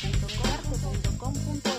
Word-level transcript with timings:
Para 0.00 1.77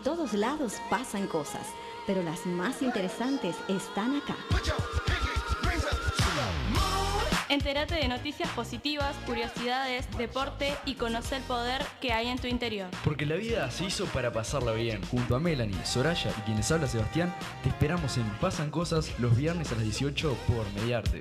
En 0.00 0.04
todos 0.04 0.32
lados 0.32 0.76
pasan 0.88 1.26
cosas, 1.26 1.66
pero 2.06 2.22
las 2.22 2.46
más 2.46 2.80
interesantes 2.80 3.54
están 3.68 4.16
acá. 4.16 4.34
Entérate 7.50 7.96
de 7.96 8.08
noticias 8.08 8.48
positivas, 8.52 9.14
curiosidades, 9.26 10.06
deporte 10.16 10.74
y 10.86 10.94
conoce 10.94 11.36
el 11.36 11.42
poder 11.42 11.82
que 12.00 12.14
hay 12.14 12.28
en 12.28 12.38
tu 12.38 12.46
interior. 12.46 12.88
Porque 13.04 13.26
la 13.26 13.34
vida 13.34 13.70
se 13.70 13.84
hizo 13.84 14.06
para 14.06 14.32
pasarla 14.32 14.72
bien. 14.72 15.02
Junto 15.10 15.36
a 15.36 15.38
Melanie, 15.38 15.84
Soraya 15.84 16.30
y 16.30 16.40
quienes 16.46 16.72
habla 16.72 16.88
Sebastián, 16.88 17.34
te 17.62 17.68
esperamos 17.68 18.16
en 18.16 18.26
Pasan 18.40 18.70
Cosas 18.70 19.12
los 19.18 19.36
viernes 19.36 19.70
a 19.70 19.74
las 19.74 19.84
18 19.84 20.34
por 20.48 20.64
Mediarte. 20.80 21.20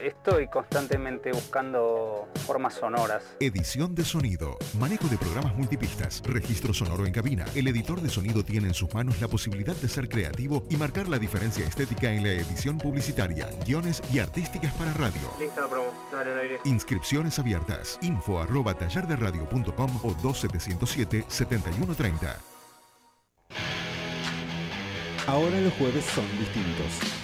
Estoy 0.00 0.48
constantemente 0.48 1.30
buscando 1.30 2.26
formas 2.46 2.74
sonoras. 2.74 3.22
Edición 3.38 3.94
de 3.94 4.04
sonido, 4.04 4.56
manejo 4.78 5.06
de 5.08 5.18
programas 5.18 5.54
multipistas, 5.54 6.22
registro 6.24 6.72
sonoro 6.72 7.04
en 7.04 7.12
cabina. 7.12 7.44
El 7.54 7.68
editor 7.68 8.00
de 8.00 8.08
sonido 8.08 8.42
tiene 8.42 8.68
en 8.68 8.74
sus 8.74 8.94
manos 8.94 9.20
la 9.20 9.28
posibilidad 9.28 9.76
de 9.76 9.90
ser 9.90 10.08
creativo 10.08 10.64
y 10.70 10.76
marcar 10.76 11.06
la 11.08 11.18
diferencia 11.18 11.66
estética 11.66 12.10
en 12.10 12.22
la 12.22 12.32
edición 12.32 12.78
publicitaria, 12.78 13.50
guiones 13.66 14.02
y 14.10 14.20
artísticas 14.20 14.72
para 14.74 14.94
radio. 14.94 15.20
Listo, 15.38 15.68
promo. 15.68 15.92
Dale, 16.10 16.32
al 16.32 16.38
aire. 16.38 16.60
Inscripciones 16.64 17.38
abiertas. 17.38 17.98
Info 18.00 18.40
arroba 18.40 18.72
tallarderadio.com 18.72 20.00
o 20.02 20.14
2707-7130. 20.14 22.36
Ahora 25.26 25.60
los 25.60 25.74
jueves 25.74 26.06
son 26.06 26.24
distintos. 26.38 27.19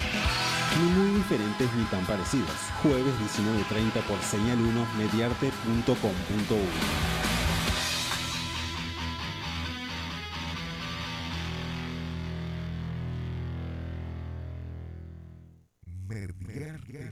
Ni 0.75 0.89
muy 0.91 1.11
diferentes 1.15 1.73
ni 1.73 1.85
tan 1.85 2.05
parecidos. 2.05 2.51
Jueves 2.83 3.15
19.30 3.19 4.03
por 4.03 4.21
Señal 4.21 4.59
1 4.59 4.85
mediarte.com.uy. 4.97 7.07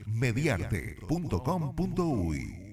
Mediarte.com.uy 0.06 2.66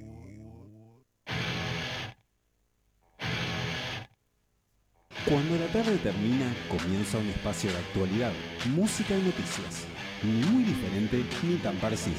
Cuando 5.25 5.57
la 5.57 5.67
tarde 5.67 5.97
termina, 5.99 6.53
comienza 6.67 7.17
un 7.17 7.27
espacio 7.27 7.71
de 7.71 7.77
actualidad, 7.77 8.33
música 8.75 9.17
y 9.17 9.21
noticias. 9.21 9.87
Ni 10.23 10.41
muy 10.45 10.63
diferente 10.63 11.23
ni 11.43 11.55
tan 11.57 11.75
parecido. 11.75 12.15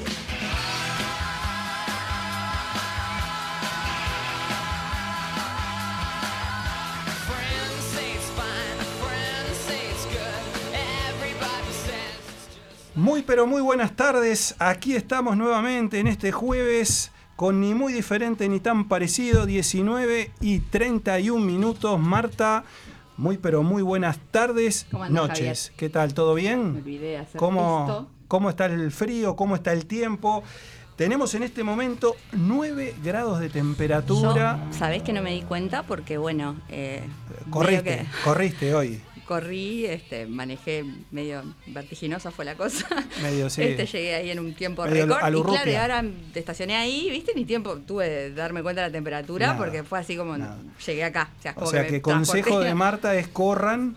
Muy 12.93 13.23
pero 13.23 13.45
muy 13.45 13.61
buenas 13.61 13.95
tardes. 13.95 14.55
Aquí 14.59 14.95
estamos 14.95 15.35
nuevamente 15.35 15.99
en 15.99 16.07
este 16.07 16.31
jueves 16.31 17.11
con 17.35 17.59
ni 17.59 17.73
muy 17.73 17.91
diferente 17.91 18.47
ni 18.47 18.59
tan 18.59 18.87
parecido, 18.87 19.45
19 19.45 20.31
y 20.41 20.59
31 20.59 21.43
minutos. 21.43 21.99
Marta, 21.99 22.63
muy 23.17 23.37
pero 23.37 23.63
muy 23.63 23.81
buenas 23.81 24.19
tardes, 24.31 24.85
¿Cómo 24.91 25.03
andás, 25.03 25.27
noches. 25.29 25.71
¿Qué 25.77 25.89
tal? 25.89 26.13
¿Todo 26.13 26.35
Me 26.35 26.41
bien? 26.41 26.75
olvidé 26.77 27.07
de 27.07 27.17
hacer 27.17 27.39
¿Cómo, 27.39 27.85
esto. 27.87 28.07
¿Cómo 28.27 28.49
está 28.49 28.65
el 28.65 28.91
frío? 28.91 29.35
¿Cómo 29.35 29.55
está 29.55 29.71
el 29.73 29.85
tiempo? 29.85 30.43
Tenemos 30.95 31.33
en 31.35 31.43
este 31.43 31.63
momento 31.63 32.15
9 32.31 32.95
grados 33.03 33.39
de 33.39 33.49
temperatura. 33.49 34.67
Yo, 34.71 34.77
¿Sabés 34.77 35.03
que 35.03 35.11
no 35.11 35.21
me 35.21 35.31
di 35.31 35.41
cuenta? 35.41 35.83
Porque, 35.83 36.17
bueno, 36.17 36.55
eh, 36.69 37.03
corriste, 37.49 38.05
corriste 38.23 38.73
hoy. 38.73 39.01
Que 39.25 39.27
corrí, 39.27 39.85
este, 39.85 40.25
manejé 40.27 40.85
medio 41.11 41.43
vertiginosa 41.67 42.31
fue 42.31 42.45
la 42.45 42.55
cosa. 42.55 42.87
Medio, 43.21 43.49
sí. 43.49 43.63
Este, 43.63 43.85
llegué 43.85 44.15
ahí 44.15 44.31
en 44.31 44.39
un 44.39 44.53
tiempo 44.53 44.85
récord. 44.85 45.17
Y 45.17 45.41
claro, 45.43 45.71
y 45.71 45.75
ahora 45.75 46.03
te 46.33 46.39
estacioné 46.39 46.75
ahí, 46.75 47.09
¿viste? 47.09 47.33
Ni 47.35 47.45
tiempo 47.45 47.77
tuve 47.77 48.09
de 48.09 48.33
darme 48.33 48.61
cuenta 48.63 48.81
de 48.81 48.87
la 48.89 48.93
temperatura 48.93 49.47
Nada, 49.47 49.57
porque 49.57 49.83
fue 49.83 49.99
así 49.99 50.15
como 50.15 50.37
nada. 50.37 50.57
llegué 50.85 51.03
acá. 51.03 51.29
O 51.37 51.41
sea, 51.41 51.51
O 51.51 51.55
como 51.55 51.71
sea 51.71 51.81
me 51.81 51.87
que 51.87 52.01
consejo 52.01 52.59
de 52.59 52.73
Marta 52.73 53.15
es 53.15 53.27
corran. 53.27 53.95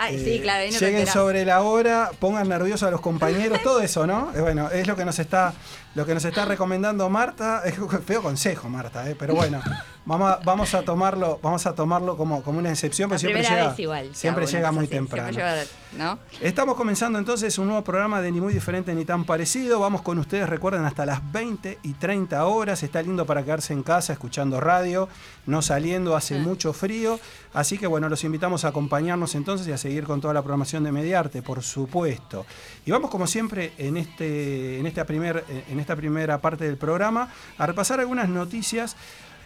Ay, 0.00 0.14
eh, 0.14 0.24
sí, 0.24 0.40
claro, 0.40 0.70
no 0.70 0.78
lleguen 0.78 1.06
sobre 1.08 1.44
la 1.44 1.62
hora, 1.62 2.12
pongan 2.20 2.48
nerviosos 2.48 2.86
a 2.86 2.90
los 2.92 3.00
compañeros, 3.00 3.60
todo 3.64 3.80
eso, 3.80 4.06
¿no? 4.06 4.30
Bueno, 4.38 4.70
es 4.70 4.86
lo 4.86 4.94
que 4.94 5.04
nos 5.04 5.18
está, 5.18 5.52
lo 5.98 6.06
que 6.06 6.14
nos 6.14 6.24
está 6.24 6.44
recomendando 6.44 7.10
Marta. 7.10 7.62
Es 7.64 7.74
feo 8.06 8.22
consejo, 8.22 8.68
Marta, 8.68 9.10
eh, 9.10 9.16
pero 9.18 9.34
bueno, 9.34 9.60
vamos 10.06 10.30
a, 10.30 10.36
vamos 10.44 10.72
a 10.74 10.82
tomarlo, 10.82 11.40
vamos 11.42 11.66
a 11.66 11.74
tomarlo 11.74 12.16
como, 12.16 12.40
como 12.44 12.60
una 12.60 12.70
excepción, 12.70 13.08
porque 13.08 13.18
siempre 13.18 13.42
llega, 13.42 13.74
igual. 13.76 14.14
siempre 14.14 14.46
llega 14.46 14.70
muy 14.70 14.84
así, 14.84 14.92
temprano. 14.92 15.32
siempre 15.32 15.54
llega, 15.56 15.66
¿no? 15.98 16.20
Estamos 16.40 16.76
comenzando 16.76 17.18
entonces 17.18 17.58
un 17.58 17.66
nuevo 17.66 17.82
programa 17.82 18.20
de 18.20 18.30
Ni 18.30 18.40
Muy 18.40 18.54
Diferente 18.54 18.94
ni 18.94 19.04
Tan 19.04 19.24
Parecido. 19.24 19.80
Vamos 19.80 20.02
con 20.02 20.20
ustedes, 20.20 20.48
recuerden, 20.48 20.84
hasta 20.84 21.04
las 21.04 21.32
20 21.32 21.80
y 21.82 21.94
30 21.94 22.44
horas. 22.46 22.84
Está 22.84 23.02
lindo 23.02 23.26
para 23.26 23.42
quedarse 23.42 23.72
en 23.72 23.82
casa 23.82 24.12
escuchando 24.12 24.60
radio, 24.60 25.08
no 25.46 25.62
saliendo, 25.62 26.14
hace 26.14 26.36
Ah. 26.36 26.38
mucho 26.38 26.72
frío. 26.72 27.18
Así 27.54 27.76
que 27.76 27.88
bueno, 27.88 28.08
los 28.08 28.22
invitamos 28.22 28.64
a 28.64 28.68
acompañarnos 28.68 29.34
entonces 29.34 29.66
y 29.66 29.72
a 29.72 29.78
seguir 29.78 30.04
con 30.04 30.20
toda 30.20 30.32
la 30.32 30.42
programación 30.42 30.84
de 30.84 30.92
Mediarte, 30.92 31.42
por 31.42 31.62
supuesto. 31.62 32.46
Y 32.86 32.92
vamos 32.92 33.10
como 33.10 33.26
siempre 33.26 33.72
en, 33.78 33.96
este, 33.96 34.78
en, 34.78 34.86
esta, 34.86 35.04
primer, 35.04 35.44
en 35.68 35.80
esta 35.80 35.87
primera 35.96 36.40
parte 36.40 36.64
del 36.64 36.76
programa 36.76 37.30
a 37.56 37.66
repasar 37.66 38.00
algunas 38.00 38.28
noticias. 38.28 38.96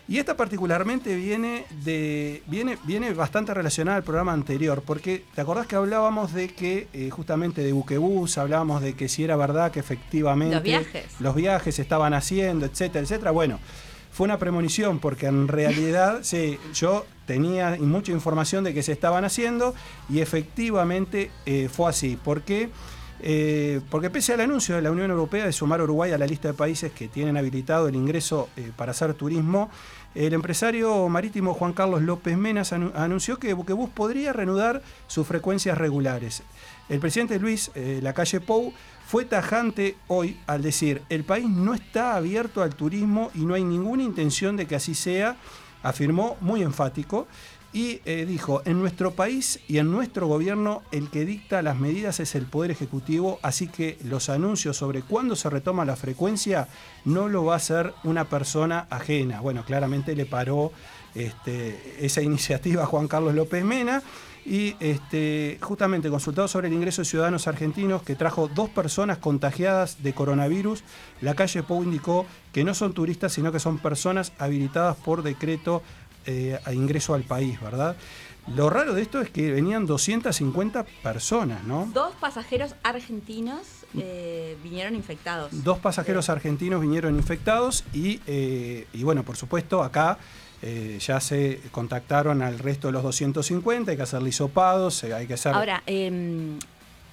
Y 0.08 0.18
esta 0.18 0.36
particularmente 0.36 1.14
viene, 1.14 1.64
de, 1.84 2.42
viene, 2.46 2.76
viene 2.84 3.14
bastante 3.14 3.54
relacionada 3.54 3.98
al 3.98 4.02
programa 4.02 4.32
anterior, 4.32 4.82
porque 4.84 5.24
te 5.34 5.40
acordás 5.40 5.68
que 5.68 5.76
hablábamos 5.76 6.32
de 6.32 6.48
que 6.48 6.88
eh, 6.92 7.08
justamente 7.10 7.62
de 7.62 7.72
buquebús, 7.72 8.36
hablábamos 8.36 8.82
de 8.82 8.94
que 8.94 9.08
si 9.08 9.22
era 9.22 9.36
verdad 9.36 9.70
que 9.70 9.78
efectivamente 9.78 10.56
Los 10.56 10.64
viajes. 10.64 11.04
los 11.20 11.34
viajes 11.36 11.76
se 11.76 11.82
estaban 11.82 12.14
haciendo, 12.14 12.66
etcétera, 12.66 13.04
etcétera. 13.04 13.30
Bueno, 13.30 13.60
fue 14.10 14.24
una 14.24 14.38
premonición 14.38 14.98
porque 14.98 15.26
en 15.26 15.46
realidad 15.46 16.18
sí, 16.22 16.58
yo 16.74 17.06
tenía 17.26 17.76
mucha 17.78 18.10
información 18.10 18.64
de 18.64 18.74
que 18.74 18.82
se 18.82 18.92
estaban 18.92 19.24
haciendo 19.24 19.72
y 20.10 20.20
efectivamente 20.20 21.30
eh, 21.46 21.68
fue 21.72 21.88
así. 21.88 22.18
¿Por 22.22 22.42
qué? 22.42 22.70
Eh, 23.24 23.80
porque 23.88 24.10
pese 24.10 24.32
al 24.34 24.40
anuncio 24.40 24.74
de 24.74 24.82
la 24.82 24.90
Unión 24.90 25.08
Europea 25.10 25.44
de 25.46 25.52
sumar 25.52 25.80
Uruguay 25.80 26.10
a 26.10 26.18
la 26.18 26.26
lista 26.26 26.48
de 26.48 26.54
países 26.54 26.90
que 26.90 27.06
tienen 27.06 27.36
habilitado 27.36 27.86
el 27.86 27.94
ingreso 27.94 28.48
eh, 28.56 28.72
para 28.76 28.90
hacer 28.90 29.14
turismo, 29.14 29.70
el 30.16 30.32
empresario 30.34 31.08
marítimo 31.08 31.54
Juan 31.54 31.72
Carlos 31.72 32.02
López 32.02 32.36
Menas 32.36 32.72
anu- 32.72 32.90
anunció 32.96 33.38
que 33.38 33.52
Buquebus 33.54 33.90
podría 33.90 34.32
reanudar 34.32 34.82
sus 35.06 35.24
frecuencias 35.26 35.78
regulares. 35.78 36.42
El 36.88 36.98
presidente 36.98 37.38
Luis 37.38 37.70
eh, 37.76 38.00
Lacalle 38.02 38.40
Pou 38.40 38.72
fue 39.06 39.24
tajante 39.24 39.94
hoy 40.08 40.36
al 40.48 40.62
decir, 40.62 41.02
el 41.08 41.22
país 41.22 41.48
no 41.48 41.74
está 41.74 42.16
abierto 42.16 42.60
al 42.62 42.74
turismo 42.74 43.30
y 43.34 43.44
no 43.44 43.54
hay 43.54 43.62
ninguna 43.62 44.02
intención 44.02 44.56
de 44.56 44.66
que 44.66 44.74
así 44.74 44.94
sea, 44.96 45.36
afirmó 45.84 46.36
muy 46.40 46.62
enfático 46.62 47.26
y 47.72 48.00
eh, 48.04 48.26
dijo, 48.26 48.62
en 48.64 48.78
nuestro 48.78 49.12
país 49.12 49.60
y 49.66 49.78
en 49.78 49.90
nuestro 49.90 50.26
gobierno 50.26 50.82
el 50.92 51.08
que 51.08 51.24
dicta 51.24 51.62
las 51.62 51.78
medidas 51.78 52.20
es 52.20 52.34
el 52.34 52.44
Poder 52.44 52.70
Ejecutivo, 52.70 53.38
así 53.42 53.66
que 53.66 53.98
los 54.04 54.28
anuncios 54.28 54.76
sobre 54.76 55.02
cuándo 55.02 55.36
se 55.36 55.48
retoma 55.48 55.84
la 55.84 55.96
frecuencia 55.96 56.68
no 57.04 57.28
lo 57.28 57.44
va 57.44 57.54
a 57.54 57.56
hacer 57.56 57.94
una 58.04 58.26
persona 58.26 58.86
ajena. 58.90 59.40
Bueno, 59.40 59.64
claramente 59.64 60.14
le 60.14 60.26
paró 60.26 60.72
este, 61.14 62.04
esa 62.04 62.20
iniciativa 62.22 62.82
a 62.82 62.86
Juan 62.86 63.08
Carlos 63.08 63.34
López 63.34 63.64
Mena 63.64 64.02
y 64.44 64.74
este, 64.80 65.58
justamente 65.60 66.10
consultado 66.10 66.48
sobre 66.48 66.68
el 66.68 66.74
ingreso 66.74 67.02
de 67.02 67.06
ciudadanos 67.06 67.46
argentinos 67.46 68.02
que 68.02 68.16
trajo 68.16 68.48
dos 68.48 68.68
personas 68.68 69.18
contagiadas 69.18 70.02
de 70.02 70.14
coronavirus, 70.14 70.82
la 71.20 71.34
calle 71.34 71.62
Pou 71.62 71.82
indicó 71.82 72.26
que 72.52 72.64
no 72.64 72.74
son 72.74 72.92
turistas, 72.92 73.32
sino 73.32 73.52
que 73.52 73.60
son 73.60 73.78
personas 73.78 74.32
habilitadas 74.38 74.96
por 74.96 75.22
decreto 75.22 75.82
eh, 76.26 76.58
a 76.64 76.72
ingreso 76.72 77.14
al 77.14 77.22
país, 77.22 77.60
¿verdad? 77.60 77.96
Lo 78.48 78.70
raro 78.70 78.92
de 78.92 79.02
esto 79.02 79.20
es 79.20 79.30
que 79.30 79.52
venían 79.52 79.86
250 79.86 80.84
personas, 81.02 81.62
¿no? 81.64 81.88
Dos 81.94 82.12
pasajeros 82.20 82.74
argentinos 82.82 83.60
eh, 83.96 84.56
vinieron 84.62 84.96
infectados. 84.96 85.62
Dos 85.62 85.78
pasajeros 85.78 86.28
argentinos 86.28 86.80
vinieron 86.80 87.14
infectados 87.14 87.84
y, 87.92 88.20
eh, 88.26 88.86
y 88.92 89.04
bueno, 89.04 89.22
por 89.22 89.36
supuesto, 89.36 89.82
acá 89.82 90.18
eh, 90.60 90.98
ya 91.00 91.20
se 91.20 91.60
contactaron 91.70 92.40
al 92.40 92.58
resto 92.58 92.88
de 92.88 92.92
los 92.92 93.02
250, 93.02 93.90
hay 93.90 93.96
que 93.96 94.02
hacer 94.02 94.22
lisopados, 94.22 95.04
hay 95.04 95.26
que 95.26 95.34
hacer... 95.34 95.54
Ahora, 95.54 95.82
em, 95.86 96.58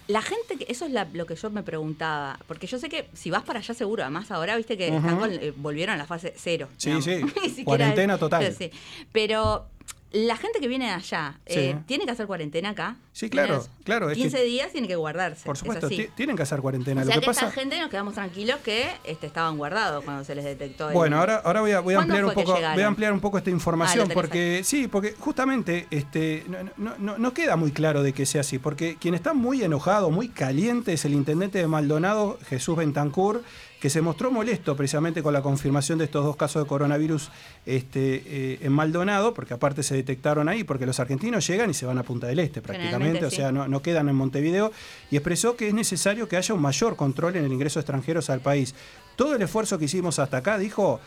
la 0.10 0.22
gente, 0.24 0.58
que 0.58 0.66
eso 0.70 0.86
es 0.86 0.92
la- 0.92 1.08
lo 1.14 1.26
que 1.28 1.36
yo 1.36 1.50
me 1.52 1.62
preguntaba, 1.62 2.40
porque 2.48 2.66
yo 2.66 2.80
sé 2.80 2.90
que 2.90 3.08
si 3.14 3.30
vas 3.30 3.44
para 3.44 3.60
allá 3.60 3.74
seguro, 3.76 4.02
además 4.02 4.32
ahora 4.32 4.56
viste 4.58 4.76
que 4.76 4.88
están 4.88 5.20
con- 5.20 5.32
eh, 5.32 5.54
volvieron 5.56 5.94
a 5.94 5.98
la 5.98 6.06
fase 6.08 6.34
cero. 6.36 6.68
Sí, 6.78 6.90
digamos. 6.90 7.32
sí, 7.56 7.64
cuarentena 7.64 8.18
total. 8.18 8.52
Sí. 8.58 8.72
Pero 9.12 9.68
la 10.12 10.36
gente 10.38 10.60
que 10.60 10.68
viene 10.68 10.86
de 10.88 10.92
allá, 10.92 11.40
eh. 11.46 11.76
¿tiene 11.86 12.06
que 12.06 12.12
hacer 12.12 12.26
cuarentena 12.26 12.70
acá? 12.70 12.96
Sí, 13.12 13.30
claro, 13.30 13.60
¿Tiene- 13.60 13.84
claro, 13.84 14.10
es 14.10 14.16
que- 14.18 14.24
15 14.24 14.44
días 14.44 14.72
tiene 14.72 14.88
que 14.88 14.96
guardarse. 14.96 15.46
por 15.46 15.54
es 15.56 15.60
supuesto, 15.60 15.88
tienen 16.16 16.36
que 16.36 16.42
hacer 16.44 16.62
cuarentena. 16.62 17.02
O 17.02 17.06
sea 17.06 17.16
Lo 17.16 17.22
que, 17.22 17.26
que 17.26 17.28
pasa... 17.28 17.48
esta 17.50 17.60
gente 17.60 17.80
nos 17.80 17.90
quedamos 17.90 18.14
tranquilos 18.16 18.58
que 18.64 18.88
este, 19.04 19.28
estaban 19.28 19.58
guardados 19.58 20.04
cuando 20.04 20.24
se 20.24 20.34
les 20.36 20.46
detectó. 20.46 20.88
el- 20.88 20.94
Bueno, 20.96 21.20
ahora, 21.20 21.42
ahora 21.46 21.62
voy 21.62 21.72
a, 21.74 21.80
voy 21.82 21.94
a 21.94 21.98
¿Cuándo 21.98 22.14
ampliar 22.16 22.26
un 22.26 22.34
poco, 22.44 22.54
voy 22.74 22.82
a 22.84 22.88
ampliar 22.88 23.14
un 23.14 23.20
poco 23.20 23.38
esta 23.38 23.50
Ah, 23.50 23.54
información 23.54 24.10
porque 24.14 24.62
sí, 24.64 24.88
porque 24.88 25.16
justamente 25.20 25.86
este 25.92 26.44
no, 26.48 26.58
no- 26.78 26.98
no- 26.98 27.18
no 27.20 27.34
queda 27.34 27.56
muy 27.56 27.72
claro 27.72 28.02
de 28.02 28.14
que 28.14 28.26
sea 28.26 28.42
así, 28.42 28.58
porque 28.58 28.98
quien 29.00 29.14
está 29.14 29.34
muy 29.34 29.64
enojado, 29.64 30.10
muy 30.10 30.30
caliente 30.30 30.94
es 30.94 31.06
el 31.06 31.14
intendente 31.14 31.60
de 31.60 31.68
Maldonado, 31.68 32.40
Jesús 32.48 32.76
Bentancur, 32.78 33.44
que 33.80 33.90
se 33.90 34.02
mostró 34.02 34.30
molesto 34.30 34.76
precisamente 34.76 35.24
con 35.24 35.34
la 35.34 35.42
confirmación 35.42 36.00
de 36.00 36.06
estos 36.06 36.26
dos 36.26 36.36
casos 36.36 36.64
de 36.64 36.68
coronavirus 36.68 37.32
este, 37.66 38.24
eh, 38.26 38.60
en 38.62 38.74
Maldonado, 38.74 39.34
porque 39.34 39.54
aparte 39.54 39.84
se 39.84 39.96
detectaron 39.96 40.50
ahí, 40.50 40.64
porque 40.64 40.86
los 40.86 41.00
argentinos 41.00 41.48
llegan 41.48 41.70
y 41.70 41.74
se 41.74 41.86
van 41.86 41.98
a 41.98 42.04
Punta 42.04 42.28
del 42.28 42.40
Este 42.40 42.62
prácticamente, 42.62 43.26
o 43.26 43.30
sí. 43.30 43.38
sea, 43.38 43.52
no, 43.52 43.68
no 43.68 43.82
quedan 43.82 44.10
en 44.10 44.16
Montevideo, 44.16 44.72
y 45.10 45.16
expresó 45.16 45.56
que 45.56 45.70
es 45.70 45.74
necesario 45.74 46.28
que 46.28 46.36
haya 46.36 46.54
un 46.54 46.62
mayor 46.62 46.96
control 46.96 47.38
en 47.38 47.46
el 47.46 47.54
ingreso 47.54 47.80
de 47.80 47.82
extranjeros 47.82 48.30
al 48.30 48.42
país. 48.42 48.76
Todo 49.16 49.36
el 49.36 49.42
esfuerzo 49.42 49.78
que 49.80 49.86
hicimos 49.86 50.20
hasta 50.20 50.38
acá, 50.38 50.58
dijo, 50.58 51.00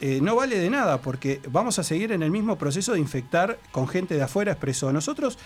eh, 0.00 0.18
no 0.22 0.34
vale 0.34 0.58
de 0.58 0.70
nada 0.70 1.00
porque 1.00 1.40
vamos 1.50 1.78
a 1.78 1.84
seguir 1.84 2.12
en 2.12 2.22
el 2.22 2.30
mismo 2.30 2.56
proceso 2.56 2.92
de 2.92 3.00
infectar 3.00 3.58
con 3.70 3.86
gente 3.86 4.14
de 4.14 4.22
afuera, 4.22 4.52
expresó. 4.52 4.92
Nosotros 4.92 5.38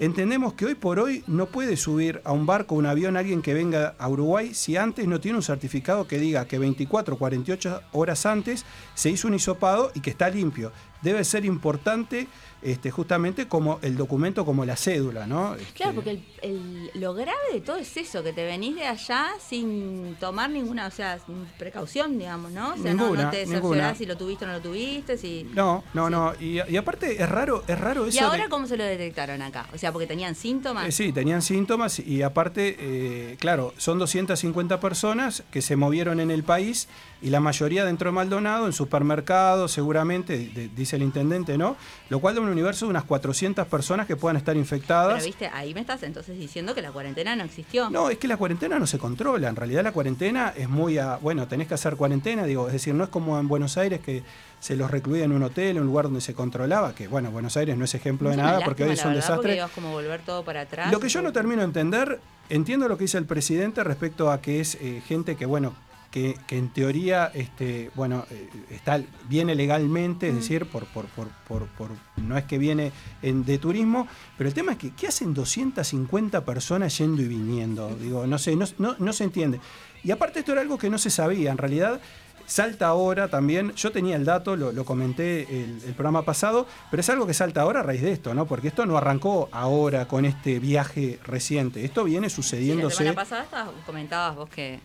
entendemos 0.00 0.54
que 0.54 0.64
hoy 0.64 0.74
por 0.74 0.98
hoy 0.98 1.22
no 1.26 1.46
puede 1.46 1.76
subir 1.76 2.22
a 2.24 2.32
un 2.32 2.46
barco, 2.46 2.74
un 2.74 2.86
avión, 2.86 3.18
alguien 3.18 3.42
que 3.42 3.52
venga 3.52 3.94
a 3.98 4.08
Uruguay 4.08 4.54
si 4.54 4.78
antes 4.78 5.06
no 5.06 5.20
tiene 5.20 5.36
un 5.36 5.42
certificado 5.42 6.08
que 6.08 6.18
diga 6.18 6.46
que 6.46 6.58
24 6.58 7.18
48 7.18 7.82
horas 7.92 8.24
antes 8.24 8.64
se 8.94 9.10
hizo 9.10 9.28
un 9.28 9.34
hisopado 9.34 9.92
y 9.94 10.00
que 10.00 10.08
está 10.08 10.30
limpio. 10.30 10.72
Debe 11.02 11.24
ser 11.24 11.44
importante 11.44 12.28
este, 12.62 12.90
justamente 12.90 13.48
como 13.48 13.78
el 13.80 13.96
documento, 13.96 14.44
como 14.44 14.66
la 14.66 14.76
cédula, 14.76 15.26
¿no? 15.26 15.54
Este, 15.54 15.72
Claro, 15.72 15.94
porque 15.94 16.10
el- 16.10 16.24
el- 16.42 16.90
lo 17.00 17.14
grave 17.14 17.38
de 17.54 17.62
todo 17.62 17.76
es 17.76 17.96
eso, 17.96 18.22
que 18.22 18.34
te 18.34 18.44
venís 18.44 18.74
de 18.76 18.84
allá 18.86 19.28
sin 19.48 20.14
tomar 20.20 20.50
ninguna, 20.50 20.86
o 20.86 20.90
sea, 20.90 21.18
sin 21.24 21.46
precaución, 21.58 22.18
digamos, 22.18 22.52
¿no? 22.52 22.74
O 22.74 22.76
sea, 22.76 22.92
no- 22.92 23.04
no, 23.04 23.04
Ninguna, 23.12 23.30
te 23.30 23.46
ninguna. 23.46 23.94
si 23.94 24.04
lo 24.04 24.14
tuviste 24.18 24.44
o 24.44 24.48
no 24.48 24.52
lo 24.54 24.60
tuviste, 24.60 25.16
si... 25.16 25.44
No, 25.54 25.82
no, 25.94 26.10
no. 26.10 26.34
Y, 26.38 26.60
y 26.68 26.76
aparte 26.76 27.22
es 27.22 27.28
raro, 27.30 27.64
es 27.66 27.78
raro 27.80 28.04
eso. 28.04 28.16
¿Y 28.16 28.18
ahora 28.22 28.42
de- 28.44 28.50
cómo 28.50 28.66
se 28.66 28.76
lo 28.76 28.84
detectaron 28.84 29.40
acá? 29.40 29.66
O 29.72 29.78
sea, 29.78 29.90
porque 29.90 30.06
tenían 30.06 30.34
síntomas. 30.34 30.86
Eh, 30.86 30.92
sí, 30.92 31.12
tenían 31.14 31.40
síntomas 31.40 31.98
y 31.98 32.20
aparte, 32.20 32.76
eh, 32.78 33.36
claro, 33.40 33.72
son 33.78 33.98
250 33.98 34.80
personas 34.80 35.44
que 35.50 35.62
se 35.62 35.76
movieron 35.76 36.20
en 36.20 36.30
el 36.30 36.44
país 36.44 36.88
y 37.22 37.30
la 37.30 37.40
mayoría 37.40 37.84
dentro 37.84 38.08
de 38.10 38.14
Maldonado, 38.14 38.66
en 38.66 38.72
supermercados, 38.72 39.72
seguramente, 39.72 40.38
de- 40.38 40.68
dice 40.68 40.96
el 40.96 41.02
intendente, 41.02 41.58
¿no? 41.58 41.76
Lo 42.08 42.18
cual 42.20 42.34
da 42.34 42.40
un 42.40 42.48
universo 42.48 42.86
de 42.86 42.90
unas 42.90 43.04
400 43.04 43.66
personas 43.66 44.06
que 44.06 44.16
puedan 44.16 44.36
estar 44.36 44.56
infectadas. 44.56 45.14
Pero 45.14 45.26
viste, 45.26 45.48
ahí 45.52 45.74
me 45.74 45.80
estás 45.80 46.02
entonces 46.02 46.38
diciendo 46.38 46.74
que 46.74 46.82
la 46.82 46.92
cuarentena 46.92 47.36
no 47.36 47.44
existió. 47.44 47.90
No, 47.90 48.08
es 48.10 48.18
que 48.18 48.26
la 48.28 48.36
cuarentena 48.36 48.78
no 48.78 48.86
se 48.86 48.98
controla. 48.98 49.48
En 49.48 49.56
realidad 49.56 49.82
la 49.82 49.92
cuarentena 49.92 50.52
es 50.56 50.68
muy 50.68 50.98
a, 50.98 51.16
bueno, 51.16 51.46
tenés 51.48 51.68
que 51.68 51.74
hacer 51.74 51.96
cuarentena, 51.96 52.44
digo, 52.44 52.66
es 52.68 52.72
decir, 52.72 52.94
no 52.94 53.04
es 53.04 53.10
como 53.10 53.38
en 53.38 53.48
Buenos 53.48 53.76
Aires 53.76 54.00
que 54.00 54.22
se 54.58 54.76
los 54.76 54.90
recluía 54.90 55.24
en 55.24 55.32
un 55.32 55.42
hotel, 55.42 55.76
en 55.76 55.80
un 55.82 55.86
lugar 55.86 56.04
donde 56.06 56.20
se 56.20 56.34
controlaba, 56.34 56.94
que 56.94 57.08
bueno, 57.08 57.30
Buenos 57.30 57.56
Aires 57.56 57.76
no 57.76 57.84
es 57.84 57.94
ejemplo 57.94 58.28
de 58.28 58.36
Es 58.36 58.42
nada 58.42 58.60
porque 58.64 58.84
hoy 58.84 58.90
es 58.92 59.04
un 59.04 59.14
desastre. 59.14 59.56
Ibas 59.56 59.70
como 59.70 59.90
volver 59.92 60.20
todo 60.20 60.44
para 60.44 60.62
atrás. 60.62 60.90
Lo 60.92 61.00
que 61.00 61.08
yo 61.08 61.22
no 61.22 61.32
termino 61.32 61.58
de 61.60 61.64
entender, 61.66 62.20
entiendo 62.48 62.88
lo 62.88 62.96
que 62.98 63.04
dice 63.04 63.18
el 63.18 63.24
presidente 63.26 63.82
respecto 63.84 64.30
a 64.30 64.40
que 64.42 64.60
es 64.60 64.76
eh, 64.80 65.02
gente 65.06 65.36
que, 65.36 65.46
bueno, 65.46 65.74
que, 66.10 66.36
que 66.46 66.58
en 66.58 66.70
teoría, 66.70 67.30
este, 67.34 67.90
bueno, 67.94 68.24
eh, 68.30 68.48
está, 68.70 69.00
viene 69.28 69.54
legalmente, 69.54 70.28
es 70.28 70.34
decir, 70.34 70.66
por, 70.66 70.84
por, 70.86 71.06
por, 71.06 71.28
por, 71.68 71.90
no 72.16 72.36
es 72.36 72.44
que 72.44 72.58
viene 72.58 72.90
en- 73.22 73.44
de 73.44 73.58
turismo, 73.58 74.08
pero 74.36 74.48
el 74.48 74.54
tema 74.54 74.72
es 74.72 74.78
que, 74.78 74.90
¿qué 74.92 75.06
hacen 75.06 75.32
250 75.34 76.44
personas 76.44 76.96
yendo 76.98 77.22
y 77.22 77.28
viniendo? 77.28 77.94
Digo, 77.96 78.26
no 78.26 78.38
sé, 78.38 78.56
no, 78.56 78.66
no, 78.78 78.96
no 78.98 79.12
se 79.12 79.24
entiende. 79.24 79.60
Y 80.02 80.10
aparte 80.10 80.40
esto 80.40 80.52
era 80.52 80.60
algo 80.62 80.78
que 80.78 80.90
no 80.90 80.98
se 80.98 81.10
sabía, 81.10 81.50
en 81.52 81.58
realidad 81.58 82.00
salta 82.46 82.88
ahora 82.88 83.28
también, 83.28 83.72
yo 83.76 83.92
tenía 83.92 84.16
el 84.16 84.24
dato, 84.24 84.56
lo, 84.56 84.72
lo 84.72 84.84
comenté 84.84 85.42
el, 85.42 85.80
el 85.86 85.94
programa 85.94 86.22
pasado, 86.22 86.66
pero 86.90 87.00
es 87.00 87.08
algo 87.08 87.24
que 87.24 87.34
salta 87.34 87.60
ahora 87.60 87.78
a 87.78 87.82
raíz 87.84 88.02
de 88.02 88.10
esto, 88.10 88.34
¿no? 88.34 88.46
Porque 88.46 88.66
esto 88.68 88.86
no 88.86 88.96
arrancó 88.96 89.48
ahora 89.52 90.08
con 90.08 90.24
este 90.24 90.58
viaje 90.58 91.20
reciente, 91.24 91.84
esto 91.84 92.02
viene 92.02 92.28
Sí, 92.28 92.36
la 92.38 92.42
sucediéndose 92.42 92.96
semana 92.96 93.14
pasada 93.14 93.70
comentabas 93.86 94.34
vos 94.34 94.48
que 94.50 94.80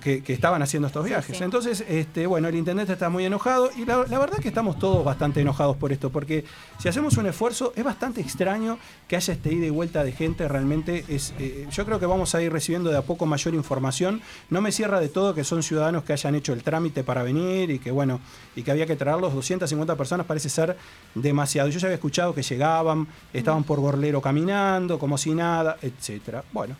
que, 0.00 0.22
que 0.22 0.32
estaban 0.32 0.62
haciendo 0.62 0.88
estos 0.88 1.04
viajes. 1.04 1.36
sí. 1.36 1.44
Entonces, 1.44 1.84
este, 1.88 2.26
bueno, 2.26 2.48
el 2.48 2.54
intendente 2.54 2.92
está 2.92 3.08
muy 3.08 3.24
enojado 3.24 3.70
y 3.76 3.84
la, 3.84 4.04
la 4.08 4.18
verdad 4.18 4.38
que 4.38 4.48
estamos 4.48 4.78
todos 4.78 5.04
bastante 5.04 5.40
enojados 5.40 5.76
por 5.76 5.92
esto, 5.92 6.10
porque 6.10 6.44
si 6.78 6.88
hacemos 6.88 7.16
un 7.16 7.26
esfuerzo 7.26 7.72
es 7.76 7.84
bastante 7.84 8.20
extraño 8.20 8.78
que 9.08 9.16
haya 9.16 9.34
este 9.34 9.52
ida 9.52 9.66
y 9.66 9.70
vuelta 9.70 10.04
de 10.04 10.12
gente, 10.12 10.48
realmente 10.48 11.04
es, 11.08 11.34
eh, 11.38 11.66
yo 11.70 11.84
creo 11.84 11.98
que 12.00 12.06
vamos 12.06 12.34
a 12.34 12.42
ir 12.42 12.52
recibiendo 12.52 12.90
de 12.90 12.98
a 12.98 13.02
poco 13.02 13.26
mayor 13.26 13.54
información. 13.54 14.20
No 14.50 14.60
me 14.60 14.72
cierra 14.72 15.00
de 15.00 15.08
todo 15.08 15.34
que 15.34 15.44
son 15.44 15.62
ciudadanos 15.62 16.04
que 16.04 16.12
hayan 16.12 16.34
hecho 16.34 16.52
el 16.52 16.62
trámite 16.62 17.04
para 17.04 17.22
venir 17.22 17.70
y 17.70 17.78
que 17.78 17.90
bueno, 17.90 18.20
y 18.56 18.62
que 18.62 18.70
había 18.70 18.86
que 18.86 18.96
traerlos 18.96 19.34
250 19.34 19.96
personas 19.96 20.26
parece 20.26 20.48
ser 20.48 20.76
demasiado. 21.14 21.68
Yo 21.68 21.78
ya 21.78 21.86
había 21.86 21.96
escuchado 21.96 22.34
que 22.34 22.42
llegaban, 22.42 23.06
estaban 23.32 23.64
por 23.64 23.80
Gorlero 23.80 24.20
caminando, 24.20 24.98
como 24.98 25.18
si 25.18 25.34
nada, 25.34 25.76
etcétera. 25.80 26.44
Bueno, 26.52 26.76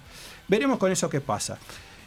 veremos 0.49 0.79
con 0.79 0.91
eso 0.93 1.09
qué 1.09 1.21
pasa. 1.21 1.59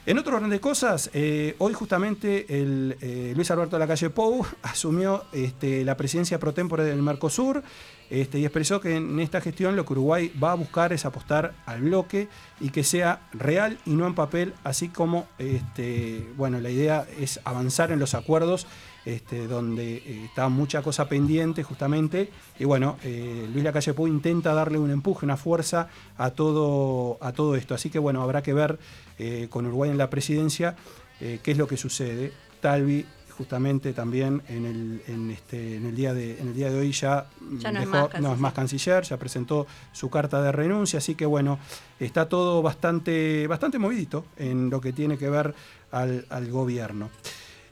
En 0.08 0.18
otro 0.18 0.38
orden 0.38 0.50
de 0.50 0.62
cosas, 0.62 1.10
eh, 1.14 1.56
hoy 1.58 1.74
justamente 1.74 2.46
el, 2.62 2.96
eh, 3.02 3.34
Luis 3.36 3.52
Alberto 3.52 3.78
Lacalle 3.78 4.10
Pou 4.10 4.46
asumió 4.64 5.26
este, 5.34 5.84
la 5.84 5.98
presidencia 5.98 6.40
pro 6.40 6.54
tempore 6.54 6.86
del 6.86 7.02
Mercosur 7.02 7.62
este, 8.10 8.40
y 8.40 8.46
expresó 8.46 8.80
que 8.80 8.96
en 8.96 9.20
esta 9.20 9.42
gestión 9.42 9.76
lo 9.76 9.86
que 9.86 9.92
Uruguay 9.92 10.32
va 10.42 10.54
a 10.54 10.56
buscar 10.56 10.94
es 10.94 11.04
apostar 11.04 11.56
al 11.66 11.82
bloque 11.82 12.30
y 12.62 12.70
que 12.70 12.86
sea 12.86 13.28
real 13.34 13.80
y 13.86 13.96
no 13.96 14.08
en 14.08 14.16
papel, 14.16 14.54
así 14.64 14.88
como 14.88 15.28
este, 15.40 16.26
bueno, 16.38 16.62
la 16.62 16.70
idea 16.70 17.06
es 17.20 17.42
avanzar 17.44 17.92
en 17.92 18.00
los 18.00 18.14
acuerdos 18.14 18.66
este, 19.08 19.48
donde 19.48 19.98
eh, 19.98 20.26
está 20.26 20.50
mucha 20.50 20.82
cosa 20.82 21.08
pendiente 21.08 21.64
justamente. 21.64 22.30
Y 22.60 22.66
bueno, 22.66 22.98
eh, 23.04 23.48
Luis 23.54 23.64
Lacalle 23.64 23.94
Pou 23.94 24.08
intenta 24.08 24.54
darle 24.54 24.78
un 24.78 24.92
empuje, 24.92 25.26
una 25.26 25.38
fuerza 25.38 25.88
a 26.18 26.32
todo, 26.32 27.18
a 27.22 27.32
todo 27.32 27.56
esto. 27.56 27.74
Así 27.74 27.90
que 27.90 28.00
bueno, 28.00 28.22
habrá 28.22 28.42
que 28.44 28.54
ver 28.54 28.78
eh, 29.18 29.48
con 29.50 29.66
Uruguay 29.66 29.90
en 29.92 29.98
la 29.98 30.10
presidencia 30.10 30.76
eh, 31.22 31.40
qué 31.42 31.52
es 31.52 31.58
lo 31.58 31.68
que 31.68 31.78
sucede. 31.78 32.34
Talvi 32.60 33.06
justamente 33.38 33.94
también 33.94 34.42
en 34.50 34.66
el, 34.66 35.02
en 35.08 35.30
este, 35.32 35.76
en 35.78 35.86
el, 35.86 35.96
día, 35.96 36.12
de, 36.14 36.40
en 36.42 36.48
el 36.50 36.54
día 36.56 36.72
de 36.72 36.80
hoy 36.80 36.92
ya, 36.92 37.28
Ya 37.60 37.72
no 37.72 37.80
es 37.80 37.86
dejó- 37.86 37.92
más 37.92 38.02
no 38.02 38.08
es 38.08 38.12
canciller. 38.12 38.38
más 38.40 38.54
canciller, 38.54 39.04
ya 39.04 39.18
presentó 39.18 39.68
su 39.94 40.10
carta 40.10 40.42
de 40.42 40.52
renuncia, 40.52 40.98
así 40.98 41.14
que 41.14 41.26
bueno, 41.28 41.60
está 42.00 42.28
todo 42.28 42.64
bastante, 42.64 43.46
bastante 43.48 43.78
movidito 43.78 44.26
en 44.38 44.72
lo 44.72 44.82
que 44.82 44.92
tiene 44.92 45.18
que 45.20 45.30
ver 45.30 45.54
al, 45.92 46.26
al 46.30 46.50
gobierno. 46.50 47.10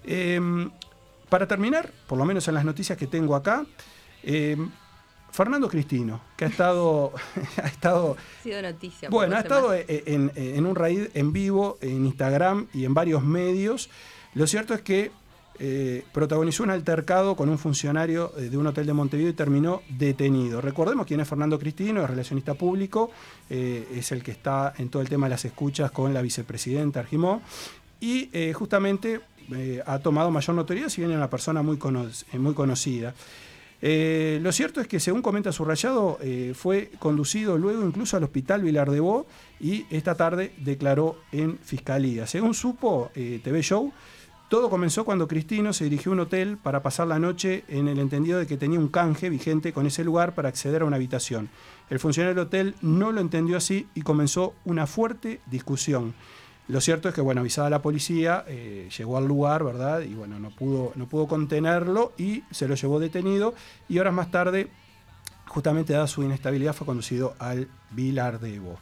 Em, 0.04 0.70
para 1.36 1.48
terminar, 1.50 1.92
por 2.08 2.18
lo 2.18 2.24
menos 2.24 2.48
en 2.48 2.54
las 2.54 2.64
noticias 2.64 2.98
que 2.98 3.08
tengo 3.08 3.36
acá, 3.36 3.66
em, 4.24 4.72
Fernando 5.34 5.68
Cristino, 5.68 6.22
que 6.38 6.46
ha 6.46 6.48
estado, 6.48 7.12
ha 7.62 7.68
estado 7.68 8.16
ha 8.16 8.42
sido 8.42 8.62
noticia. 8.62 9.10
bueno, 9.10 9.36
ha 9.36 9.42
estado 9.42 9.74
eh, 9.74 9.86
en, 10.06 10.32
en 10.34 10.66
un 10.66 10.78
raíz 10.78 11.10
en 11.14 11.34
vivo 11.34 11.78
en 11.82 12.06
Instagram 12.06 12.68
y 12.74 12.86
en 12.86 12.94
varios 12.94 13.22
medios. 13.22 13.90
Lo 14.34 14.48
cierto 14.48 14.74
es 14.74 14.82
que 14.82 15.12
eh, 15.60 16.06
protagonizó 16.14 16.64
un 16.64 16.70
altercado 16.70 17.36
con 17.36 17.50
un 17.50 17.58
funcionario 17.58 18.32
eh, 18.38 18.44
de 18.44 18.56
un 18.58 18.68
hotel 18.68 18.86
de 18.86 18.94
Montevideo 18.94 19.32
y 19.32 19.34
terminó 19.34 19.82
detenido. 19.90 20.62
Recordemos 20.62 21.06
quién 21.06 21.20
es 21.20 21.28
Fernando 21.28 21.60
Cristino, 21.60 22.02
es 22.02 22.10
relacionista 22.10 22.54
público, 22.54 23.12
eh, 23.50 23.90
es 23.94 24.14
el 24.14 24.24
que 24.24 24.32
está 24.32 24.74
en 24.78 24.88
todo 24.88 25.02
el 25.02 25.10
tema 25.10 25.26
de 25.26 25.32
las 25.32 25.44
escuchas 25.44 25.92
con 25.92 26.14
la 26.14 26.22
vicepresidenta 26.22 27.02
Argimó 27.02 27.42
y 28.00 28.30
eh, 28.34 28.54
justamente 28.54 29.22
eh, 29.54 29.82
ha 29.86 30.00
tomado 30.00 30.32
mayor 30.32 30.56
notoriedad 30.56 30.90
si 30.90 31.02
bien 31.02 31.12
es 31.12 31.18
una 31.18 31.30
persona 31.30 31.62
muy, 31.62 31.78
eh, 31.78 32.54
conocida. 32.54 33.14
Eh, 33.82 34.40
lo 34.42 34.52
cierto 34.52 34.82
es 34.82 34.88
que, 34.88 35.00
según 35.00 35.22
comenta 35.22 35.52
Subrayado, 35.52 36.18
eh, 36.22 36.54
fue 36.56 36.92
conducido 36.98 37.58
luego 37.58 37.86
incluso 37.86 38.18
al 38.18 38.24
hospital 38.24 38.62
Vilar 38.62 38.90
de 38.90 39.00
Bo 39.00 39.28
y 39.60 39.86
esta 39.90 40.16
tarde 40.16 40.54
declaró 40.58 41.18
en 41.32 41.60
fiscalía. 41.60 42.26
Según 42.26 42.54
supo 42.54 43.12
TV 43.14 43.62
Show, 43.62 43.92
todo 44.48 44.70
comenzó 44.70 45.06
cuando 45.06 45.28
Cristino 45.28 45.74
se 45.74 45.86
dirigió 45.86 46.12
a 46.12 46.14
un 46.14 46.20
hotel 46.22 46.58
para 46.58 46.84
pasar 46.84 47.08
la 47.08 47.20
noche 47.20 47.64
en 47.68 47.88
el 47.88 48.00
entendido 48.00 48.38
de 48.40 48.46
que 48.46 48.58
tenía 48.58 48.80
un 48.80 48.90
canje 48.90 49.30
vigente 49.30 49.74
con 49.74 49.88
ese 49.88 50.04
lugar 50.04 50.36
para 50.36 50.50
acceder 50.50 50.84
a 50.84 50.86
una 50.86 50.98
habitación. 50.98 51.50
El 51.90 52.00
funcionario 52.00 52.36
del 52.36 52.46
hotel 52.46 52.76
no 52.82 53.12
lo 53.12 53.22
entendió 53.22 53.58
así 53.58 53.88
y 53.96 54.02
comenzó 54.02 54.54
una 54.64 54.86
fuerte 54.86 55.42
discusión. 55.48 56.14
Lo 56.68 56.82
cierto 56.82 57.10
es 57.10 57.16
que, 57.16 57.22
bueno, 57.22 57.42
avisada 57.42 57.70
la 57.70 57.82
policía, 57.82 58.44
eh, 58.48 58.90
llegó 58.98 59.18
al 59.18 59.28
lugar, 59.28 59.64
¿verdad? 59.64 60.02
Y 60.02 60.16
bueno, 60.16 60.40
no 60.40 60.50
pudo, 60.50 60.94
no 60.96 61.08
pudo 61.08 61.28
contenerlo 61.28 62.14
y 62.18 62.44
se 62.50 62.68
lo 62.68 62.76
llevó 62.76 63.00
detenido. 63.00 63.54
Y 63.88 64.00
horas 64.00 64.14
más 64.14 64.32
tarde, 64.32 64.70
justamente 65.48 65.94
dada 65.94 66.08
su 66.08 66.24
inestabilidad, 66.24 66.74
fue 66.74 66.88
conducido 66.88 67.36
al 67.38 67.68
Vilar 67.92 68.40
de 68.40 68.56
Evo. 68.56 68.80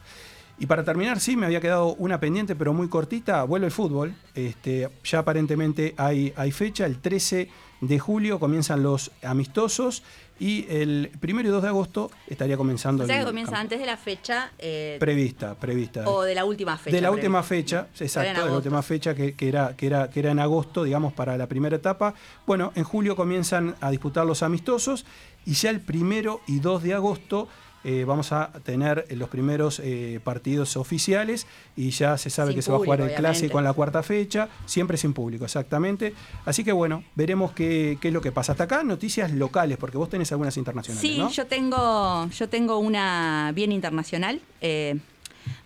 Y 0.60 0.66
para 0.66 0.86
terminar, 0.86 1.20
sí, 1.20 1.36
me 1.36 1.46
había 1.46 1.60
quedado 1.60 1.96
una 1.96 2.20
pendiente, 2.20 2.56
pero 2.56 2.74
muy 2.74 2.88
cortita. 2.88 3.44
Vuelve 3.44 3.66
el 3.66 3.72
fútbol. 3.72 4.16
Este, 4.34 4.88
ya 5.04 5.20
aparentemente 5.20 5.94
hay, 5.98 6.32
hay 6.38 6.52
fecha. 6.52 6.86
El 6.86 7.00
13 7.00 7.50
de 7.82 8.00
julio 8.00 8.40
comienzan 8.40 8.82
los 8.82 9.12
amistosos 9.24 10.04
y 10.40 10.66
el 10.70 11.12
primero 11.20 11.48
y 11.48 11.52
2 11.52 11.62
de 11.62 11.68
agosto 11.70 12.12
estaría 12.28 12.58
comenzando 12.58 13.04
O 13.04 13.08
sea 13.08 13.20
que 13.20 13.26
comienza 13.26 13.52
campo- 13.52 13.62
antes 13.62 13.80
de 13.80 13.86
la 13.86 13.98
fecha 13.98 14.52
eh, 14.60 14.98
prevista, 15.00 15.56
prevista. 15.56 16.10
o 16.10 16.24
de 16.24 16.36
la 16.36 16.44
última 16.46 16.78
fecha. 16.78 16.96
de 16.96 17.02
la 17.02 17.12
última 17.12 17.44
fecha, 17.44 17.88
exacto, 18.00 18.42
de 18.44 18.50
la 18.50 18.56
última 18.58 18.82
fecha 18.82 19.14
que, 19.16 19.34
que 19.36 19.48
era, 19.48 19.76
que, 19.78 19.86
era, 19.88 20.10
que 20.10 20.20
era 20.20 20.32
en 20.32 20.40
agosto, 20.40 20.84
digamos, 20.84 21.14
para 21.14 21.38
la 21.38 21.48
primera 21.48 21.76
etapa. 21.76 22.14
Bueno, 22.48 22.72
en 22.76 22.84
julio 22.84 23.16
comienzan 23.16 23.76
a 23.80 23.92
disputar 23.92 24.26
los 24.26 24.44
amistosos 24.44 25.06
y 25.46 25.54
ya 25.54 25.70
el 25.70 25.82
primero 25.82 26.42
y 26.48 26.60
2 26.60 26.84
de 26.84 26.94
agosto 26.94 27.48
eh, 27.84 28.06
vamos 28.06 28.32
a 28.32 28.52
tener 28.64 29.06
los 29.12 29.30
primeros 29.30 29.80
eh, 29.84 30.20
partidos 30.24 30.78
oficiales 30.78 31.48
y 31.76 31.90
ya 31.92 32.18
se 32.18 32.30
sabe 32.30 32.50
Sin 32.52 32.56
que 32.58 32.62
se 32.62 32.72
va 32.72 32.78
a 32.78 32.80
jugar 32.80 33.00
el 33.00 33.06
público, 33.08 33.20
clásico 33.20 33.58
en 33.60 33.64
la 33.66 33.72
obviamente. 33.72 33.76
cuarta 33.76 34.04
fecha, 34.04 34.50
siempre 34.66 34.98
sin 34.98 35.14
público, 35.14 35.46
exactamente. 35.46 36.14
Así 36.46 36.64
que 36.64 36.72
bueno, 36.72 37.04
veremos 37.16 37.52
qué, 37.52 37.98
qué 38.02 38.08
es 38.10 38.14
lo 38.14 38.22
que 38.22 38.32
pasa. 38.32 38.54
Hasta 38.54 38.66
acá 38.66 38.84
noticias 38.84 39.32
locales, 39.32 39.78
porque 39.78 39.98
vos 39.98 40.10
tenés 40.10 40.32
algunas 40.32 40.56
internacionales, 40.58 41.02
Sí, 41.02 41.18
¿no? 41.18 41.30
yo 41.30 41.46
tengo, 41.46 42.28
yo 42.30 42.50
tengo 42.50 42.78
una 42.78 43.52
bien 43.54 43.72
internacional. 43.72 44.42
eh, 44.62 44.98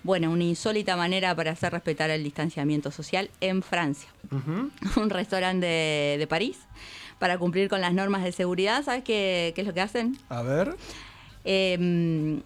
bueno, 0.03 0.31
una 0.31 0.43
insólita 0.43 0.95
manera 0.95 1.35
para 1.35 1.51
hacer 1.51 1.71
respetar 1.71 2.09
el 2.09 2.23
distanciamiento 2.23 2.89
social 2.89 3.29
en 3.41 3.61
Francia. 3.61 4.09
Un 4.95 5.09
restaurante 5.09 5.65
de, 5.67 6.15
de 6.17 6.25
París 6.27 6.57
para 7.19 7.37
cumplir 7.37 7.69
con 7.69 7.81
las 7.81 7.93
normas 7.93 8.23
de 8.23 8.31
seguridad. 8.31 8.83
¿Sabes 8.83 9.03
qué, 9.03 9.51
qué 9.53 9.61
es 9.61 9.67
lo 9.67 9.73
que 9.75 9.81
hacen? 9.81 10.17
A 10.29 10.41
ver. 10.41 10.75
Eh, 11.49 12.41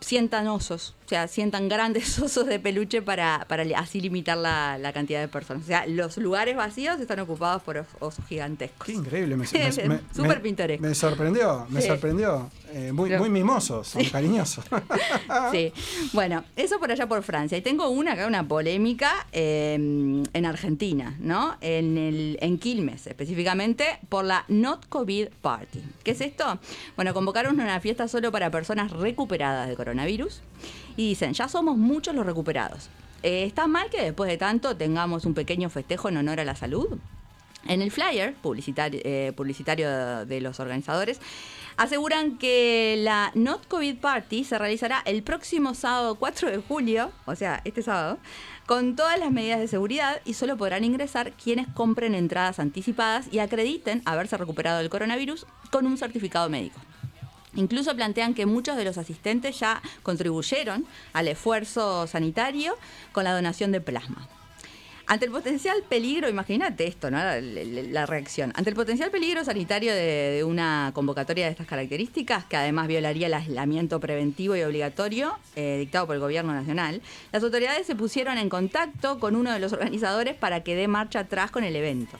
sientan 0.00 0.48
osos, 0.48 0.94
sea, 1.10 1.28
sientan 1.28 1.68
grandes 1.68 2.18
osos 2.20 2.46
de 2.46 2.58
peluche 2.58 3.02
para, 3.02 3.44
para 3.48 3.64
así 3.78 4.00
limitar 4.00 4.36
la, 4.38 4.78
la 4.78 4.92
cantidad 4.92 5.20
de 5.20 5.28
personas. 5.28 5.64
O 5.64 5.66
sea, 5.66 5.86
los 5.86 6.16
lugares 6.16 6.56
vacíos 6.56 6.98
están 7.00 7.20
ocupados 7.20 7.62
por 7.62 7.76
os- 7.78 7.86
osos 7.98 8.24
gigantescos. 8.28 8.86
Qué 8.86 8.92
increíble, 8.92 9.36
me, 9.36 9.44
me- 9.52 9.88
me- 9.88 10.00
Súper 10.14 10.40
pintoresco. 10.40 10.86
Me 10.86 10.94
sorprendió, 10.94 11.66
me 11.68 11.82
Sí. 11.82 11.88
sorprendió. 11.88 12.50
Eh, 12.72 12.92
muy, 12.92 13.10
muy 13.18 13.28
mimosos, 13.28 13.88
son 13.88 14.04
cariñosos. 14.04 14.64
Sí, 15.50 15.72
bueno, 16.12 16.44
eso 16.56 16.78
por 16.78 16.90
allá 16.92 17.06
por 17.08 17.22
Francia. 17.22 17.58
Y 17.58 17.62
tengo 17.62 17.88
una 17.88 18.12
acá, 18.12 18.26
una 18.26 18.46
polémica 18.46 19.26
eh, 19.32 19.74
en 19.74 20.46
Argentina, 20.46 21.16
¿no? 21.18 21.56
En, 21.60 21.98
el, 21.98 22.38
en 22.40 22.58
Quilmes, 22.58 23.06
específicamente, 23.08 23.98
por 24.08 24.24
la 24.24 24.44
Not 24.48 24.88
COVID 24.88 25.28
Party. 25.42 25.82
¿Qué 26.04 26.12
es 26.12 26.20
esto? 26.20 26.58
Bueno, 26.96 27.12
convocaron 27.14 27.58
una 27.60 27.80
fiesta 27.80 28.06
solo 28.06 28.30
para 28.30 28.50
personas 28.50 28.92
recuperadas 28.92 29.68
de 29.68 29.74
coronavirus 29.74 30.40
y 30.96 31.08
dicen, 31.08 31.32
ya 31.32 31.48
somos 31.48 31.76
muchos 31.76 32.14
los 32.14 32.26
recuperados. 32.26 32.88
Eh, 33.22 33.44
¿Está 33.44 33.66
mal 33.66 33.90
que 33.90 34.02
después 34.02 34.30
de 34.30 34.38
tanto 34.38 34.76
tengamos 34.76 35.24
un 35.24 35.34
pequeño 35.34 35.68
festejo 35.68 36.08
en 36.08 36.16
honor 36.16 36.40
a 36.40 36.44
la 36.44 36.56
salud? 36.56 36.98
En 37.66 37.82
el 37.82 37.90
flyer 37.90 38.34
publicitario, 38.34 39.00
eh, 39.04 39.32
publicitario 39.36 40.24
de, 40.24 40.40
los 40.40 40.60
organizadores, 40.60 41.20
aseguran 41.76 42.38
que 42.38 42.96
la 42.98 43.32
Not 43.34 43.68
COVID 43.68 43.98
Party 43.98 44.44
se 44.44 44.58
realizará 44.58 45.02
el 45.04 45.22
próximo 45.22 45.74
sábado 45.74 46.14
4 46.14 46.50
de 46.50 46.58
julio, 46.58 47.12
o 47.26 47.34
sea, 47.34 47.60
este 47.64 47.82
sábado, 47.82 48.18
con 48.64 48.96
todas 48.96 49.18
las 49.18 49.30
medidas 49.30 49.60
de 49.60 49.68
seguridad 49.68 50.20
y 50.24 50.34
solo 50.34 50.56
podrán 50.56 50.84
ingresar 50.84 51.32
quienes 51.32 51.68
compren 51.68 52.14
entradas 52.14 52.58
anticipadas 52.58 53.28
y 53.30 53.40
acrediten 53.40 54.00
haberse 54.06 54.38
recuperado 54.38 54.78
del 54.78 54.88
coronavirus 54.88 55.46
con 55.70 55.86
un 55.86 55.98
certificado 55.98 56.48
médico. 56.48 56.80
Incluso 57.54 57.94
plantean 57.96 58.34
que 58.34 58.46
muchos 58.46 58.76
de 58.76 58.84
los 58.84 58.98
asistentes 58.98 59.58
ya 59.58 59.82
contribuyeron 60.02 60.86
al 61.12 61.28
esfuerzo 61.28 62.06
sanitario 62.06 62.76
con 63.12 63.24
la 63.24 63.34
donación 63.34 63.72
de 63.72 63.80
plasma. 63.80 64.28
Ante 65.12 65.24
el 65.26 65.32
potencial 65.32 65.82
peligro, 65.88 66.28
imagínate 66.28 66.86
esto, 66.86 67.10
¿no? 67.10 67.18
La, 67.18 67.40
la- 67.40 67.82
la 67.82 68.06
reacción. 68.06 68.52
Ante 68.54 68.70
el 68.70 68.76
potencial 68.76 69.10
peligro 69.10 69.44
sanitario 69.44 69.92
de, 69.92 70.00
de 70.36 70.44
una 70.44 70.92
convocatoria 70.94 71.46
de 71.46 71.50
estas 71.50 71.66
características, 71.66 72.44
que 72.44 72.56
además 72.56 72.86
violaría 72.86 73.26
el 73.26 73.34
aislamiento 73.34 73.98
preventivo 73.98 74.54
y 74.54 74.62
obligatorio 74.62 75.36
eh, 75.56 75.78
dictado 75.80 76.06
por 76.06 76.14
el 76.14 76.20
gobierno 76.20 76.52
nacional, 76.52 77.02
las 77.32 77.42
autoridades 77.42 77.88
se 77.88 77.96
pusieron 77.96 78.38
en 78.38 78.48
contacto 78.48 79.18
con 79.18 79.34
uno 79.34 79.52
de 79.52 79.58
los 79.58 79.72
organizadores 79.72 80.36
para 80.36 80.62
que 80.62 80.76
dé 80.76 80.86
marcha 80.86 81.18
atrás 81.18 81.50
con 81.50 81.64
el 81.64 81.74
evento. 81.74 82.16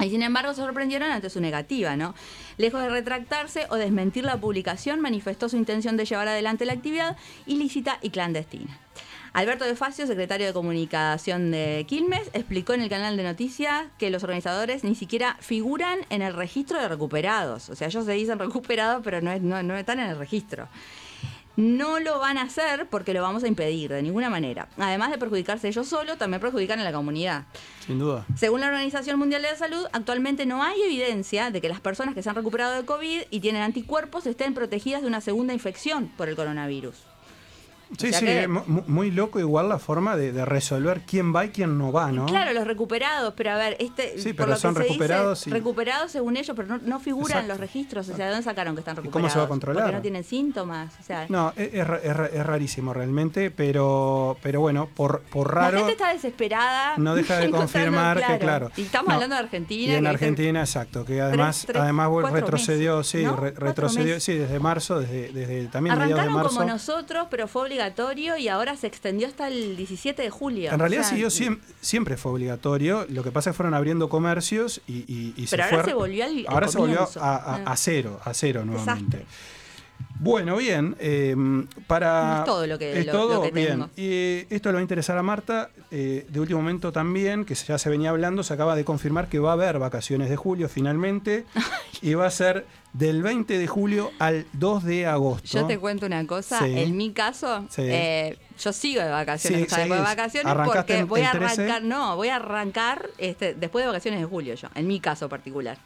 Y 0.00 0.08
sin 0.08 0.22
embargo 0.22 0.54
se 0.54 0.62
sorprendieron 0.62 1.10
ante 1.10 1.28
su 1.28 1.42
negativa, 1.42 1.94
¿no? 1.94 2.14
Lejos 2.56 2.80
de 2.80 2.88
retractarse 2.88 3.66
o 3.68 3.76
desmentir 3.76 4.24
la 4.24 4.38
publicación, 4.38 4.98
manifestó 5.00 5.50
su 5.50 5.56
intención 5.58 5.98
de 5.98 6.06
llevar 6.06 6.28
adelante 6.28 6.64
la 6.64 6.72
actividad 6.72 7.18
ilícita 7.44 7.98
y 8.00 8.08
clandestina. 8.08 8.78
Alberto 9.34 9.64
de 9.64 9.74
Facio, 9.74 10.06
secretario 10.06 10.46
de 10.46 10.52
Comunicación 10.52 11.50
de 11.50 11.84
Quilmes, 11.88 12.30
explicó 12.34 12.72
en 12.72 12.82
el 12.82 12.88
canal 12.88 13.16
de 13.16 13.24
noticias 13.24 13.86
que 13.98 14.08
los 14.10 14.22
organizadores 14.22 14.84
ni 14.84 14.94
siquiera 14.94 15.36
figuran 15.40 15.98
en 16.08 16.22
el 16.22 16.34
registro 16.34 16.80
de 16.80 16.86
recuperados. 16.88 17.68
O 17.68 17.74
sea, 17.74 17.88
ellos 17.88 18.04
se 18.04 18.12
dicen 18.12 18.38
recuperados, 18.38 19.02
pero 19.02 19.20
no, 19.20 19.32
es- 19.32 19.42
no, 19.42 19.60
no 19.64 19.76
están 19.76 19.98
en 19.98 20.10
el 20.10 20.18
registro. 20.18 20.68
No 21.56 21.98
lo 22.00 22.20
van 22.20 22.38
a 22.38 22.42
hacer 22.42 22.86
porque 22.88 23.12
lo 23.12 23.22
vamos 23.22 23.42
a 23.42 23.48
impedir 23.48 23.90
de 23.92 24.02
ninguna 24.02 24.30
manera. 24.30 24.68
Además 24.78 25.10
de 25.10 25.18
perjudicarse 25.18 25.66
ellos 25.68 25.88
solos, 25.88 26.16
también 26.16 26.40
perjudican 26.40 26.78
a 26.78 26.84
la 26.84 26.92
comunidad. 26.92 27.44
Sin 27.86 27.98
duda. 27.98 28.24
Según 28.36 28.60
la 28.60 28.68
Organización 28.68 29.18
Mundial 29.18 29.42
de 29.42 29.50
la 29.50 29.56
Salud, 29.56 29.84
actualmente 29.92 30.46
no 30.46 30.62
hay 30.62 30.80
evidencia 30.82 31.50
de 31.50 31.60
que 31.60 31.68
las 31.68 31.80
personas 31.80 32.14
que 32.14 32.22
se 32.22 32.28
han 32.28 32.36
recuperado 32.36 32.74
de 32.74 32.84
COVID 32.84 33.22
y 33.30 33.40
tienen 33.40 33.62
anticuerpos 33.62 34.26
estén 34.26 34.54
protegidas 34.54 35.02
de 35.02 35.08
una 35.08 35.20
segunda 35.20 35.52
infección 35.54 36.08
por 36.16 36.28
el 36.28 36.36
coronavirus. 36.36 36.96
Sí, 37.98 38.06
O 38.08 38.10
sea 38.10 38.18
sí, 38.20 38.26
que- 38.26 38.48
muy 38.48 39.10
loco 39.10 39.38
igual 39.38 39.68
la 39.68 39.78
forma 39.78 40.16
de, 40.16 40.32
de 40.32 40.44
resolver 40.44 41.02
quién 41.06 41.34
va 41.34 41.44
y 41.44 41.50
quién 41.50 41.76
no 41.78 41.92
va, 41.92 42.10
¿no? 42.10 42.26
Claro, 42.26 42.52
los 42.52 42.66
recuperados, 42.66 43.34
pero 43.36 43.52
a 43.52 43.56
ver, 43.56 43.76
este, 43.78 44.18
Sí, 44.18 44.32
por 44.32 44.46
pero 44.46 44.54
que 44.56 44.60
son 44.60 44.74
se 44.74 44.80
recuperados 44.82 45.38
dice, 45.40 45.50
y- 45.50 45.52
recuperados 45.52 46.10
según 46.10 46.36
ellos, 46.36 46.56
pero 46.56 46.68
no, 46.68 46.78
no 46.84 46.98
figuran 47.00 47.30
Exacto. 47.44 47.48
los 47.48 47.60
registros. 47.60 48.08
O 48.08 48.16
sea, 48.16 48.24
¿de 48.26 48.30
dónde 48.32 48.44
sacaron 48.44 48.74
que 48.74 48.80
están 48.80 48.94
¿Y 48.94 48.96
recuperados? 48.96 49.12
cómo 49.22 49.30
se 49.32 49.38
va 49.38 49.44
a 49.44 49.48
controlar? 49.48 49.82
Porque 49.84 49.96
no 49.96 50.02
tienen 50.02 50.24
síntomas. 50.24 50.92
O 50.98 51.02
sea, 51.02 51.26
No, 51.28 51.52
es, 51.56 51.68
es 51.68 51.74
es 51.74 51.86
ra- 52.16 52.26
es 52.32 52.46
rarísimo 52.46 52.94
realmente, 52.94 53.50
pero, 53.50 54.36
pero 54.42 54.60
bueno, 54.60 54.88
por, 54.94 55.20
por 55.22 55.54
la 55.54 55.60
raro 55.70 55.78
gente 55.78 55.92
está 55.92 56.12
desesperada. 56.12 56.94
no 56.96 57.14
deja 57.14 57.36
de 57.38 57.50
confirmar 57.50 58.24
que 58.26 58.38
claro. 58.38 58.70
Y 58.76 58.82
estamos 58.82 59.08
No, 59.08 59.14
hablando 59.14 59.36
de 59.36 59.42
Argentina. 59.42 59.92
Y 59.92 59.96
en 59.96 60.06
Argentina, 60.06 60.60
exacto, 60.60 61.04
que 61.04 61.20
además, 61.20 61.64
tres, 61.66 61.80
además 61.82 62.08
retrocedió, 62.32 62.98
meses, 62.98 63.08
sí, 63.08 63.26
retrocedió, 63.56 64.20
sí, 64.20 64.34
desde 64.34 64.58
marzo, 64.58 65.00
desde, 65.00 65.32
desde 65.32 65.66
también 65.68 65.94
mediados 65.98 66.08
de 66.08 66.20
Arrancaron 66.22 66.32
marzo. 66.34 66.56
como 66.58 66.68
nosotros, 66.70 67.26
pero 67.30 67.46
fue 67.46 67.62
obligatorio 67.74 68.36
y 68.36 68.48
ahora 68.48 68.76
se 68.76 68.86
extendió 68.86 69.26
hasta 69.26 69.48
el 69.48 69.76
17 69.76 70.22
de 70.22 70.30
julio. 70.30 70.70
En 70.72 70.78
realidad 70.78 71.02
O 71.02 71.04
sea, 71.04 71.10
siguió 71.14 71.28
siem- 71.28 71.58
siempre 71.80 72.16
fue 72.16 72.32
obligatorio, 72.32 73.06
lo 73.08 73.22
que 73.22 73.30
pasa 73.32 73.50
es 73.50 73.54
que 73.54 73.56
fueron 73.58 73.74
abriendo 73.74 74.08
comercios 74.08 74.80
y, 74.86 74.98
y- 75.12 75.34
y 75.36 75.46
Pero 75.48 75.62
se 75.64 75.70
ahora 75.70 75.82
fue, 75.84 75.90
se 75.90 75.94
volvió 75.94 76.24
al- 76.24 76.38
al 76.38 76.46
ahora 76.48 76.68
se 76.68 76.78
volvió 76.78 77.00
a, 77.00 77.34
a- 77.34 77.54
Ah. 77.56 77.62
a 77.66 77.76
cero, 77.76 78.20
a 78.24 78.34
cero 78.34 78.64
nuevamente. 78.64 79.18
Desastre. 79.18 79.53
Bueno, 80.20 80.56
bien, 80.56 80.94
eh, 81.00 81.34
para... 81.86 82.38
Es 82.40 82.44
todo 82.44 82.66
lo 82.66 82.78
que- 82.78 83.00
es 83.00 83.06
lo- 83.06 83.12
todo, 83.12 83.34
lo 83.34 83.42
que 83.42 83.50
bien. 83.50 83.68
tengo. 83.68 83.90
Y 83.96 84.06
eh, 84.06 84.46
esto 84.50 84.68
le 84.70 84.74
va 84.74 84.78
a 84.78 84.82
interesar 84.82 85.18
a 85.18 85.22
Marta, 85.22 85.70
eh, 85.90 86.24
de 86.28 86.40
último 86.40 86.60
momento 86.60 86.92
también, 86.92 87.44
que 87.44 87.54
ya 87.54 87.78
se 87.78 87.90
venía 87.90 88.10
hablando, 88.10 88.42
se 88.42 88.54
acaba 88.54 88.76
de 88.76 88.84
confirmar 88.84 89.28
que 89.28 89.38
va 89.40 89.50
a 89.50 89.52
haber 89.54 89.78
vacaciones 89.78 90.30
de 90.30 90.36
julio 90.36 90.68
finalmente, 90.68 91.44
y 92.00 92.14
va 92.14 92.26
a 92.26 92.30
ser 92.30 92.64
del 92.92 93.22
20 93.24 93.58
de 93.58 93.66
julio 93.66 94.12
al 94.20 94.46
2 94.52 94.84
de 94.84 95.06
agosto. 95.06 95.48
Yo 95.58 95.66
te 95.66 95.78
cuento 95.78 96.06
una 96.06 96.24
cosa, 96.28 96.60
Sí. 96.60 96.72
en 96.78 96.96
mi 96.96 97.12
caso, 97.12 97.66
Sí. 97.68 97.82
eh, 97.84 98.38
yo 98.62 98.72
sigo 98.72 99.02
de 99.02 99.10
vacaciones, 99.10 99.58
Sí, 99.62 99.66
o 99.66 99.68
sea, 99.68 99.78
después 99.78 99.98
de 100.00 100.04
seguís. 100.06 100.16
vacaciones 100.16 100.50
Arrancaste 100.52 100.94
porque 100.98 101.04
voy 101.04 101.20
a 101.22 101.32
el 101.32 101.38
13. 101.40 101.62
arrancar, 101.62 101.82
no, 101.82 102.14
voy 102.14 102.28
a 102.28 102.36
arrancar 102.36 103.10
este, 103.18 103.54
después 103.54 103.82
de 103.82 103.88
vacaciones 103.88 104.20
de 104.20 104.26
julio 104.26 104.54
yo, 104.54 104.68
en 104.76 104.86
mi 104.86 105.00
caso 105.00 105.28
particular. 105.28 105.76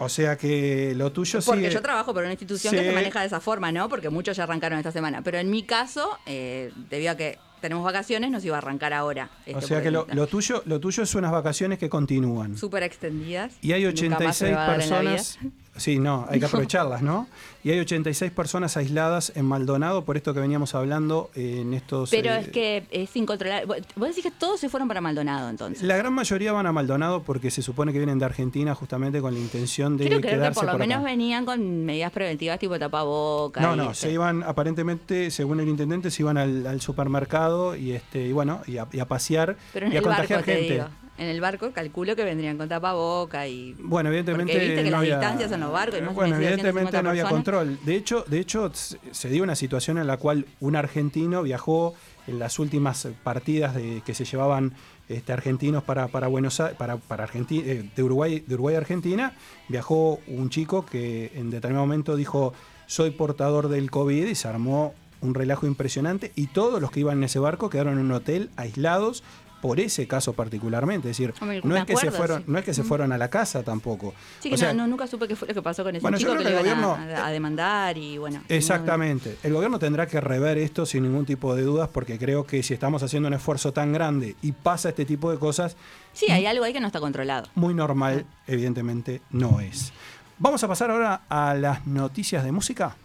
O 0.00 0.08
sea 0.08 0.36
que 0.36 0.94
lo 0.96 1.12
tuyo 1.12 1.40
Porque 1.44 1.60
sigue- 1.62 1.72
yo 1.74 1.82
trabajo 1.82 2.12
por 2.14 2.22
una 2.22 2.32
institución 2.32 2.72
que 2.74 2.80
Sí. 2.80 2.86
se 2.86 2.92
maneja 2.92 3.20
de 3.20 3.26
esa 3.26 3.38
forma, 3.40 3.70
¿no? 3.70 3.88
Porque 3.88 4.08
muchos 4.08 4.36
ya 4.36 4.44
arrancaron 4.44 4.78
esta 4.78 4.92
semana, 4.92 5.22
pero 5.22 5.38
en 5.38 5.50
mi 5.50 5.62
caso, 5.62 6.18
eh, 6.26 6.72
debido 6.88 7.12
a 7.12 7.16
que 7.16 7.38
tenemos 7.60 7.84
vacaciones, 7.84 8.30
nos 8.30 8.42
iba 8.42 8.56
a 8.56 8.58
arrancar 8.58 8.94
ahora. 8.94 9.28
O 9.46 9.50
este, 9.50 9.60
sea 9.66 9.82
que 9.82 9.90
lo, 9.90 10.00
porque 10.06 10.14
lo 10.16 10.26
tuyo, 10.26 10.62
lo 10.64 10.80
tuyo 10.80 11.02
es 11.02 11.14
unas 11.14 11.30
vacaciones 11.30 11.78
que 11.78 11.90
continúan. 11.90 12.56
Súper 12.56 12.82
extendidas. 12.82 13.52
Y 13.60 13.72
hay 13.72 13.84
Nunca 13.84 14.18
más 14.24 14.36
se 14.38 14.46
86 14.46 14.50
me 14.50 14.56
va 14.56 14.64
a 14.64 14.68
dar 14.70 14.80
en 14.80 14.90
la 14.90 15.00
vida. 15.00 15.10
personas, 15.12 15.38
Sí, 15.80 15.98
no, 15.98 16.26
hay 16.28 16.38
que 16.38 16.46
aprovecharlas, 16.46 17.00
¿no? 17.00 17.26
Y 17.64 17.70
hay 17.70 17.78
86 17.80 18.30
personas 18.32 18.76
aisladas 18.76 19.32
en 19.34 19.46
Maldonado, 19.46 20.04
por 20.04 20.16
esto 20.16 20.34
que 20.34 20.40
veníamos 20.40 20.74
hablando 20.74 21.30
en 21.34 21.74
estos... 21.74 22.10
Pero 22.10 22.32
eh, 22.32 22.40
es 22.40 22.48
que 22.48 22.84
es 22.90 23.16
incontrolable. 23.16 23.82
Vos 23.96 24.08
decís 24.08 24.22
que 24.22 24.30
todos 24.30 24.60
se 24.60 24.68
fueron 24.68 24.88
para 24.88 25.00
Maldonado 25.00 25.48
entonces. 25.48 25.82
La 25.82 25.96
gran 25.96 26.12
mayoría 26.12 26.52
van 26.52 26.66
a 26.66 26.72
Maldonado 26.72 27.22
porque 27.22 27.50
se 27.50 27.62
supone 27.62 27.92
que 27.92 27.98
vienen 27.98 28.18
de 28.18 28.26
Argentina 28.26 28.74
justamente 28.74 29.20
con 29.20 29.34
la 29.34 29.40
intención 29.40 29.96
de 29.96 30.04
Quiero 30.04 30.20
creer 30.20 30.34
que 30.34 30.40
quedarse 30.40 30.54
por 30.54 30.64
lo 30.64 30.72
por 30.72 30.82
acá. 30.82 30.88
menos 30.88 31.04
venían 31.04 31.44
con 31.44 31.84
medidas 31.84 32.12
preventivas 32.12 32.58
tipo 32.58 32.78
tapaboca. 32.78 33.60
No, 33.60 33.74
no, 33.74 33.92
este. 33.92 34.06
se 34.06 34.12
iban, 34.12 34.42
aparentemente, 34.42 35.30
según 35.30 35.60
el 35.60 35.68
intendente, 35.68 36.10
se 36.10 36.22
iban 36.22 36.36
al, 36.36 36.66
al 36.66 36.80
supermercado 36.80 37.76
y 37.76 37.92
este 37.92 38.26
y 38.26 38.32
bueno, 38.32 38.60
y 38.66 38.78
a, 38.78 38.86
y 38.92 39.00
a 39.00 39.06
pasear 39.06 39.56
Pero 39.72 39.88
y 39.88 39.96
a 39.96 40.02
contagiar 40.02 40.40
barco, 40.40 40.52
te 40.52 40.66
gente. 40.68 40.84
En 41.20 41.28
el 41.28 41.40
barco 41.40 41.70
calculo 41.72 42.16
que 42.16 42.24
vendrían 42.24 42.56
con 42.56 42.68
tapaboca 42.68 43.46
y... 43.46 43.74
Bueno, 43.78 44.08
evidentemente 44.08 44.52
Porque 44.54 44.66
viste 44.66 44.82
que 44.84 44.90
no 44.90 44.96
las 44.96 45.00
había, 45.00 45.18
distancias 45.18 45.52
en 45.52 45.60
los 45.60 45.70
barcos, 45.72 45.98
y 45.98 46.02
más 46.02 46.14
bueno, 46.14 46.36
si 46.36 46.42
hay 46.44 46.54
150 46.54 46.58
evidentemente 46.58 47.02
no 47.02 47.10
había 47.10 47.22
personas. 47.24 47.44
control. 47.44 47.78
De 47.84 47.94
hecho, 47.96 48.24
de 48.26 48.38
hecho 48.40 48.72
se- 48.74 49.28
dio 49.28 49.42
una 49.42 49.54
situación 49.54 49.98
en 49.98 50.06
la 50.06 50.16
cual 50.16 50.46
un 50.60 50.76
argentino 50.76 51.42
viajó 51.42 51.94
en 52.26 52.38
las 52.38 52.58
últimas 52.58 53.06
partidas 53.22 53.74
de, 53.74 54.02
que 54.04 54.14
se 54.14 54.24
llevaban 54.24 54.72
este, 55.08 55.32
argentinos 55.32 55.82
para, 55.82 56.08
para 56.08 56.26
Buenos 56.28 56.58
Aires, 56.58 56.76
para, 56.78 56.96
para 56.96 57.26
Argenti- 57.28 57.62
eh, 57.66 57.90
de 57.94 58.02
Uruguay, 58.02 58.42
de 58.46 58.54
Uruguay 58.54 58.74
a 58.76 58.78
Argentina, 58.78 59.34
viajó 59.68 60.20
un 60.26 60.48
chico 60.48 60.86
que 60.86 61.32
en 61.34 61.50
determinado 61.50 61.84
momento 61.86 62.16
dijo 62.16 62.54
soy 62.86 63.10
portador 63.10 63.68
del 63.68 63.90
COVID 63.90 64.26
y 64.26 64.34
se 64.34 64.48
armó 64.48 64.94
un 65.20 65.34
relajo 65.34 65.66
impresionante 65.66 66.32
y 66.34 66.46
todos 66.46 66.80
los 66.80 66.90
que 66.90 67.00
iban 67.00 67.18
en 67.18 67.24
ese 67.24 67.38
barco 67.38 67.68
quedaron 67.68 67.98
en 67.98 68.06
un 68.06 68.12
hotel 68.12 68.48
aislados 68.56 69.22
por 69.60 69.78
ese 69.80 70.06
caso 70.06 70.32
particularmente, 70.32 71.10
es 71.10 71.16
decir, 71.18 71.34
Hombre, 71.40 71.60
no 71.64 71.76
es 71.76 71.84
que 71.84 71.96
se 71.96 72.10
fueron, 72.10 72.38
sí. 72.38 72.44
no 72.46 72.58
es 72.58 72.64
que 72.64 72.72
se 72.74 72.82
Mm. 72.82 72.86
fueron 72.86 73.12
a 73.12 73.18
la 73.18 73.28
casa 73.28 73.62
tampoco. 73.62 74.14
Sí, 74.40 74.48
O 74.48 74.52
que 74.52 74.56
sea, 74.58 74.72
no, 74.72 74.82
no, 74.82 74.88
nunca 74.88 75.06
supe 75.06 75.28
qué 75.28 75.36
fue 75.36 75.48
lo 75.48 75.54
que 75.54 75.62
pasó 75.62 75.82
con 75.84 75.94
ese 75.94 76.02
Bueno, 76.02 76.18
chico 76.18 76.32
que 76.32 76.44
le 76.44 76.50
que 76.50 76.56
a- 76.56 76.58
gobierno- 76.60 76.94
a, 76.94 77.26
a 77.26 77.30
demandar 77.30 77.96
y 77.98 78.18
bueno. 78.18 78.42
Exactamente. 78.48 79.36
El 79.42 79.52
gobierno 79.52 79.78
tendrá 79.78 80.06
que 80.06 80.20
rever 80.20 80.58
esto 80.58 80.86
sin 80.86 81.02
ningún 81.02 81.26
tipo 81.26 81.54
de 81.54 81.62
dudas 81.62 81.88
porque 81.92 82.18
creo 82.18 82.46
que 82.46 82.62
si 82.62 82.72
estamos 82.74 83.02
haciendo 83.02 83.26
un 83.28 83.34
esfuerzo 83.34 83.72
tan 83.72 83.92
grande 83.92 84.36
y 84.42 84.52
pasa 84.52 84.88
este 84.90 85.04
tipo 85.04 85.30
de 85.30 85.38
cosas, 85.38 85.76
Sí, 86.12 86.30
hay 86.30 86.46
algo 86.46 86.64
ahí 86.64 86.72
que 86.72 86.80
no 86.80 86.86
está 86.86 87.00
controlado. 87.00 87.48
muy 87.54 87.74
normal, 87.74 88.24
evidentemente 88.46 89.20
no 89.30 89.60
es. 89.60 89.92
Vamos 90.38 90.62
a 90.64 90.68
pasar 90.68 90.90
ahora 90.90 91.22
a 91.28 91.54
las 91.54 91.86
noticias 91.86 92.44
de 92.44 92.52
música. 92.52 92.96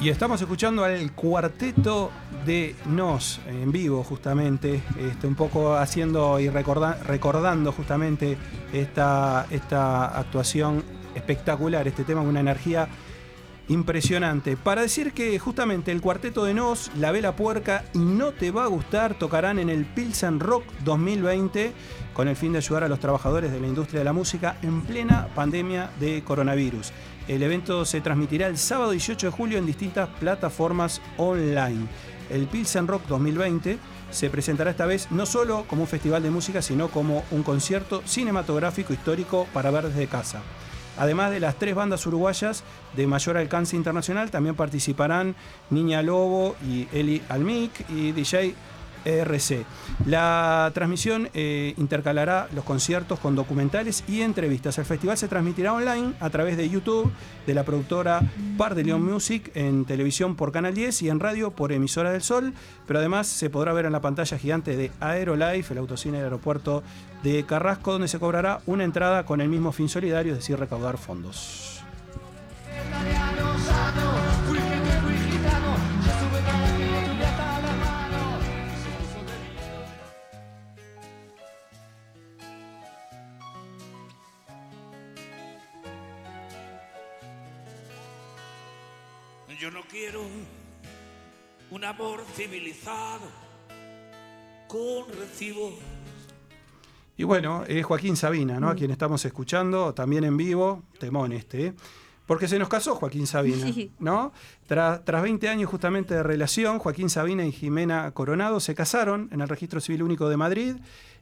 Y 0.00 0.10
estamos 0.10 0.40
escuchando 0.40 0.84
al 0.84 1.10
cuarteto 1.12 2.12
de 2.46 2.76
Nos 2.86 3.40
en 3.48 3.72
vivo, 3.72 4.04
justamente, 4.04 4.80
este, 4.96 5.26
un 5.26 5.34
poco 5.34 5.74
haciendo 5.76 6.38
y 6.38 6.48
recorda- 6.48 6.98
recordando 7.02 7.72
justamente 7.72 8.36
esta, 8.72 9.46
esta 9.50 10.06
actuación 10.16 10.84
espectacular, 11.16 11.88
este 11.88 12.04
tema 12.04 12.20
con 12.20 12.28
una 12.30 12.40
energía 12.40 12.88
impresionante. 13.66 14.56
Para 14.56 14.82
decir 14.82 15.12
que 15.12 15.36
justamente 15.40 15.90
el 15.90 16.00
cuarteto 16.00 16.44
de 16.44 16.54
Nos, 16.54 16.92
La 16.96 17.10
Vela 17.10 17.34
Puerca 17.34 17.84
y 17.92 17.98
No 17.98 18.30
Te 18.30 18.52
Va 18.52 18.64
a 18.64 18.68
Gustar 18.68 19.18
tocarán 19.18 19.58
en 19.58 19.68
el 19.68 19.84
Pilsen 19.84 20.38
Rock 20.38 20.62
2020 20.84 21.72
con 22.14 22.28
el 22.28 22.36
fin 22.36 22.52
de 22.52 22.58
ayudar 22.58 22.84
a 22.84 22.88
los 22.88 23.00
trabajadores 23.00 23.50
de 23.50 23.58
la 23.60 23.66
industria 23.66 23.98
de 23.98 24.04
la 24.04 24.12
música 24.12 24.58
en 24.62 24.82
plena 24.82 25.26
pandemia 25.34 25.90
de 25.98 26.22
coronavirus. 26.22 26.92
El 27.28 27.42
evento 27.42 27.84
se 27.84 28.00
transmitirá 28.00 28.46
el 28.46 28.56
sábado 28.56 28.92
18 28.92 29.26
de 29.26 29.30
julio 29.30 29.58
en 29.58 29.66
distintas 29.66 30.08
plataformas 30.18 31.02
online. 31.18 31.86
El 32.30 32.46
Pilsen 32.46 32.86
Rock 32.86 33.06
2020 33.06 33.78
se 34.10 34.30
presentará 34.30 34.70
esta 34.70 34.86
vez 34.86 35.10
no 35.10 35.26
solo 35.26 35.64
como 35.68 35.82
un 35.82 35.88
festival 35.88 36.22
de 36.22 36.30
música, 36.30 36.62
sino 36.62 36.88
como 36.88 37.22
un 37.30 37.42
concierto 37.42 38.02
cinematográfico 38.06 38.94
histórico 38.94 39.46
para 39.52 39.70
ver 39.70 39.88
desde 39.88 40.06
casa. 40.06 40.40
Además 40.96 41.30
de 41.30 41.40
las 41.40 41.56
tres 41.56 41.74
bandas 41.74 42.06
uruguayas 42.06 42.64
de 42.96 43.06
mayor 43.06 43.36
alcance 43.36 43.76
internacional, 43.76 44.30
también 44.30 44.56
participarán 44.56 45.36
Niña 45.68 46.00
Lobo 46.00 46.56
y 46.66 46.88
Eli 46.92 47.22
Almic 47.28 47.88
y 47.90 48.12
DJ 48.12 48.54
ERC. 49.08 49.64
La 50.06 50.70
transmisión 50.74 51.28
eh, 51.34 51.74
intercalará 51.76 52.48
los 52.54 52.64
conciertos 52.64 53.18
con 53.18 53.34
documentales 53.34 54.04
y 54.06 54.20
entrevistas. 54.20 54.78
El 54.78 54.84
festival 54.84 55.16
se 55.16 55.28
transmitirá 55.28 55.72
online 55.72 56.12
a 56.20 56.30
través 56.30 56.56
de 56.56 56.68
YouTube 56.68 57.10
de 57.46 57.54
la 57.54 57.64
productora 57.64 58.20
Par 58.56 58.74
de 58.74 58.84
León 58.84 59.04
Music 59.04 59.50
en 59.54 59.84
televisión 59.84 60.36
por 60.36 60.52
Canal 60.52 60.74
10 60.74 61.02
y 61.02 61.08
en 61.08 61.20
radio 61.20 61.50
por 61.50 61.72
Emisora 61.72 62.10
del 62.12 62.22
Sol, 62.22 62.52
pero 62.86 62.98
además 62.98 63.26
se 63.26 63.50
podrá 63.50 63.72
ver 63.72 63.86
en 63.86 63.92
la 63.92 64.00
pantalla 64.00 64.38
gigante 64.38 64.76
de 64.76 64.90
Aerolife, 65.00 65.72
el 65.72 65.78
autocine 65.78 66.18
del 66.18 66.26
aeropuerto 66.26 66.82
de 67.22 67.44
Carrasco, 67.44 67.92
donde 67.92 68.08
se 68.08 68.18
cobrará 68.18 68.60
una 68.66 68.84
entrada 68.84 69.24
con 69.24 69.40
el 69.40 69.48
mismo 69.48 69.72
fin 69.72 69.88
solidario, 69.88 70.32
es 70.32 70.38
decir, 70.38 70.58
recaudar 70.58 70.98
fondos. 70.98 71.82
Yo 89.60 89.70
no 89.70 89.80
quiero 89.90 90.22
un 91.70 91.84
amor 91.84 92.24
civilizado 92.36 93.26
con 94.68 95.08
recibo. 95.18 95.72
Y 97.16 97.24
bueno, 97.24 97.64
es 97.66 97.84
Joaquín 97.84 98.16
Sabina, 98.16 98.60
¿no? 98.60 98.68
A 98.68 98.74
quien 98.76 98.90
estamos 98.92 99.24
escuchando 99.24 99.92
también 99.94 100.22
en 100.24 100.36
vivo, 100.36 100.84
temón 101.00 101.32
este, 101.32 101.66
¿eh? 101.66 101.74
porque 102.26 102.46
se 102.46 102.58
nos 102.58 102.68
casó 102.68 102.94
Joaquín 102.94 103.26
Sabina, 103.26 103.66
Sí. 103.72 103.90
¿no? 103.98 104.32
Tras, 104.66 105.04
tras 105.04 105.22
20 105.22 105.48
años 105.48 105.68
justamente 105.70 106.14
de 106.14 106.22
relación, 106.22 106.78
Joaquín 106.78 107.10
Sabina 107.10 107.44
y 107.44 107.50
Jimena 107.52 108.10
Coronado 108.12 108.60
se 108.60 108.74
casaron 108.76 109.28
en 109.32 109.40
el 109.40 109.48
Registro 109.48 109.80
Civil 109.80 110.02
Único 110.04 110.28
de 110.28 110.36
Madrid 110.36 110.76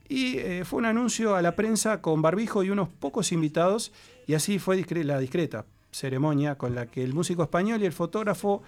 y 0.08 0.36
eh, 0.38 0.64
fue 0.66 0.80
un 0.80 0.84
anuncio 0.86 1.34
a 1.36 1.42
la 1.42 1.56
prensa 1.56 2.02
con 2.02 2.20
barbijo 2.22 2.62
y 2.64 2.70
unos 2.70 2.88
pocos 2.88 3.32
invitados 3.32 3.92
y 4.26 4.34
así 4.34 4.58
fue 4.58 4.76
discre- 4.76 5.04
la 5.04 5.18
discreta 5.20 5.64
ceremonia 5.96 6.56
con 6.56 6.74
la 6.74 6.86
que 6.86 7.02
el 7.02 7.14
músico 7.14 7.42
español 7.42 7.82
y 7.82 7.86
el 7.86 7.92
fotógrafo 7.92 8.62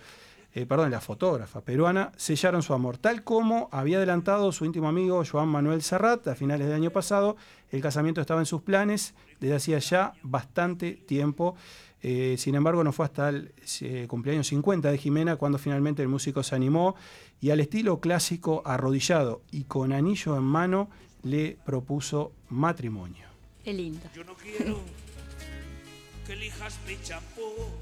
eh, 0.54 0.64
perdón, 0.64 0.90
la 0.90 1.00
fotógrafa 1.00 1.60
peruana, 1.60 2.10
sellaron 2.16 2.62
su 2.62 2.72
amor, 2.72 2.96
tal 2.96 3.22
como 3.22 3.68
había 3.70 3.98
adelantado 3.98 4.50
su 4.50 4.64
íntimo 4.64 4.88
amigo 4.88 5.22
Joan 5.30 5.48
Manuel 5.48 5.82
Serrat 5.82 6.26
a 6.26 6.34
finales 6.34 6.66
del 6.66 6.74
año 6.76 6.90
pasado. 6.90 7.36
El 7.70 7.82
casamiento 7.82 8.22
estaba 8.22 8.40
en 8.40 8.46
sus 8.46 8.62
planes 8.62 9.14
desde 9.40 9.56
hacía 9.56 9.78
ya 9.78 10.14
bastante 10.22 10.92
tiempo. 10.92 11.54
Eh, 12.00 12.36
sin 12.38 12.54
embargo, 12.54 12.82
no 12.82 12.92
fue 12.92 13.04
hasta 13.04 13.28
el 13.28 13.52
eh, 13.82 14.06
cumpleaños 14.08 14.46
50 14.46 14.90
de 14.90 14.98
Jimena 14.98 15.36
cuando 15.36 15.58
finalmente 15.58 16.00
el 16.00 16.08
músico 16.08 16.42
se 16.42 16.54
animó 16.54 16.96
y 17.40 17.50
al 17.50 17.60
estilo 17.60 18.00
clásico, 18.00 18.62
arrodillado 18.64 19.42
y 19.52 19.64
con 19.64 19.92
anillo 19.92 20.34
en 20.36 20.44
mano, 20.44 20.88
le 21.22 21.58
propuso 21.64 22.32
matrimonio. 22.48 23.26
Qué 23.62 23.74
lindo. 23.74 24.00
Yo 24.14 24.24
no 24.24 24.34
quiero 24.34 24.78
que 26.28 26.34
elijas 26.34 26.78
mi 26.86 26.94
champú. 27.02 27.72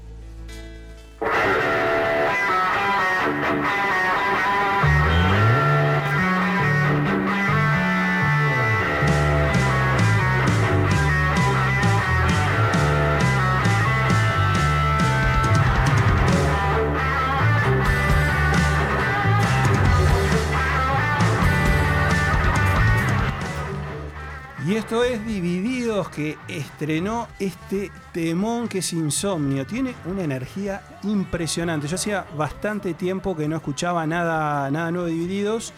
Y 24.67 24.75
esto 24.75 25.01
es 25.05 25.25
Divididos 25.25 26.09
que 26.09 26.37
estrenó 26.49 27.29
este 27.39 27.89
temón 28.11 28.67
que 28.67 28.79
es 28.79 28.91
Insomnio. 28.91 29.65
Tiene 29.65 29.95
una 30.03 30.23
energía 30.23 30.81
impresionante. 31.03 31.87
Yo 31.87 31.95
hacía 31.95 32.25
bastante 32.35 32.93
tiempo 32.93 33.33
que 33.33 33.47
no 33.47 33.55
escuchaba 33.55 34.05
nada, 34.05 34.69
nada 34.69 34.91
nuevo 34.91 35.07
de 35.07 35.13
Divididos 35.13 35.71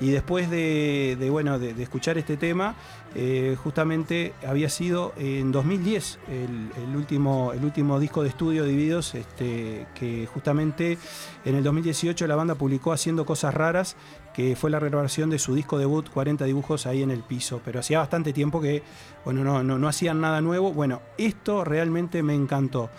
Y 0.00 0.10
después 0.10 0.48
de, 0.48 1.16
de, 1.18 1.28
bueno, 1.28 1.58
de, 1.58 1.74
de 1.74 1.82
escuchar 1.82 2.18
este 2.18 2.36
tema, 2.36 2.76
eh, 3.18 3.56
justamente 3.64 4.34
había 4.46 4.68
sido 4.68 5.14
en 5.16 5.50
2010 5.50 6.18
el, 6.28 6.94
último, 6.94 7.54
el 7.54 7.64
último 7.64 7.98
disco 7.98 8.22
de 8.22 8.28
estudio 8.28 8.64
Divididos, 8.64 9.14
este, 9.14 9.86
que 9.94 10.26
justamente 10.26 10.98
en 11.46 11.54
el 11.54 11.64
2018 11.64 12.26
la 12.26 12.36
banda 12.36 12.56
publicó 12.56 12.92
Haciendo 12.92 13.24
Cosas 13.24 13.54
Raras, 13.54 13.96
que 14.36 14.54
fue 14.54 14.68
la 14.68 14.78
regrabación 14.78 15.30
de 15.30 15.38
su 15.38 15.54
disco 15.54 15.78
debut 15.78 16.10
40 16.10 16.44
dibujos 16.44 16.84
ahí 16.84 17.02
en 17.02 17.10
el 17.10 17.22
piso, 17.22 17.62
pero 17.64 17.80
hacía 17.80 18.00
bastante 18.00 18.34
tiempo 18.34 18.60
que 18.60 18.82
bueno, 19.24 19.42
no, 19.42 19.62
no, 19.62 19.78
no 19.78 19.88
hacían 19.88 20.20
nada 20.20 20.42
nuevo. 20.42 20.74
Bueno, 20.74 21.00
esto 21.16 21.64
realmente 21.64 22.22
me 22.22 22.34
encantó. 22.34 22.90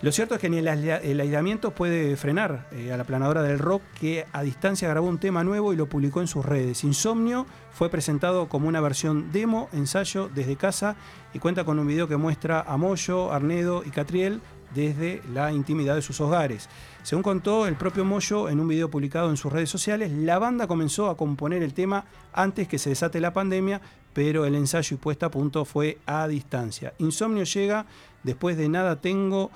Lo 0.00 0.10
cierto 0.10 0.34
es 0.34 0.40
que 0.40 0.48
ni 0.48 0.56
el 0.56 1.20
aislamiento 1.20 1.72
puede 1.72 2.16
frenar 2.16 2.66
eh, 2.72 2.90
a 2.90 2.96
la 2.96 3.04
planadora 3.04 3.42
del 3.42 3.58
rock 3.58 3.82
que 4.00 4.24
a 4.32 4.40
distancia 4.40 4.88
grabó 4.88 5.06
un 5.06 5.18
tema 5.18 5.44
nuevo 5.44 5.74
y 5.74 5.76
lo 5.76 5.84
publicó 5.84 6.22
en 6.22 6.26
sus 6.26 6.46
redes. 6.46 6.82
Insomnio 6.84 7.44
fue 7.70 7.90
presentado 7.90 8.48
como 8.48 8.66
una 8.66 8.80
versión 8.80 9.30
demo, 9.32 9.68
ensayo 9.74 10.30
desde 10.34 10.56
casa 10.56 10.96
y 11.34 11.40
cuenta 11.40 11.64
con 11.64 11.78
un 11.78 11.86
video 11.86 12.08
que 12.08 12.16
muestra 12.16 12.62
a 12.62 12.78
Moyo, 12.78 13.30
Arnedo 13.30 13.82
y 13.84 13.90
Catriel 13.90 14.40
desde 14.74 15.20
la 15.34 15.52
intimidad 15.52 15.96
de 15.96 16.02
sus 16.02 16.18
hogares. 16.22 16.70
Según 17.10 17.24
contó 17.24 17.66
el 17.66 17.74
propio 17.74 18.04
Moyo 18.04 18.48
en 18.48 18.60
un 18.60 18.68
video 18.68 18.88
publicado 18.88 19.30
en 19.30 19.36
sus 19.36 19.52
redes 19.52 19.68
sociales, 19.68 20.12
la 20.12 20.38
banda 20.38 20.68
comenzó 20.68 21.10
a 21.10 21.16
componer 21.16 21.60
el 21.60 21.74
tema 21.74 22.04
antes 22.32 22.68
que 22.68 22.78
se 22.78 22.90
desate 22.90 23.18
la 23.18 23.32
pandemia, 23.32 23.80
pero 24.12 24.46
el 24.46 24.54
ensayo 24.54 24.94
y 24.94 24.96
puesta 24.96 25.26
a 25.26 25.30
punto 25.32 25.64
fue 25.64 25.98
a 26.06 26.28
distancia. 26.28 26.94
Insomnio 26.98 27.42
llega 27.42 27.84
después 28.22 28.56
de 28.56 28.68
Nada 28.68 29.00
Tengo 29.00 29.50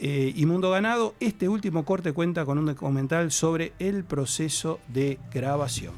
eh, 0.00 0.34
y 0.36 0.44
Mundo 0.44 0.70
Ganado. 0.70 1.14
Este 1.18 1.48
último 1.48 1.86
corte 1.86 2.12
cuenta 2.12 2.44
con 2.44 2.58
un 2.58 2.66
documental 2.66 3.32
sobre 3.32 3.72
el 3.78 4.04
proceso 4.04 4.78
de 4.88 5.18
grabación. 5.32 5.94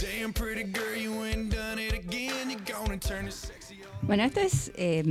Damn 0.00 0.32
pretty 0.32 0.64
girl, 0.64 0.96
you 0.96 1.24
ain't 1.24 1.52
done 1.52 1.78
it 1.78 1.92
again. 1.92 2.50
You're 2.50 2.60
gonna 2.60 2.98
turn 2.98 3.26
it 3.26 3.32
sexy. 3.32 3.80
Bueno, 4.02 4.24
esto 4.24 4.40
es 4.40 4.70
eh, 4.76 5.02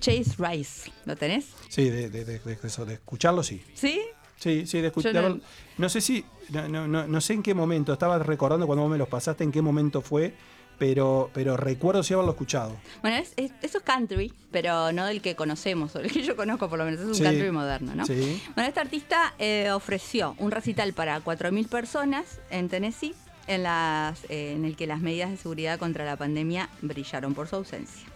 Chase 0.00 0.34
Rice. 0.38 0.90
¿Lo 1.04 1.16
tenés? 1.16 1.46
Sí, 1.68 1.88
de, 1.90 2.10
de- 2.10 2.24
de- 2.24 2.38
de 2.38 2.58
eso, 2.62 2.84
de 2.84 2.94
escucharlo 2.94 3.42
sí. 3.42 3.62
¿Sí? 3.74 4.00
Sí, 4.38 4.66
sí, 4.66 4.80
de 4.80 4.88
escucharlo. 4.88 5.28
no- 5.30 5.40
No, 5.78 5.88
sé 5.88 6.00
si, 6.00 6.24
no, 6.50 6.68
no- 6.68 6.86
no- 6.88 7.06
no 7.06 7.20
sé 7.20 7.34
en 7.34 7.42
qué 7.42 7.54
momento, 7.54 7.92
estaba 7.92 8.18
recordando 8.18 8.66
cuando 8.66 8.82
vos 8.82 8.90
me 8.90 8.98
los 8.98 9.08
pasaste, 9.08 9.44
en 9.44 9.52
qué 9.52 9.62
momento 9.62 10.00
fue, 10.02 10.34
pero, 10.78 11.30
pero 11.32 11.56
recuerdo 11.56 12.02
si 12.02 12.14
haberlo 12.14 12.32
escuchado. 12.32 12.76
Bueno, 13.02 13.16
es, 13.16 13.32
es- 13.36 13.52
eso 13.62 13.78
es 13.78 13.84
country, 13.84 14.32
pero 14.50 14.92
no 14.92 15.06
del 15.06 15.22
que 15.22 15.34
conocemos, 15.36 15.94
o 15.96 16.00
el 16.00 16.10
que 16.12 16.22
yo 16.22 16.36
conozco 16.36 16.68
por 16.68 16.78
lo 16.78 16.84
menos, 16.84 17.00
es 17.00 17.06
un 17.06 17.14
Sí. 17.14 17.22
country 17.22 17.50
moderno, 17.50 17.94
¿no? 17.94 18.06
Sí. 18.06 18.42
Bueno, 18.54 18.68
este 18.68 18.80
artista 18.80 19.34
eh, 19.38 19.70
ofreció 19.70 20.34
un 20.38 20.50
recital 20.50 20.92
para 20.92 21.20
4.000 21.22 21.68
personas 21.68 22.24
en 22.50 22.68
Tennessee, 22.68 23.14
en, 23.46 23.62
las, 23.62 24.24
eh, 24.28 24.52
en 24.56 24.64
el 24.64 24.76
que 24.76 24.86
las 24.86 25.00
medidas 25.00 25.30
de 25.30 25.36
seguridad 25.36 25.78
contra 25.78 26.04
la 26.04 26.16
pandemia 26.16 26.68
brillaron 26.82 27.34
por 27.34 27.48
su 27.48 27.56
ausencia. 27.56 28.06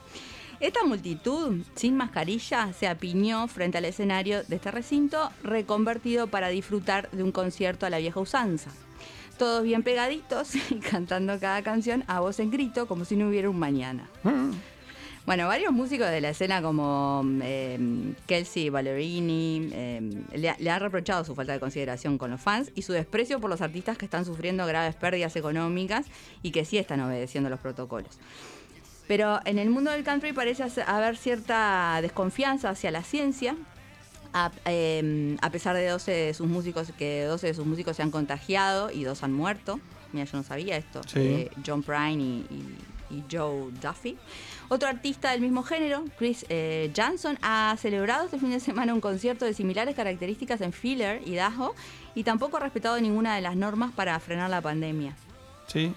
Esta 0.59 0.85
multitud, 0.85 1.63
sin 1.75 1.97
mascarilla, 1.97 2.71
se 2.79 2.87
apiñó 2.87 3.49
frente 3.49 3.79
al 3.79 3.87
escenario 3.87 4.43
de 4.45 4.57
este 4.57 4.71
recinto, 4.71 5.31
reconvertido 5.43 6.27
para 6.27 6.49
disfrutar 6.49 7.09
de 7.13 7.23
un 7.23 7.33
concierto 7.33 7.87
a 7.87 7.91
la 7.91 7.97
vieja 7.97 8.21
usanza. 8.21 8.71
Todos 9.41 9.63
bien 9.63 9.83
pegaditos 9.83 10.55
y 10.71 10.81
cantando 10.81 11.41
cada 11.41 11.63
canción 11.63 12.05
a 12.09 12.21
voz 12.21 12.41
en 12.41 12.51
grito, 12.51 12.87
como 12.87 13.07
si 13.07 13.17
no 13.17 13.27
hubiera 13.27 13.49
un 13.49 13.59
mañana. 13.59 14.07
Bueno, 15.25 15.47
varios 15.47 15.73
músicos 15.73 16.11
de 16.11 16.21
la 16.21 16.29
escena 16.29 16.61
como 16.61 17.25
eh, 17.43 18.13
Kelsey 18.27 18.69
Ballerini 18.69 19.71
eh, 19.73 20.25
le, 20.35 20.55
le 20.59 20.71
han 20.71 20.81
reprochado 20.81 21.25
su 21.25 21.35
falta 21.35 21.55
de 21.55 21.59
consideración 21.59 22.19
con 22.19 22.31
los 22.31 22.39
fans 22.43 22.71
y 22.75 22.83
su 22.83 22.93
desprecio 22.93 23.41
por 23.41 23.49
los 23.49 23.63
artistas 23.63 23.97
que 23.97 24.05
están 24.05 24.27
sufriendo 24.27 24.67
graves 24.67 24.95
pérdidas 24.95 25.35
económicas 25.37 26.05
y 26.43 26.51
que 26.51 26.67
sí 26.67 26.77
están 26.77 27.01
obedeciendo 27.01 27.49
los 27.49 27.61
protocolos. 27.61 28.19
Pero 29.09 29.41
en 29.47 29.59
el 29.59 29.71
mundo 29.71 29.91
del 29.91 30.05
country 30.05 30.35
parece 30.35 30.65
haber 30.87 31.17
cierta 31.17 31.99
desconfianza 32.03 32.69
hacia 32.69 32.91
la 32.91 33.03
ciencia, 33.03 33.57
a, 34.33 34.51
eh, 34.65 35.37
a 35.41 35.51
pesar 35.51 35.77
de 35.77 35.87
12 35.89 36.11
de 36.11 36.35
sus 36.35 36.47
músicos, 36.49 36.93
que 36.99 37.25
12 37.25 37.49
de 37.49 37.55
sus 37.55 37.67
músicos 37.67 37.97
se 37.97 38.03
han 38.03 38.11
contagiado 38.11 38.91
y 38.91 39.05
dos 39.05 39.23
han 39.23 39.33
muerto. 39.33 39.81
Mira, 40.13 40.25
yo 40.27 40.37
no 40.39 40.43
sabía 40.45 40.77
esto. 40.77 41.03
Sí. 41.07 41.19
Eh, 41.21 41.51
John 41.67 41.83
Prine 41.83 42.23
y, 42.23 42.47
y- 42.51 42.77
y 43.13 43.25
Joe 43.29 43.73
Duffy. 43.83 44.17
Otro 44.69 44.89
artista 44.89 45.33
del 45.33 45.41
mismo 45.41 45.65
género, 45.65 46.05
Chris 46.17 46.47
eh, 46.49 46.93
Johnson, 46.97 47.37
ha 47.43 47.77
celebrado 47.77 48.27
este 48.27 48.39
fin 48.39 48.51
de 48.51 48.61
semana 48.61 48.95
un 48.95 49.01
concierto 49.01 49.45
de 49.45 49.53
similares 49.53 49.97
características 49.97 50.61
en 50.61 50.73
Filler, 50.73 51.21
Idaho, 51.27 51.75
y 52.15 52.23
tampoco 52.23 52.59
ha 52.59 52.61
respetado 52.61 53.01
ninguna 53.01 53.35
de 53.35 53.41
las 53.41 53.57
normas 53.57 53.91
para 53.93 54.17
frenar 54.21 54.49
la 54.49 54.61
pandemia. 54.61 55.17
Sí, 55.67 55.93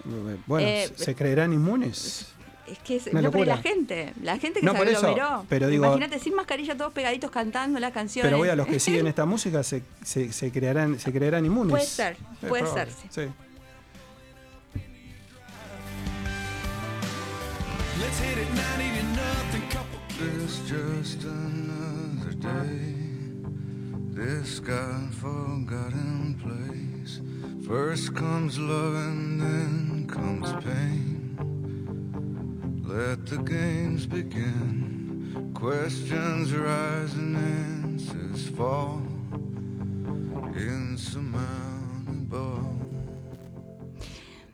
bueno, 0.46 0.66
Eh, 0.66 0.90
¿se 0.96 1.14
creerán 1.14 1.52
inmunes? 1.52 2.32
Es 2.66 2.78
que 2.78 2.96
es, 2.96 3.12
no, 3.12 3.30
pero 3.30 3.44
la 3.44 3.58
gente, 3.58 4.14
la 4.22 4.38
gente 4.38 4.60
que 4.60 4.66
No, 4.66 4.72
se 4.72 4.78
aglomeró. 4.96 5.44
pero 5.50 5.68
digo- 5.68 5.84
Imagínate 5.84 6.18
sin 6.18 6.34
mascarilla, 6.34 6.74
todos 6.76 6.92
pegaditos 6.94 7.30
cantando 7.30 7.78
las 7.78 7.92
canciones. 7.92 8.26
Pero 8.28 8.38
voy 8.38 8.48
a 8.48 8.56
los 8.56 8.66
que 8.66 8.80
siguen 8.80 9.06
esta 9.06 9.26
música, 9.26 9.62
se, 9.62 9.82
se, 10.02 10.32
se 10.32 10.50
crearán, 10.50 10.98
se 10.98 11.12
crearán 11.12 11.44
inmunes. 11.44 11.70
Puede 11.72 11.84
ser, 11.86 12.16
Es 12.42 12.48
puede 12.48 12.66
ser, 12.66 12.88
sí. 13.10 13.28
Let's 18.00 18.18
hit 18.20 18.38
it 18.38 18.48
90 18.50 19.00
to 19.00 19.02
nothing, 19.14 19.68
couple. 19.70 20.00
It's 20.42 20.58
just 20.68 21.24
another 21.24 22.32
day. 22.32 22.94
This 24.14 24.58
God 24.60 25.12
forgotten 25.14 26.34
place. 26.42 27.20
First 27.66 28.14
comes 28.14 28.58
love 28.58 28.94
and 28.94 29.40
then 29.40 30.06
comes 30.08 30.50
pain. 30.64 31.23
Let 32.86 33.26
the 33.26 33.38
games 33.38 34.06
begin. 34.06 35.50
Questions 35.54 36.52
rise 36.52 37.14
and 37.14 37.36
answers 37.36 38.48
fall. 38.50 39.00
Insurmountable. 40.54 42.60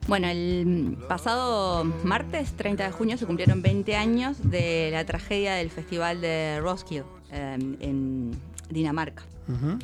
Bueno, 0.07 0.29
el 0.29 0.97
pasado 1.09 1.85
martes 2.05 2.53
30 2.53 2.85
de 2.85 2.93
junio 2.93 3.19
se 3.19 3.27
cumplieron 3.27 3.63
20 3.63 3.97
años 3.97 4.37
de 4.51 4.91
la 4.93 5.05
tragedia 5.05 5.55
del 5.55 5.71
Festival 5.71 6.21
de 6.21 6.61
Roskilde 6.61 7.05
eh, 7.33 7.59
en 7.81 8.31
Dinamarca, 8.71 9.25
Ujú. 9.49 9.79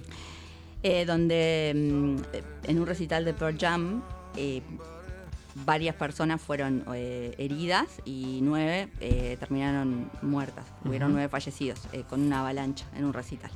eh, 0.82 1.04
donde 1.04 1.72
mm, 1.74 2.16
en 2.70 2.78
un 2.78 2.87
recital 2.87 3.24
de 3.24 3.35
Pearl 3.35 3.56
Jam 3.59 4.02
eh, 4.37 4.62
varias 5.64 5.95
personas 5.95 6.40
fueron 6.40 6.85
eh, 6.95 7.35
heridas 7.38 7.87
y 8.05 8.40
nueve 8.42 8.88
eh, 9.01 9.37
terminaron 9.40 10.11
muertas. 10.23 10.64
Hubieron 10.85 11.12
nueve 11.12 11.29
fallecidos 11.29 11.81
eh, 11.92 12.05
con 12.09 12.21
una 12.21 12.40
avalancha 12.40 12.85
en 12.97 13.05
un 13.05 13.12
recital. 13.12 13.51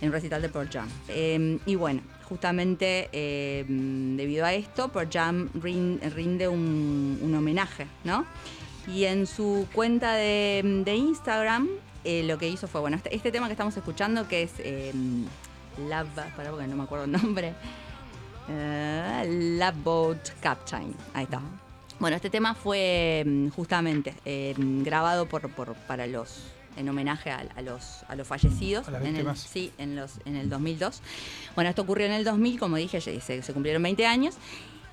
En 0.00 0.08
un 0.08 0.12
recital 0.12 0.42
de 0.42 0.48
Pearl 0.48 0.68
Jam. 0.68 0.88
Eh, 1.08 1.58
y 1.64 1.74
bueno, 1.74 2.02
justamente 2.28 3.08
eh, 3.12 3.64
debido 3.66 4.44
a 4.44 4.52
esto, 4.52 4.88
Pearl 4.88 5.08
Jam 5.10 5.48
rin- 5.54 6.00
rinde 6.14 6.48
un, 6.48 7.18
un 7.22 7.34
homenaje, 7.34 7.86
¿no? 8.04 8.26
Y 8.88 9.04
en 9.04 9.26
su 9.26 9.66
cuenta 9.72 10.14
de, 10.14 10.82
de 10.84 10.94
Instagram, 10.94 11.68
lo 12.04 12.38
que 12.38 12.48
hizo 12.48 12.68
fue, 12.68 12.80
bueno, 12.80 12.96
este, 12.98 13.16
este 13.16 13.32
tema 13.32 13.46
que 13.46 13.52
estamos 13.52 13.76
escuchando, 13.76 14.28
que 14.28 14.42
es 14.42 14.52
eh, 14.58 14.92
Love, 15.88 16.08
para 16.36 16.50
porque 16.50 16.68
no 16.68 16.76
me 16.76 16.84
acuerdo 16.84 17.06
el 17.06 17.12
nombre, 17.12 17.54
eh, 18.48 19.56
Love 19.58 19.82
Boat 19.82 20.28
Captain, 20.40 20.94
ahí 21.14 21.24
está. 21.24 21.40
Bueno, 21.98 22.16
este 22.16 22.28
tema 22.30 22.54
fue 22.54 23.24
mm, 23.26 23.48
justamente 23.50 24.14
eh, 24.24 24.54
grabado 24.58 25.26
por, 25.26 25.48
por- 25.50 25.74
para 25.74 26.06
los 26.06 26.52
en 26.76 26.86
homenaje 26.90 27.30
a, 27.30 27.42
a 27.56 27.62
los, 27.62 28.02
a 28.06 28.14
los 28.16 28.28
fallecidos. 28.28 28.86
A 28.88 28.90
las 28.90 29.02
en 29.04 29.16
el, 29.16 29.36
sí, 29.36 29.72
en, 29.78 29.96
los, 29.96 30.20
en 30.26 30.36
el 30.36 30.50
2002. 30.50 31.00
Bueno, 31.54 31.70
esto 31.70 31.80
ocurrió 31.82 32.04
en 32.04 32.12
el 32.12 32.22
2000, 32.24 32.58
como 32.58 32.76
dije, 32.76 33.00
se, 33.00 33.18
se 33.20 33.52
cumplieron 33.54 33.82
20 33.82 34.04
años. 34.06 34.34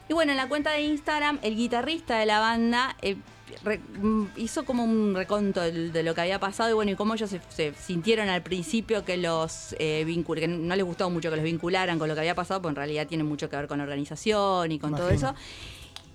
Y 0.08 0.14
bueno, 0.14 0.32
en 0.32 0.38
la 0.38 0.48
cuenta 0.48 0.72
de 0.72 0.82
Instagram, 0.84 1.40
el 1.42 1.58
guitarrista 1.58 2.18
de 2.18 2.26
la 2.26 2.40
banda 2.40 2.96
eh, 3.02 3.18
re- 3.64 3.80
mm, 3.80 4.26
hizo 4.38 4.66
como 4.66 4.84
un 4.84 5.14
reconto 5.16 5.62
de, 5.62 6.04
lo 6.04 6.14
que 6.16 6.22
había 6.22 6.40
pasado 6.40 6.70
y 6.70 6.74
bueno, 6.74 6.92
y 6.92 6.96
cómo 6.96 7.14
ellos 7.14 7.30
se, 7.30 7.42
se 7.50 7.74
sintieron 7.74 8.30
al 8.30 8.42
principio 8.44 9.04
que 9.06 9.18
los 9.18 9.76
eh, 9.80 10.04
vincul- 10.08 10.40
que 10.40 10.48
no 10.48 10.76
les 10.76 10.86
gustó 10.86 11.10
mucho 11.10 11.30
que 11.30 11.36
los 11.36 11.44
vincularan 11.46 12.00
con 12.00 12.08
lo 12.08 12.14
que 12.16 12.22
había 12.22 12.36
pasado, 12.36 12.62
porque 12.62 12.72
en 12.72 12.76
realidad 12.78 13.08
tiene 13.08 13.24
mucho 13.24 13.50
que 13.50 13.56
ver 13.56 13.68
con 13.68 13.78
la 13.78 13.84
organización 13.84 14.72
y 14.72 14.80
con 14.80 14.92
todo 14.96 15.10
eso. 15.10 15.34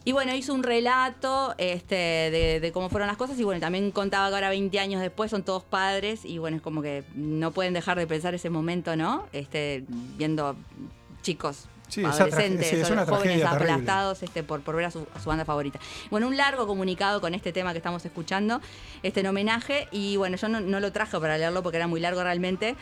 Y 0.04 0.12
bueno, 0.12 0.34
hizo 0.34 0.54
un 0.54 0.62
relato 0.62 1.54
este, 1.58 1.94
de, 1.96 2.60
de 2.60 2.72
cómo 2.72 2.88
fueron 2.88 3.08
las 3.08 3.16
cosas 3.18 3.38
y 3.38 3.44
bueno, 3.44 3.60
también 3.60 3.90
contaba 3.90 4.28
que 4.30 4.34
ahora 4.36 4.48
20 4.48 4.78
años 4.80 5.02
después 5.02 5.30
son 5.30 5.42
todos 5.42 5.64
padres 5.64 6.24
y 6.24 6.38
bueno, 6.38 6.56
es 6.56 6.62
como 6.62 6.80
que 6.80 7.04
no 7.14 7.50
pueden 7.50 7.74
dejar 7.74 7.98
de 7.98 8.06
pensar 8.06 8.34
ese 8.34 8.48
momento, 8.48 8.96
¿no? 8.96 9.26
Este, 9.32 9.84
viendo 10.16 10.56
chicos 11.20 11.66
Sí, 11.88 12.04
adolescentes 12.04 12.68
sí, 12.68 12.82
jóvenes 12.82 13.06
terrible. 13.16 13.44
aplastados 13.44 14.22
este, 14.22 14.42
por, 14.42 14.60
por 14.60 14.76
ver 14.76 14.86
a 14.86 14.90
su, 14.90 15.06
a 15.14 15.20
su 15.20 15.28
banda 15.28 15.44
favorita. 15.44 15.80
Bueno, 16.10 16.28
un 16.28 16.36
largo 16.36 16.66
comunicado 16.66 17.20
con 17.20 17.34
este 17.34 17.52
tema 17.52 17.72
que 17.72 17.78
estamos 17.78 18.04
escuchando, 18.04 18.60
este 19.02 19.20
en 19.20 19.26
homenaje, 19.26 19.88
y 19.90 20.16
bueno, 20.16 20.36
yo 20.36 20.48
no, 20.48 20.60
no 20.60 20.80
lo 20.80 20.92
traje 20.92 21.18
para 21.18 21.38
leerlo 21.38 21.62
porque 21.62 21.78
era 21.78 21.86
muy 21.86 22.00
largo 22.00 22.22
realmente, 22.22 22.76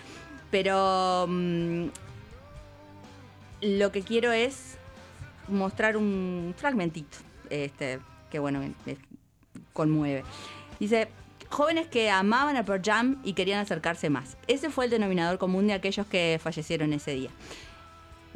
pero 0.50 1.26
mm, 1.28 1.86
lo 3.62 3.92
que 3.92 4.02
quiero 4.02 4.32
es 4.32 4.76
mostrar 5.48 5.96
un 5.96 6.54
fragmentito, 6.56 7.18
este, 7.50 8.00
que 8.30 8.38
bueno, 8.38 8.60
conmueve. 9.72 10.24
Dice, 10.80 11.08
jóvenes 11.48 11.86
que 11.88 12.10
amaban 12.10 12.56
a 12.56 12.64
Pearl 12.64 12.82
Jam 12.84 13.20
y 13.24 13.32
querían 13.34 13.60
acercarse 13.60 14.10
más. 14.10 14.36
Ese 14.46 14.70
fue 14.70 14.86
el 14.86 14.90
denominador 14.90 15.38
común 15.38 15.66
de 15.66 15.74
aquellos 15.74 16.06
que 16.06 16.40
fallecieron 16.42 16.92
ese 16.92 17.12
día. 17.12 17.30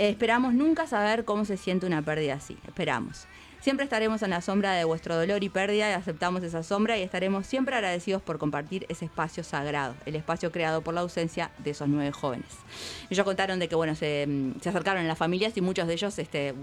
Eh, 0.01 0.09
Esperamos 0.09 0.55
nunca 0.55 0.87
saber 0.87 1.25
cómo 1.25 1.45
se 1.45 1.57
siente 1.57 1.87
una 1.87 2.01
pérdida 2.03 2.35
así. 2.35 2.57
Esperamos. 2.67 3.27
Siempre 3.61 3.85
estaremos 3.85 4.23
en 4.23 4.31
la 4.31 4.41
sombra 4.41 4.73
de 4.73 4.85
vuestro 4.85 5.15
dolor 5.19 5.45
y 5.45 5.51
pérdida 5.51 5.91
y 5.91 5.93
aceptamos 5.93 6.43
esa 6.43 6.63
sombra 6.63 6.97
y 6.97 7.03
estaremos 7.03 7.47
siempre 7.47 7.75
agradecidos 7.75 8.23
por 8.23 8.39
compartir 8.39 8.87
ese 8.89 9.05
espacio 9.05 9.45
sagrado, 9.45 9.95
el 10.07 10.17
espacio 10.17 10.51
creado 10.51 10.81
por 10.81 10.95
la 10.95 11.03
ausencia 11.03 11.51
de 11.59 11.73
esos 11.73 11.87
nueve 11.87 12.11
jóvenes. 12.11 12.47
Ellos 13.11 13.23
contaron 13.23 13.59
de 13.59 13.69
que 13.69 13.75
bueno 13.75 13.95
se, 13.95 14.25
mm, 14.27 14.61
se 14.63 14.71
acercaron 14.71 15.05
a 15.05 15.07
las 15.07 15.19
familias 15.19 15.55
y 15.59 15.61
muchos 15.61 15.87
de 15.89 15.93
ellos 15.93 16.19
este, 16.19 16.55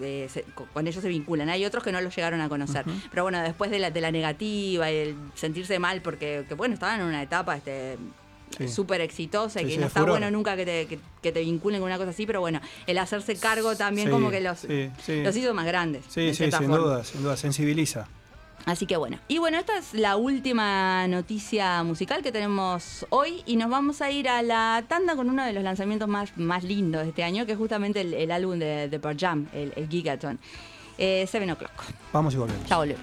eh, 0.00 0.26
se- 0.28 0.42
co- 0.56 0.66
con 0.72 0.88
ellos 0.88 1.00
se 1.00 1.08
vinculan. 1.08 1.48
Hay 1.50 1.64
otros 1.64 1.84
que 1.84 1.92
no 1.92 2.00
los 2.00 2.16
llegaron 2.16 2.40
a 2.40 2.48
conocer. 2.48 2.84
Pero 3.12 3.22
bueno, 3.22 3.40
después 3.42 3.70
de 3.70 3.78
la, 3.78 3.92
de 3.92 4.00
la 4.00 4.10
negativa 4.10 4.90
y 4.90 4.96
el 4.96 5.16
sentirse 5.36 5.78
mal 5.78 6.02
porque 6.02 6.44
que, 6.48 6.54
bueno, 6.54 6.74
estaban 6.74 6.98
en 6.98 7.06
una 7.06 7.22
etapa 7.22 7.56
este, 7.56 7.96
Sí. 8.56 8.68
súper 8.68 9.00
exitosa 9.00 9.60
y 9.62 9.66
Sí, 9.66 9.70
que 9.72 9.78
no 9.78 9.86
está 9.86 10.00
furor. 10.00 10.18
bueno 10.18 10.30
nunca 10.30 10.56
que 10.56 10.64
te, 10.64 10.86
que, 10.86 10.98
que 11.22 11.32
te 11.32 11.40
vinculen 11.40 11.80
con 11.80 11.86
una 11.88 11.98
cosa 11.98 12.10
así, 12.10 12.26
pero 12.26 12.40
bueno, 12.40 12.60
el 12.86 12.98
hacerse 12.98 13.36
cargo 13.36 13.76
también 13.76 14.10
como 14.10 14.30
que 14.30 14.40
los, 14.40 14.64
los 14.64 15.36
hizo 15.36 15.54
más 15.54 15.66
grandes. 15.66 16.04
Sí, 16.08 16.34
sí, 16.34 16.44
sin 16.44 16.52
forma. 16.52 16.76
duda, 16.76 17.04
sin 17.04 17.22
duda, 17.22 17.36
sensibiliza. 17.36 18.08
Así 18.66 18.84
que 18.84 18.98
bueno. 18.98 19.18
Y 19.26 19.38
bueno, 19.38 19.58
esta 19.58 19.78
es 19.78 19.94
la 19.94 20.16
última 20.16 21.08
noticia 21.08 21.82
musical 21.82 22.22
que 22.22 22.30
tenemos 22.30 23.06
hoy 23.08 23.42
y 23.46 23.56
nos 23.56 23.70
vamos 23.70 24.02
a 24.02 24.10
ir 24.10 24.28
a 24.28 24.42
la 24.42 24.84
tanda 24.86 25.16
con 25.16 25.30
uno 25.30 25.44
de 25.46 25.54
los 25.54 25.62
lanzamientos 25.64 26.08
más, 26.08 26.36
más 26.36 26.62
lindos 26.62 27.02
de 27.04 27.08
este 27.08 27.22
año, 27.24 27.46
que 27.46 27.52
es 27.52 27.58
justamente 27.58 28.02
el, 28.02 28.12
el 28.12 28.30
álbum 28.30 28.58
de, 28.58 28.88
de 28.88 29.00
Pearl 29.00 29.16
Jam, 29.18 29.46
el, 29.54 29.72
el 29.76 29.88
Gigaton. 29.88 30.38
Eh, 30.98 31.26
Seven 31.26 31.50
O'Clock. 31.52 31.72
Vamos 32.12 32.34
y 32.34 32.36
volvemos. 32.36 32.68
Ya 32.68 32.76
volvemos. 32.76 33.00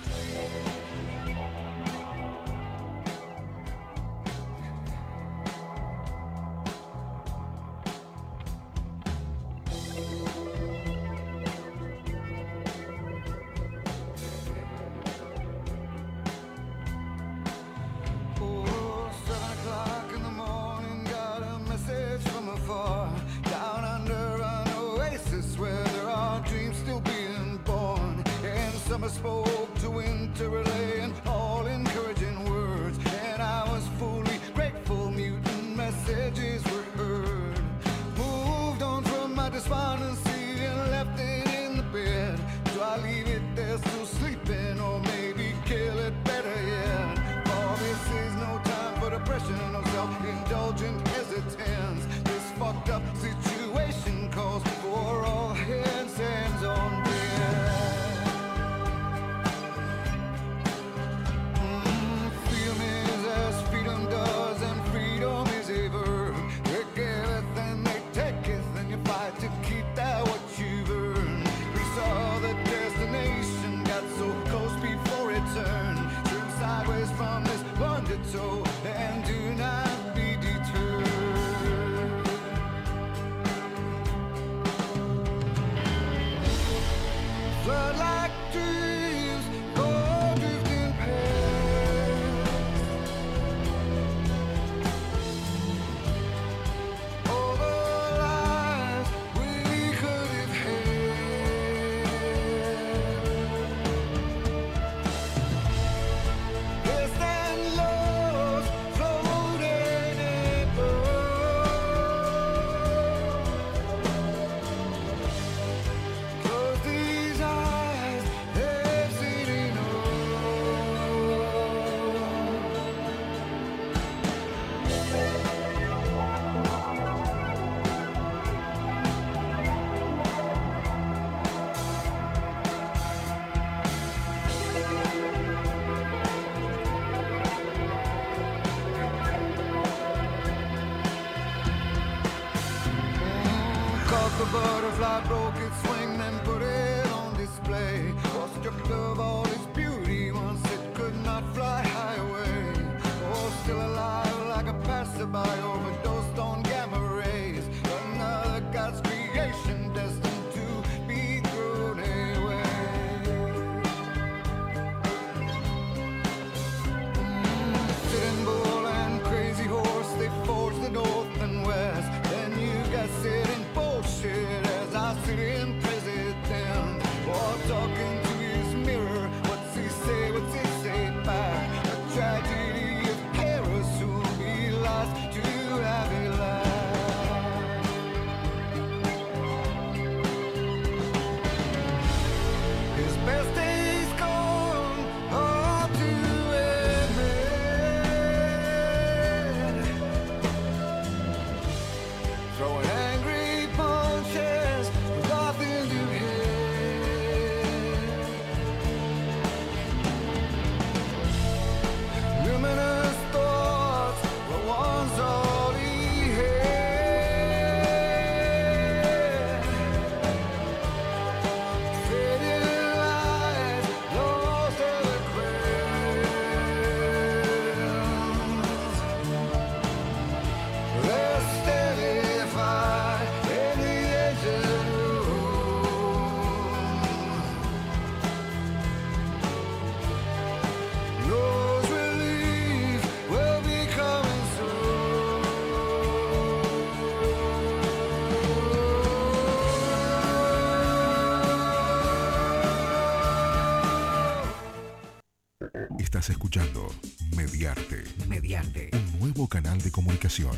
Mediarte. 257.57 258.03
Mediarte. 258.27 258.91
Un 258.93 259.19
nuevo 259.19 259.47
canal 259.47 259.81
de 259.81 259.89
comunicación. 259.89 260.55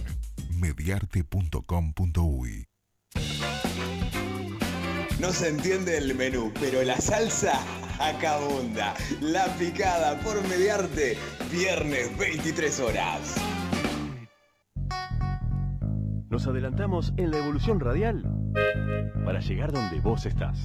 Mediarte.com.uy 0.59 2.65
No 5.17 5.31
se 5.31 5.47
entiende 5.47 5.97
el 5.97 6.13
menú, 6.15 6.51
pero 6.59 6.83
la 6.83 6.97
salsa 6.97 7.57
acabunda. 8.01 8.95
La 9.21 9.45
picada 9.55 10.19
por 10.19 10.45
mediarte, 10.49 11.17
viernes 11.49 12.17
23 12.17 12.79
horas. 12.81 13.35
Nos 16.29 16.47
adelantamos 16.47 17.13
en 17.15 17.31
la 17.31 17.37
evolución 17.37 17.79
radial 17.79 18.29
para 19.23 19.39
llegar 19.39 19.71
donde 19.71 20.01
vos 20.01 20.25
estás. 20.25 20.61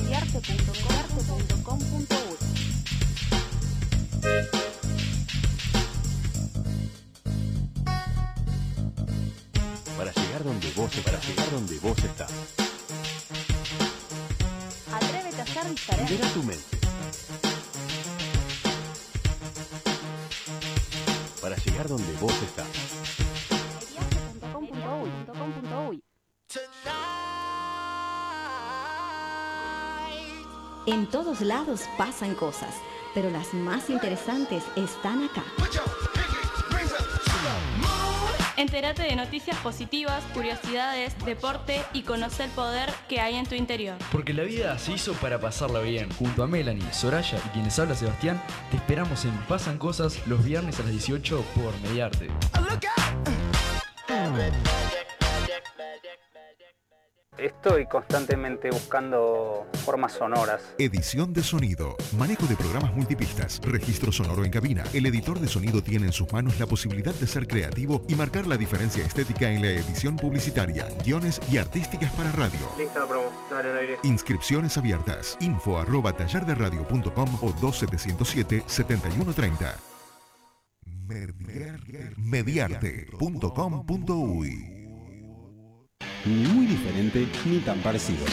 mediarte.com.uy 0.00 2.27
Para 9.96 10.12
llegar 10.12 10.44
donde 10.44 10.70
vos 10.72 10.90
para 11.04 11.20
llegar 11.20 11.50
donde 11.50 11.78
vos 11.78 11.98
estás. 11.98 12.32
Atrévete 14.92 15.42
a 15.42 15.46
ser 15.46 15.68
diferente. 15.68 16.12
Libera 16.12 16.28
tu 16.32 16.42
mente. 16.42 16.78
Para 21.40 21.56
llegar 21.56 21.88
donde 21.88 22.12
vos 22.20 22.34
estás. 22.42 22.66
En 30.88 31.06
todos 31.06 31.42
lados 31.42 31.82
pasan 31.98 32.34
cosas, 32.34 32.74
pero 33.14 33.30
las 33.30 33.54
más 33.54 33.90
interesantes 33.90 34.64
están 34.76 35.24
acá. 35.24 35.44
Entérate 38.58 39.04
de 39.04 39.14
noticias 39.14 39.56
positivas, 39.58 40.24
curiosidades, 40.34 41.14
deporte 41.24 41.80
y 41.92 42.02
conoce 42.02 42.42
el 42.42 42.50
poder 42.50 42.90
que 43.08 43.20
hay 43.20 43.36
en 43.36 43.46
tu 43.46 43.54
interior. 43.54 43.96
Porque 44.10 44.34
la 44.34 44.42
vida 44.42 44.76
se 44.80 44.90
hizo 44.90 45.12
para 45.12 45.38
pasarla 45.38 45.78
bien. 45.78 46.10
Junto 46.18 46.42
a 46.42 46.48
Melanie, 46.48 46.92
Soraya 46.92 47.38
y 47.46 47.48
quienes 47.50 47.78
habla 47.78 47.94
Sebastián, 47.94 48.42
te 48.72 48.78
esperamos 48.78 49.24
en 49.24 49.36
Pasan 49.46 49.78
Cosas 49.78 50.26
los 50.26 50.44
viernes 50.44 50.80
a 50.80 50.82
las 50.82 50.90
18 50.90 51.44
por 51.54 51.72
Mediarte. 51.82 52.28
Estoy 57.38 57.86
constantemente 57.86 58.70
buscando 58.70 59.66
formas 59.84 60.12
sonoras. 60.12 60.60
Edición 60.76 61.32
de 61.32 61.44
sonido, 61.44 61.96
manejo 62.16 62.46
de 62.46 62.56
programas 62.56 62.92
multipistas, 62.94 63.60
registro 63.62 64.10
sonoro 64.10 64.44
en 64.44 64.50
cabina. 64.50 64.82
El 64.92 65.06
editor 65.06 65.38
de 65.38 65.46
sonido 65.46 65.80
tiene 65.80 66.06
en 66.06 66.12
sus 66.12 66.32
manos 66.32 66.58
la 66.58 66.66
posibilidad 66.66 67.14
de 67.14 67.28
ser 67.28 67.46
creativo 67.46 68.02
y 68.08 68.16
marcar 68.16 68.48
la 68.48 68.56
diferencia 68.56 69.04
estética 69.04 69.48
en 69.50 69.62
la 69.62 69.70
edición 69.70 70.16
publicitaria, 70.16 70.88
guiones 71.04 71.40
y 71.50 71.58
artísticas 71.58 72.10
para 72.12 72.32
radio. 72.32 72.58
Lista 72.76 72.98
la 73.00 73.06
promo, 73.06 73.30
dale 73.48 73.70
al 73.70 73.78
aire. 73.78 73.98
Inscripciones 74.02 74.76
abiertas. 74.76 75.38
Info 75.40 75.78
arroba 75.78 76.12
tallarderadio.com 76.12 77.38
o 77.40 77.52
2707-7130. 77.52 79.76
Mediarte.com.uy 82.16 84.77
Ni 86.28 86.46
muy 86.48 86.66
diferente 86.66 87.26
ni 87.46 87.58
tan 87.60 87.78
parecido. 87.80 88.24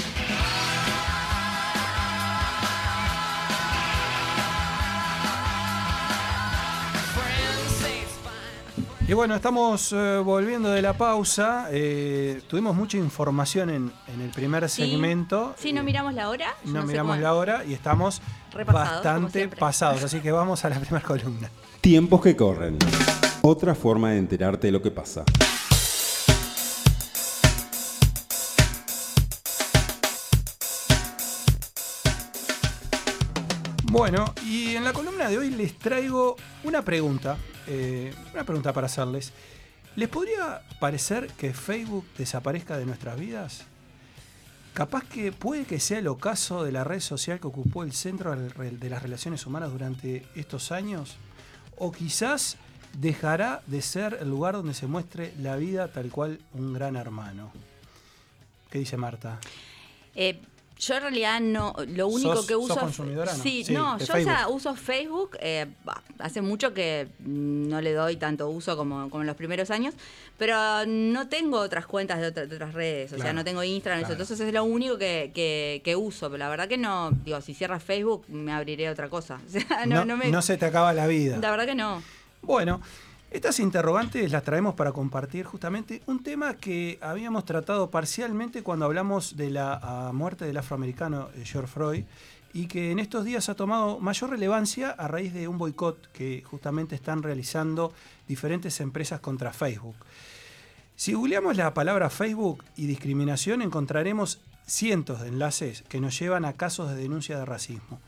Y 9.08 9.13
bueno, 9.13 9.36
estamos 9.36 9.93
eh, 9.93 10.17
volviendo 10.25 10.69
de 10.71 10.81
la 10.81 10.93
pausa. 10.93 11.67
Eh, 11.69 12.41
tuvimos 12.47 12.75
mucha 12.75 12.97
información 12.97 13.69
en, 13.69 13.91
en 14.12 14.21
el 14.21 14.31
primer 14.31 14.67
Sí. 14.67 14.89
segmento. 14.89 15.53
Sí, 15.60 15.73
no 15.73 15.84
miramos 15.84 16.15
la 16.15 16.27
hora. 16.29 16.55
No, 16.63 16.84
miramos 16.84 17.19
la 17.19 17.36
hora 17.36 17.63
y 17.65 17.73
estamos 17.73 18.19
Repasados, 18.51 19.03
bastante 19.03 19.47
pasados. 19.47 20.03
Así 20.03 20.21
que 20.21 20.31
vamos 20.31 20.65
a 20.65 20.69
la 20.69 20.79
primera 20.79 21.05
columna. 21.05 21.49
Tiempos 21.81 22.19
que 22.21 22.36
corren. 22.36 22.79
Otra 23.43 23.75
forma 23.75 24.10
de 24.12 24.17
enterarte 24.17 24.67
de 24.67 24.71
lo 24.71 24.81
que 24.81 24.89
pasa. 24.89 25.23
Bueno, 33.97 34.25
y 34.45 34.75
en 34.75 34.84
la 34.84 34.91
columna 34.91 35.29
de 35.29 35.38
hoy 35.38 35.51
les 35.51 35.79
traigo 35.79 36.36
una 36.65 36.81
pregunta. 36.81 37.38
eh, 37.65 38.13
una 38.34 38.43
pregunta 38.43 38.73
para 38.73 38.88
hacerles. 38.88 39.31
¿Les 39.95 40.10
podría 40.10 40.63
parecer 40.81 41.27
que 41.38 41.53
Facebook 41.53 42.05
desaparezca 42.17 42.77
de 42.77 42.86
nuestras 42.86 43.17
vidas? 43.17 43.63
Capaz 44.73 45.05
que 45.05 45.31
puede 45.31 45.63
que 45.63 45.79
sea 45.79 45.99
el 45.99 46.10
ocaso 46.10 46.65
de 46.65 46.73
la 46.73 46.84
red 46.84 46.99
social 46.99 47.39
que 47.39 47.47
ocupó 47.47 47.84
el 47.84 47.93
centro 47.93 48.36
de 48.36 48.89
las 48.89 49.01
relaciones 49.01 49.45
humanas 49.45 49.71
durante 49.71 50.27
estos 50.36 50.73
años. 50.73 51.15
O 51.77 51.93
quizás 51.93 52.58
dejará 52.99 53.62
de 53.65 53.81
ser 53.81 54.17
el 54.19 54.29
lugar 54.29 54.55
donde 54.55 54.73
se 54.73 54.88
muestre 54.88 55.34
la 55.39 55.55
vida 55.55 55.88
tal 55.88 56.10
cual 56.10 56.41
un 56.51 56.73
gran 56.73 56.97
hermano. 56.97 57.53
¿Qué 58.69 58.79
dice 58.79 58.97
Marta? 58.97 59.39
Eh, 60.15 60.41
yo 60.77 60.95
en 60.95 61.01
realidad 61.01 61.39
no, 61.39 61.73
lo 61.88 62.07
único 62.07 62.35
¿Sos- 62.35 62.47
que 62.47 62.53
sos 62.53 62.63
uso... 62.65 62.75
consumidora, 62.79 63.31
no? 63.33 63.41
Sí, 63.41 63.63
Sí, 63.63 63.73
no, 63.73 63.97
yo 63.97 64.03
o 64.03 64.05
sea, 64.07 64.15
Facebook. 64.39 64.55
uso 64.55 64.75
Facebook, 64.75 65.38
eh, 65.39 65.67
bah, 65.85 66.01
hace 66.19 66.41
mucho 66.41 66.73
que 66.73 67.07
no 67.19 67.79
le 67.81 67.93
doy 67.93 68.17
tanto 68.17 68.49
uso 68.49 68.75
como, 68.75 69.09
como 69.09 69.21
en 69.23 69.27
los 69.27 69.35
primeros 69.38 69.71
años, 69.71 69.93
pero 70.38 70.57
no 70.85 71.27
tengo 71.29 71.59
otras 71.59 71.85
cuentas 71.85 72.19
de, 72.19 72.27
otra- 72.27 72.45
de 72.45 72.55
otras 72.55 72.73
redes, 72.73 73.13
o 73.13 73.17
sea, 73.17 73.31
no 73.31 73.43
tengo 73.45 73.63
Instagram, 73.63 73.99
eso, 73.99 74.07
claro. 74.09 74.21
entonces 74.21 74.39
es 74.47 74.53
lo 74.53 74.63
único 74.65 74.97
que, 74.97 75.31
que- 75.33 75.81
que 75.83 75.95
uso, 75.95 76.27
pero 76.29 76.39
la 76.39 76.49
verdad 76.49 76.67
que 76.67 76.77
no, 76.77 77.11
digo, 77.11 77.39
si 77.41 77.53
cierra 77.53 77.79
Facebook 77.79 78.25
me 78.27 78.51
abriré 78.51 78.89
otra 78.89 79.07
cosa, 79.09 79.39
o 79.47 79.49
sea, 79.49 79.85
no, 79.85 79.95
no, 79.97 80.05
no 80.05 80.17
me... 80.17 80.27
no 80.29 80.41
se 80.41 80.57
te 80.57 80.65
acaba 80.65 80.91
la 80.93 81.07
vida. 81.07 81.38
La 81.38 81.51
verdad 81.51 81.65
que 81.65 81.75
no. 81.75 82.03
Bueno, 82.41 82.81
estas 83.35 83.59
interrogantes 83.59 84.31
las 84.31 84.43
traemos 84.43 84.75
para 84.75 84.93
compartir 84.93 85.45
justamente 85.45 86.01
un 86.05 86.23
tema 86.23 86.53
que 86.53 86.97
habíamos 87.01 87.43
tratado 87.43 87.91
parcialmente 87.91 88.63
cuando 88.63 88.85
hablamos 88.85 89.35
de 89.35 89.49
la 89.49 89.79
ah, 89.83 90.11
muerte 90.13 90.45
del 90.45 90.55
afroamericano 90.55 91.27
eh, 91.35 91.43
George 91.43 91.71
Floyd 91.71 92.03
y 92.53 92.67
que 92.67 92.91
en 92.91 92.99
estos 92.99 93.25
días 93.25 93.49
ha 93.49 93.55
tomado 93.55 93.99
mayor 93.99 94.29
relevancia 94.29 94.89
a 94.91 95.09
raíz 95.09 95.33
de 95.33 95.49
un 95.49 95.57
boicot 95.57 96.09
que 96.13 96.43
justamente 96.43 96.95
están 96.95 97.23
realizando 97.23 97.91
diferentes 98.25 98.79
empresas 98.79 99.19
contra 99.19 99.51
Facebook. 99.51 99.97
Si 100.95 101.13
googleamos 101.13 101.57
la 101.57 101.73
palabra 101.73 102.09
Facebook 102.09 102.63
y 102.77 102.87
discriminación 102.87 103.61
encontraremos 103.61 104.39
cientos 104.65 105.19
de 105.19 105.27
enlaces 105.27 105.83
que 105.89 105.99
nos 105.99 106.17
llevan 106.17 106.45
a 106.45 106.53
casos 106.53 106.89
de 106.89 106.95
denuncia 106.95 107.37
de 107.37 107.43
racismo 107.43 107.99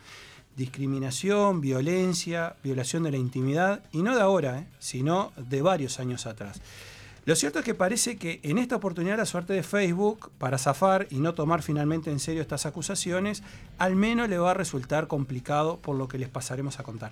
discriminación, 0.58 1.62
violencia, 1.62 2.56
violación 2.64 3.04
de 3.04 3.12
la 3.12 3.18
intimidad, 3.18 3.84
y 3.92 4.02
no 4.02 4.16
de 4.16 4.22
ahora, 4.22 4.60
¿eh? 4.60 4.68
sino 4.80 5.32
de 5.38 5.62
varios 5.62 6.00
años 6.00 6.26
atrás. 6.26 6.60
Lo 7.26 7.36
cierto 7.36 7.60
es 7.60 7.66
que 7.66 7.76
parece 7.76 8.18
que 8.18 8.40
en 8.44 8.58
esta 8.58 8.78
oportunidad 8.78 9.18
la 9.18 9.26
suerte 9.26 9.54
de 9.54 9.62
Facebook, 9.62 10.32
para 10.38 10.58
zafar 10.58 11.08
y 11.12 11.18
no 11.18 11.34
tomar 11.34 11.62
finalmente 11.62 12.10
en 12.10 12.20
serio 12.20 12.42
estas 12.42 12.66
acusaciones, 12.66 13.44
al 13.78 13.96
menos 13.96 14.30
le 14.30 14.40
va 14.40 14.52
a 14.52 14.54
resultar 14.54 15.08
complicado 15.08 15.78
por 15.78 15.96
lo 15.96 16.08
que 16.08 16.18
les 16.18 16.30
pasaremos 16.30 16.80
a 16.80 16.84
contar. 16.84 17.12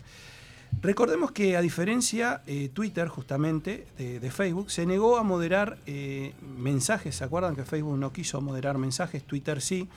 Recordemos 0.82 1.32
que 1.32 1.56
a 1.56 1.62
diferencia 1.62 2.42
eh, 2.48 2.70
Twitter 2.74 3.08
justamente 3.08 3.86
de, 3.98 4.32
Facebook, 4.32 4.72
se 4.72 4.86
negó 4.86 5.18
a 5.18 5.24
moderar 5.24 5.78
eh, 5.86 6.34
mensajes, 6.58 7.16
¿se 7.16 7.24
acuerdan 7.24 7.56
que 7.56 7.64
Facebook 7.64 7.98
no 7.98 8.12
quiso 8.12 8.42
moderar 8.42 8.78
mensajes? 8.78 9.24
Twitter 9.24 9.62
sí, 9.62 9.88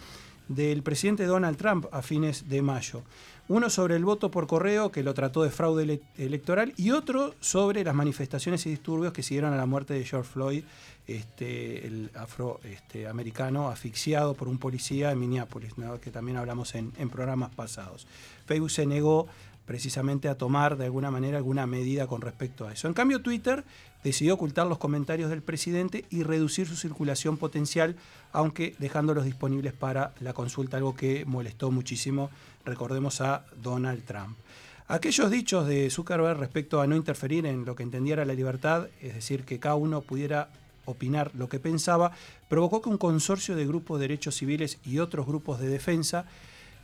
del 0.49 0.83
presidente 0.83 1.25
Donald 1.25 1.57
Trump 1.57 1.87
a 1.93 2.03
fines 2.03 2.49
de 2.49 2.63
mayo. 2.63 3.03
Uno 3.49 3.71
sobre 3.71 3.97
el 3.97 4.05
voto 4.05 4.31
por 4.31 4.47
correo, 4.47 4.91
que 4.91 5.03
lo 5.03 5.15
trató 5.15 5.43
de 5.43 5.51
fraude 5.51 5.85
ele- 5.85 6.03
electoral, 6.19 6.75
y 6.77 6.91
otro 6.91 7.35
sobre 7.41 7.83
las 7.83 7.95
manifestaciones 7.95 8.67
y 8.67 8.71
disturbios 8.71 9.13
que 9.15 9.23
siguieron 9.23 9.55
a 9.55 9.57
la 9.57 9.65
muerte 9.65 9.95
de 9.95 10.05
George 10.05 10.31
Floyd, 10.31 10.65
este, 11.07 11.87
el 11.87 12.11
afroamericano 12.15 13.71
asfixiado 13.71 14.35
por 14.35 14.49
un 14.49 14.59
policía 14.59 15.11
en 15.11 15.19
Minneapolis, 15.21 15.73
que 16.03 16.11
también 16.11 16.37
hablamos 16.37 16.75
en, 16.75 16.93
en 16.99 17.09
programas 17.09 17.55
pasados. 17.55 18.07
Facebook 18.47 18.71
se 18.71 18.85
negó 18.85 19.27
precisamente 19.69 20.31
a 20.31 20.35
tomar 20.35 20.79
de 20.79 20.87
alguna 20.87 21.11
manera 21.11 21.37
alguna 21.37 21.67
medida 21.67 22.07
con 22.07 22.23
respecto 22.23 22.67
a 22.67 22.73
eso. 22.73 22.89
En 22.89 22.95
cambio, 22.95 23.21
Twitter 23.21 23.65
decidió 24.03 24.33
ocultar 24.33 24.67
los 24.67 24.79
comentarios 24.79 25.29
del 25.29 25.43
presidente 25.43 26.07
y 26.09 26.23
reducir 26.23 26.67
su 26.67 26.75
circulación 26.75 27.37
potencial, 27.37 27.95
aunque 28.33 28.75
dejándolos 28.79 29.27
disponibles 29.27 29.75
para 29.75 30.15
la 30.21 30.33
consulta, 30.33 30.79
algo 30.79 30.97
que 30.97 31.27
molestó 31.27 31.71
muchísimo, 31.71 32.31
recordemos, 32.65 33.21
a 33.21 33.45
Donald 33.63 34.05
Trump. 34.07 34.39
Aquellos 34.87 35.31
dichos 35.31 35.69
de 35.69 35.91
Zuckerberg 35.91 36.39
respecto 36.39 36.81
a 36.81 36.87
no 36.87 36.97
interferir 36.97 37.45
en 37.45 37.67
lo 37.67 37.77
que 37.77 37.83
entendiera 37.83 38.25
la 38.25 38.33
libertad, 38.33 38.89
es 39.03 39.17
decir, 39.17 39.45
que 39.45 39.59
cada 39.59 39.75
uno 39.75 40.01
pudiera 40.01 40.49
opinar 40.87 41.31
lo 41.35 41.51
que 41.51 41.61
pensaba, 41.61 42.13
provocó 42.49 42.81
que 42.81 42.89
un 42.89 42.97
consorcio 42.97 43.55
de 43.55 43.67
grupos 43.67 44.01
de 44.01 44.09
derechos 44.09 44.35
civiles 44.35 44.79
y 44.87 45.01
otros 45.01 45.27
grupos 45.27 45.61
de 45.61 45.69
defensa 45.69 46.25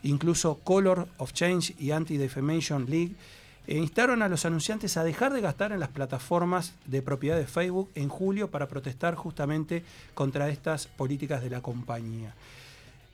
incluso 0.05 0.61
Color 0.63 1.09
of 1.19 1.33
Change 1.33 1.75
y 1.79 1.91
Anti-Defamation 1.91 2.87
League, 2.89 3.17
e 3.67 3.77
instaron 3.79 4.23
a 4.23 4.29
los 4.29 4.45
anunciantes 4.45 4.97
a 4.97 5.05
dejar 5.05 5.33
de 5.33 5.41
gastar 5.41 5.73
en 5.73 5.81
las 5.81 5.89
plataformas 5.89 6.75
de 6.87 7.03
propiedad 7.03 7.37
de 7.37 7.47
Facebook 7.47 7.91
en 7.95 8.09
julio 8.09 8.51
para 8.51 8.69
protestar 8.69 9.15
justamente 9.15 9.83
contra 10.13 10.51
estas 10.51 10.87
políticas 10.87 11.43
de 11.43 11.51
la 11.51 11.63
compañía. 11.63 12.35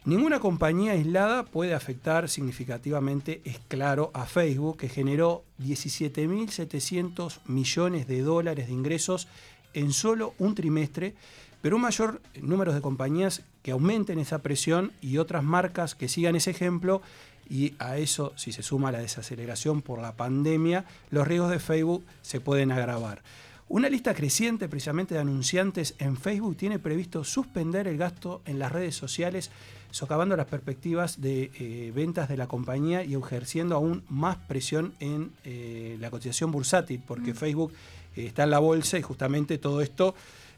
Ninguna 0.05 0.41
compañía 0.41 0.93
aislada 0.93 1.45
puede 1.45 1.75
afectar 1.75 2.29
significativamente, 2.29 3.43
es 3.45 3.61
claro, 3.69 4.11
a 4.15 4.25
Facebook, 4.25 4.79
que 4.79 4.89
generó 4.89 5.45
17.700 5.61 7.41
millones 7.45 8.09
de 8.09 8.23
dólares 8.23 8.67
de 8.67 8.73
ingresos 8.73 9.29
en 9.75 9.93
solo 9.93 10.35
un 10.39 10.55
trimestre, 10.55 11.15
pero 11.61 11.77
un 11.77 11.83
mayor 11.83 12.23
número 12.41 12.73
de 12.73 12.81
compañías 12.81 13.43
que 13.63 13.73
aumenten 13.73 14.19
esa 14.19 14.39
presión 14.39 14.93
y 15.01 15.19
otras 15.19 15.43
marcas 15.43 15.95
que 15.95 16.09
sigan 16.09 16.37
ese 16.37 16.51
ejemplo, 16.51 17.03
y 17.49 17.75
a 17.81 17.99
eso, 17.99 18.33
si 18.37 18.53
se 18.53 18.63
suma 18.63 18.93
la 18.93 19.01
desaceleración 19.01 19.83
por 19.83 20.01
la 20.01 20.13
pandemia, 20.13 20.85
los 21.11 21.27
riesgos 21.27 21.51
de 21.51 21.59
Facebook 21.59 22.05
se 22.23 22.41
pueden 22.41 22.71
agravar. 22.71 23.23
Una 23.69 23.89
lista 23.89 24.15
creciente 24.15 24.69
precisamente 24.69 25.15
de 25.15 25.21
anunciantes 25.21 25.95
en 25.99 26.17
Facebook 26.17 26.57
tiene 26.57 26.79
previsto 26.79 27.23
suspender 27.23 27.87
el 27.87 27.99
gasto 27.99 28.43
en 28.45 28.59
las 28.59 28.73
redes 28.73 28.97
sociales, 28.97 29.51
socavando 29.93 30.37
las 30.37 30.47
perspectivas 30.47 31.21
de 31.21 31.51
eh, 31.55 31.93
ventas 31.95 32.29
de 32.29 32.37
la 32.37 32.49
compañía 32.49 33.05
y 33.05 33.15
ejerciendo 33.15 33.77
aún 33.77 34.03
más 34.09 34.39
presión 34.39 34.93
en 34.99 35.31
eh, 35.45 35.97
la 36.01 36.11
cotización 36.11 36.51
bursátil, 36.51 37.01
porque 37.07 37.33
Mm. 37.33 37.37
Facebook 37.37 37.73
eh, 38.17 38.27
está 38.27 38.43
en 38.43 38.51
la 38.51 38.59
bolsa 38.59 38.99
y 38.99 39.03
justamente 39.03 39.59
todo 39.59 39.81
esto 39.83 40.17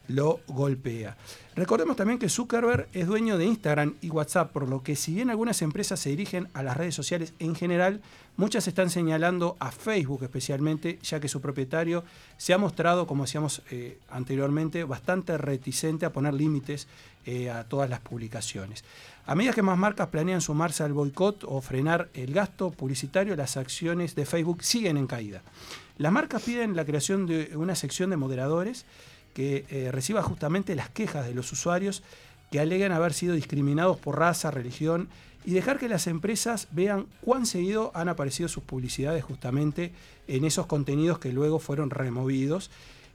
lo 0.09 0.41
golpea. 0.49 1.17
Recordemos 1.55 1.97
también 1.97 2.19
que 2.19 2.29
Zuckerberg 2.29 2.89
es 2.93 3.07
dueño 3.07 3.37
de 3.37 3.45
Instagram 3.45 3.95
y 4.01 4.09
WhatsApp, 4.11 4.53
por 4.53 4.69
lo 4.69 4.83
que 4.83 4.97
si 4.97 5.15
bien 5.15 5.29
algunas 5.29 5.61
empresas 5.61 6.01
se 6.01 6.11
dirigen 6.11 6.49
a 6.55 6.63
las 6.63 6.77
redes 6.77 6.95
sociales 6.95 7.35
en 7.39 7.55
general, 7.55 8.01
muchas 8.37 8.67
están 8.69 8.89
señalando 8.89 9.57
a 9.61 9.71
Facebook 9.71 10.23
especialmente, 10.23 10.99
ya 11.03 11.21
que 11.21 11.29
su 11.29 11.41
propietario 11.41 12.05
se 12.39 12.55
ha 12.55 12.59
mostrado, 12.59 13.07
como 13.07 13.25
decíamos 13.25 13.63
eh, 13.71 13.99
anteriormente, 14.09 14.85
bastante 14.85 15.37
reticente 15.37 16.07
a 16.07 16.13
poner 16.13 16.33
límites 16.33 16.89
eh, 17.27 17.51
a 17.51 17.65
todas 17.65 17.91
las 17.91 18.01
publicaciones. 18.01 18.85
A 19.27 19.35
medida 19.35 19.53
que 19.53 19.63
más 19.63 19.79
marcas 19.79 20.09
planean 20.09 20.41
sumarse 20.41 20.83
al 20.83 20.95
boicot 20.95 21.45
o 21.45 21.61
frenar 21.61 22.09
el 22.15 22.33
gasto 22.33 22.71
publicitario, 22.71 23.37
las 23.37 23.57
acciones 23.57 24.15
de 24.15 24.27
Facebook 24.27 24.65
siguen 24.65 24.97
en 24.97 25.07
caída. 25.07 25.43
Las 25.99 26.11
marcas 26.11 26.43
piden 26.43 26.75
la 26.75 26.85
creación 26.85 27.27
de 27.27 27.57
una 27.57 27.77
sección 27.77 28.11
de 28.11 28.17
moderadores 28.17 28.87
que 29.35 29.65
eh, 29.71 29.91
reciba 29.93 30.23
justamente 30.23 30.75
las 30.75 30.91
quejas 30.91 31.27
de 31.27 31.35
los 31.35 31.53
usuarios 31.53 32.03
que 32.51 32.61
alegan 32.61 32.93
haber 32.93 33.15
sido 33.15 33.35
discriminados 33.35 33.99
por 33.99 34.19
raza, 34.19 34.51
religión 34.51 35.09
y 35.45 35.53
dejar 35.53 35.79
que 35.79 35.89
las 35.89 36.07
empresas 36.07 36.69
vean 36.71 37.07
cuán 37.23 37.47
seguido 37.47 37.91
han 37.95 38.09
aparecido 38.09 38.49
sus 38.49 38.63
publicidades 38.63 39.25
justamente 39.25 39.93
en 40.29 40.45
esos 40.45 40.67
contenidos 40.67 41.19
que 41.19 41.33
luego 41.33 41.59
fueron 41.59 41.91
removidos 41.91 42.71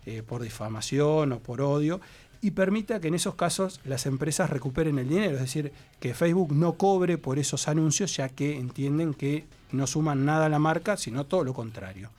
eh, 0.05 0.24
por 0.26 0.41
difamación 0.41 1.32
o 1.32 1.39
por 1.39 1.61
odio 1.61 2.01
y 2.41 2.51
permita 2.51 2.99
que 2.99 3.07
en 3.07 3.15
esos 3.15 3.36
casos 3.36 3.80
las 3.84 4.05
empresas 4.05 4.49
recuperen 4.49 4.99
el 4.99 5.09
dinero, 5.09 5.36
es 5.36 5.41
decir, 5.41 5.72
que 5.99 6.13
Facebook 6.13 6.53
no 6.53 6.74
cobre 6.74 7.18
por 7.18 7.39
esos 7.39 7.68
anuncios 7.68 8.15
ya 8.15 8.30
que 8.30 8.57
entienden 8.57 9.13
que 9.13 9.45
no 9.72 9.88
suman 9.88 10.26
nada 10.26 10.45
a 10.45 10.49
la 10.49 10.59
marca, 10.59 10.97
sino 10.97 11.26
todo 11.26 11.43
lo 11.43 11.53
contrario. 11.53 12.09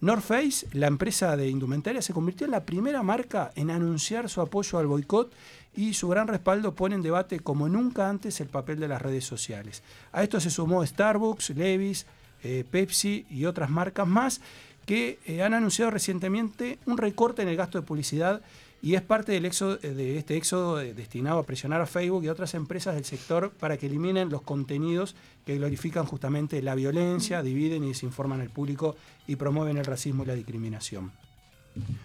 North 0.00 0.22
Face, 0.22 0.66
la 0.72 0.88
empresa 0.88 1.36
de 1.36 1.48
indumentaria, 1.48 2.02
se 2.02 2.12
convirtió 2.12 2.44
en 2.44 2.50
la 2.50 2.64
primera 2.64 3.02
marca 3.02 3.52
en 3.56 3.70
anunciar 3.70 4.28
su 4.28 4.42
apoyo 4.42 4.78
al 4.78 4.86
boicot 4.86 5.32
y 5.74 5.94
su 5.94 6.08
gran 6.08 6.28
respaldo 6.28 6.74
pone 6.74 6.94
en 6.94 7.02
debate 7.02 7.40
como 7.40 7.68
nunca 7.68 8.08
antes 8.08 8.40
el 8.40 8.48
papel 8.48 8.78
de 8.78 8.88
las 8.88 9.00
redes 9.00 9.24
sociales. 9.24 9.82
A 10.12 10.22
esto 10.22 10.38
se 10.38 10.50
sumó 10.50 10.84
Starbucks, 10.84 11.50
Levi's, 11.50 12.06
eh, 12.42 12.64
Pepsi 12.70 13.26
y 13.30 13.46
otras 13.46 13.70
marcas 13.70 14.06
más 14.06 14.40
que 14.84 15.18
eh, 15.26 15.42
han 15.42 15.54
anunciado 15.54 15.90
recientemente 15.90 16.78
un 16.84 16.98
recorte 16.98 17.42
en 17.42 17.48
el 17.48 17.56
gasto 17.56 17.80
de 17.80 17.86
publicidad 17.86 18.42
y 18.82 18.94
es 18.94 19.02
parte 19.02 19.32
del 19.32 19.46
éxodo, 19.46 19.76
de 19.76 20.18
este 20.18 20.36
éxodo 20.36 20.80
eh, 20.80 20.94
destinado 20.94 21.38
a 21.38 21.42
presionar 21.44 21.80
a 21.80 21.86
Facebook 21.86 22.24
y 22.24 22.28
a 22.28 22.32
otras 22.32 22.54
empresas 22.54 22.94
del 22.94 23.04
sector 23.04 23.50
para 23.50 23.76
que 23.76 23.86
eliminen 23.86 24.30
los 24.30 24.42
contenidos 24.42 25.16
que 25.44 25.56
glorifican 25.56 26.04
justamente 26.04 26.60
la 26.62 26.74
violencia, 26.74 27.42
dividen 27.42 27.84
y 27.84 27.88
desinforman 27.88 28.40
al 28.40 28.50
público 28.50 28.96
y 29.26 29.36
promueven 29.36 29.78
el 29.78 29.84
racismo 29.84 30.24
y 30.24 30.26
la 30.26 30.34
discriminación. 30.34 31.12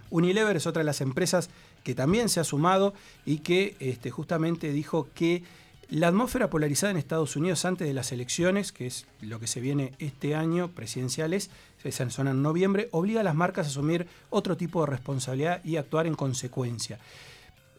Unilever 0.09 0.57
es 0.57 0.67
otra 0.67 0.81
de 0.81 0.85
las 0.85 1.01
empresas 1.01 1.49
que 1.83 1.95
también 1.95 2.29
se 2.29 2.39
ha 2.39 2.43
sumado 2.43 2.93
y 3.25 3.39
que 3.39 3.75
este, 3.79 4.11
justamente 4.11 4.71
dijo 4.71 5.07
que 5.13 5.43
la 5.91 6.07
atmósfera 6.07 6.49
polarizada 6.49 6.91
en 6.91 6.97
Estados 6.97 7.35
Unidos 7.35 7.65
antes 7.65 7.85
de 7.85 7.93
las 7.93 8.13
elecciones, 8.13 8.71
que 8.71 8.87
es 8.87 9.05
lo 9.19 9.41
que 9.41 9.47
se 9.47 9.59
viene 9.59 9.91
este 9.99 10.35
año, 10.35 10.69
presidenciales, 10.69 11.49
se 11.83 12.09
son 12.09 12.29
en 12.29 12.41
noviembre, 12.41 12.87
obliga 12.91 13.19
a 13.19 13.25
las 13.25 13.35
marcas 13.35 13.67
a 13.67 13.69
asumir 13.71 14.07
otro 14.29 14.55
tipo 14.55 14.79
de 14.79 14.87
responsabilidad 14.87 15.61
y 15.65 15.75
actuar 15.75 16.07
en 16.07 16.15
consecuencia. 16.15 16.97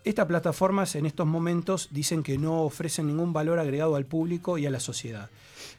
Estas 0.04 0.26
plataformas 0.26 0.94
en 0.94 1.06
estos 1.06 1.26
momentos 1.26 1.88
dicen 1.90 2.22
que 2.22 2.36
no 2.36 2.64
ofrecen 2.64 3.06
ningún 3.06 3.32
valor 3.32 3.58
agregado 3.58 3.96
al 3.96 4.04
público 4.04 4.58
y 4.58 4.66
a 4.66 4.70
la 4.70 4.80
sociedad. 4.80 5.30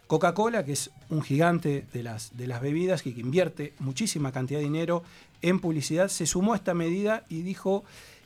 Coca-Cola, 0.07 0.65
que 0.65 0.71
es 0.71 0.89
un 1.09 1.21
gigante 1.21 1.85
de 1.93 2.01
las, 2.01 2.35
de 2.35 2.47
las 2.47 2.61
bebidas 2.61 3.05
y 3.05 3.13
que 3.13 3.21
invierte 3.21 3.73
muchísima 3.77 4.31
cantidad 4.31 4.59
de 4.59 4.65
dinero 4.65 5.03
en 5.43 5.59
publicidad, 5.59 6.07
se 6.07 6.25
sumó 6.25 6.53
a 6.53 6.55
esta 6.55 6.73
medida 6.73 7.25
y 7.29 7.43
dijo 7.43 7.83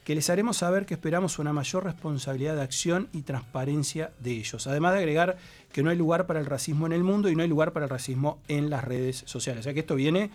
que 0.08 0.16
les 0.16 0.30
haremos 0.30 0.56
saber 0.56 0.86
que 0.86 0.94
esperamos 0.94 1.38
una 1.38 1.52
mayor 1.52 1.84
responsabilidad 1.84 2.56
de 2.56 2.62
acción 2.62 3.10
y 3.12 3.24
transparencia 3.24 4.12
de 4.22 4.38
ellos. 4.38 4.66
Además 4.66 4.94
de 4.94 5.00
agregar 5.00 5.36
que 5.74 5.84
no 5.84 5.90
hay 5.90 5.98
lugar 5.98 6.28
para 6.28 6.40
el 6.40 6.46
racismo 6.46 6.86
en 6.86 6.94
el 6.94 7.04
mundo 7.04 7.28
y 7.28 7.36
no 7.36 7.44
hay 7.44 7.50
lugar 7.50 7.74
para 7.74 7.88
el 7.88 7.90
racismo 7.90 8.40
en 8.48 8.70
las 8.70 8.86
redes 8.86 9.24
sociales. 9.26 9.60
O 9.60 9.64
sea 9.66 9.74
que 9.74 9.82
esto 9.82 9.96
viene 9.96 10.30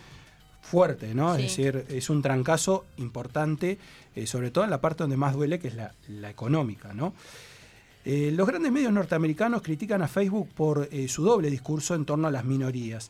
fuerte, 0.61 1.15
¿no? 1.15 1.35
Sí. 1.35 1.45
Es 1.45 1.57
decir, 1.57 1.85
es 1.89 2.11
un 2.11 2.21
trancazo 2.21 2.85
importante, 2.97 3.79
eh, 4.15 4.27
sobre 4.27 4.51
todo 4.51 4.63
en 4.63 4.69
la 4.69 4.79
parte 4.79 5.05
donde 5.05 5.17
más 5.17 5.33
duele, 5.33 5.57
que 5.57 5.69
es 5.69 5.73
la, 5.73 5.95
la 6.07 6.29
económica, 6.29 6.93
¿no? 6.93 7.15
Eh, 8.05 8.31
los 8.31 8.45
grandes 8.45 8.71
medios 8.71 8.93
norteamericanos 8.93 9.63
critican 9.63 10.03
a 10.03 10.07
Facebook 10.07 10.49
por 10.53 10.87
eh, 10.91 11.07
su 11.07 11.23
doble 11.23 11.49
discurso 11.49 11.95
en 11.95 12.05
torno 12.05 12.27
a 12.27 12.31
las 12.31 12.45
minorías. 12.45 13.09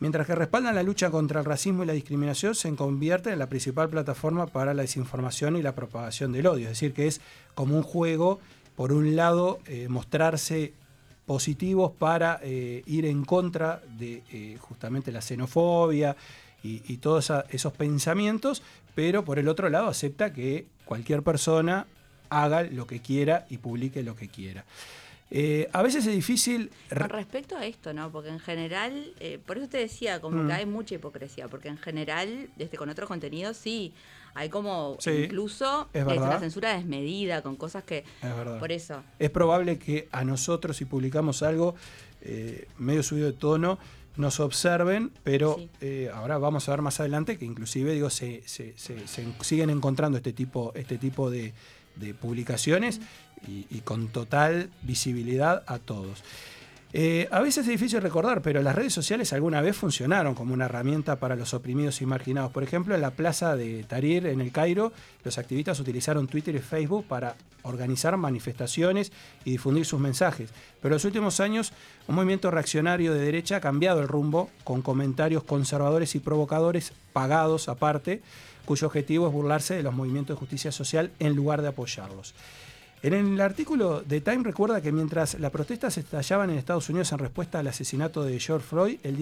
Mientras 0.00 0.26
que 0.26 0.34
respaldan 0.34 0.74
la 0.74 0.82
lucha 0.82 1.10
contra 1.10 1.40
el 1.40 1.46
racismo 1.46 1.84
y 1.84 1.86
la 1.86 1.92
discriminación, 1.92 2.54
se 2.54 2.74
convierte 2.74 3.30
en 3.30 3.38
la 3.38 3.48
principal 3.48 3.88
plataforma 3.88 4.46
para 4.46 4.74
la 4.74 4.82
desinformación 4.82 5.56
y 5.56 5.62
la 5.62 5.74
propagación 5.74 6.32
del 6.32 6.46
odio. 6.46 6.64
Es 6.64 6.70
decir, 6.70 6.92
que 6.92 7.06
es 7.06 7.20
como 7.54 7.76
un 7.76 7.82
juego, 7.82 8.40
por 8.76 8.92
un 8.92 9.14
lado, 9.14 9.60
eh, 9.66 9.86
mostrarse 9.88 10.74
positivos 11.26 11.92
para 11.92 12.40
eh, 12.42 12.82
ir 12.86 13.06
en 13.06 13.24
contra 13.24 13.82
de 13.98 14.22
eh, 14.30 14.58
justamente 14.60 15.12
la 15.12 15.22
xenofobia 15.22 16.16
y, 16.62 16.96
todos 16.96 17.30
esos 17.50 17.74
pensamientos, 17.74 18.62
pero 18.94 19.22
por 19.22 19.38
el 19.38 19.48
otro 19.48 19.68
lado 19.68 19.88
acepta 19.88 20.32
que 20.32 20.64
cualquier 20.86 21.22
persona 21.22 21.86
haga 22.30 22.62
lo 22.62 22.86
que 22.86 23.00
quiera 23.00 23.44
y 23.50 23.58
publique 23.58 24.02
lo 24.02 24.16
que 24.16 24.28
quiera. 24.28 24.64
Eh, 25.30 25.68
a 25.72 25.82
veces 25.82 26.06
es 26.06 26.14
difícil... 26.14 26.70
Con 26.90 27.08
respecto 27.08 27.56
a 27.56 27.66
esto, 27.66 27.92
¿no? 27.92 28.12
Porque 28.12 28.28
en 28.28 28.38
general, 28.38 29.12
eh, 29.20 29.38
por 29.44 29.58
eso 29.58 29.68
te 29.68 29.78
decía, 29.78 30.20
como 30.20 30.42
Mm. 30.42 30.46
que 30.46 30.52
hay 30.52 30.66
mucha 30.66 30.94
hipocresía, 30.94 31.48
porque 31.48 31.68
en 31.68 31.78
general, 31.78 32.48
este, 32.58 32.76
con 32.76 32.88
otros 32.90 33.08
contenidos 33.08 33.56
sí, 33.56 33.92
hay 34.34 34.48
como 34.48 34.96
Sí, 35.00 35.10
incluso 35.24 35.88
es 35.92 36.00
este, 36.02 36.12
verdad. 36.12 36.28
una 36.28 36.40
censura 36.40 36.76
desmedida, 36.76 37.42
con 37.42 37.56
cosas 37.56 37.82
que... 37.84 37.98
Es 38.22 38.36
verdad. 38.36 38.58
Por 38.60 38.70
eso. 38.70 39.02
Es 39.18 39.30
probable 39.30 39.78
que 39.78 40.08
a 40.12 40.24
nosotros, 40.24 40.76
si 40.76 40.84
publicamos 40.84 41.42
algo 41.42 41.74
eh, 42.22 42.68
medio 42.78 43.02
subido 43.02 43.26
de 43.26 43.32
tono, 43.32 43.78
nos 44.16 44.38
observen, 44.38 45.10
pero 45.24 45.56
eh, 45.80 46.10
ahora 46.14 46.38
vamos 46.38 46.68
a 46.68 46.72
ver 46.72 46.82
más 46.82 47.00
adelante 47.00 47.36
que 47.36 47.44
inclusive 47.46 47.92
digo 47.92 48.10
se, 48.10 48.42
se- 48.46 48.72
se- 48.78 49.08
se 49.08 49.26
siguen 49.40 49.70
encontrando 49.70 50.18
este 50.18 50.32
tipo, 50.32 50.70
este 50.76 50.98
tipo 50.98 51.30
de, 51.30 51.52
de 51.96 52.14
publicaciones 52.14 53.00
y, 53.46 53.80
con 53.80 54.08
total 54.08 54.70
visibilidad 54.82 55.62
a 55.66 55.78
todos. 55.78 56.22
Eh, 56.96 57.26
a 57.32 57.40
veces 57.40 57.66
es 57.66 57.72
difícil 57.72 58.00
recordar, 58.00 58.40
pero 58.40 58.62
las 58.62 58.74
redes 58.74 58.94
sociales 58.94 59.32
alguna 59.32 59.60
vez 59.60 59.76
funcionaron 59.76 60.36
como 60.36 60.54
una 60.54 60.66
herramienta 60.66 61.16
para 61.16 61.34
los 61.34 61.52
oprimidos 61.52 62.00
y 62.00 62.06
marginados. 62.06 62.52
Por 62.52 62.62
ejemplo, 62.62 62.94
en 62.94 63.00
la 63.00 63.10
plaza 63.10 63.56
de 63.56 63.82
Tahrir, 63.82 64.26
en 64.26 64.40
el 64.40 64.52
Cairo, 64.52 64.92
los 65.24 65.36
activistas 65.36 65.80
utilizaron 65.80 66.28
Twitter 66.28 66.54
y 66.54 66.60
Facebook 66.60 67.04
para 67.06 67.34
organizar 67.62 68.16
manifestaciones 68.16 69.10
y 69.44 69.50
difundir 69.50 69.84
sus 69.84 69.98
mensajes. 69.98 70.50
Pero 70.80 70.94
en 70.94 70.96
los 70.96 71.04
últimos 71.04 71.40
años, 71.40 71.72
un 72.06 72.14
movimiento 72.14 72.52
reaccionario 72.52 73.12
de 73.12 73.20
derecha 73.20 73.56
ha 73.56 73.60
cambiado 73.60 74.00
el 74.00 74.06
rumbo 74.06 74.50
con 74.62 74.80
comentarios 74.80 75.42
conservadores 75.42 76.14
y 76.14 76.20
provocadores 76.20 76.92
pagados 77.12 77.68
aparte, 77.68 78.22
cuyo 78.64 78.86
objetivo 78.86 79.26
es 79.26 79.32
burlarse 79.32 79.74
de 79.74 79.82
los 79.82 79.94
movimientos 79.94 80.36
de 80.36 80.38
justicia 80.38 80.72
social 80.72 81.10
en 81.18 81.34
lugar 81.34 81.62
de 81.62 81.68
apoyarlos. 81.68 82.34
En 83.04 83.12
el 83.12 83.40
artículo 83.42 84.00
de 84.00 84.22
Time 84.22 84.44
recuerda 84.44 84.80
que 84.80 84.90
mientras 84.90 85.38
las 85.38 85.50
protestas 85.50 85.98
estallaban 85.98 86.48
en 86.48 86.56
Estados 86.56 86.88
Unidos 86.88 87.12
en 87.12 87.18
respuesta 87.18 87.58
al 87.58 87.66
asesinato 87.66 88.24
de 88.24 88.40
George 88.40 88.66
Floyd, 88.66 88.98
el, 89.02 89.18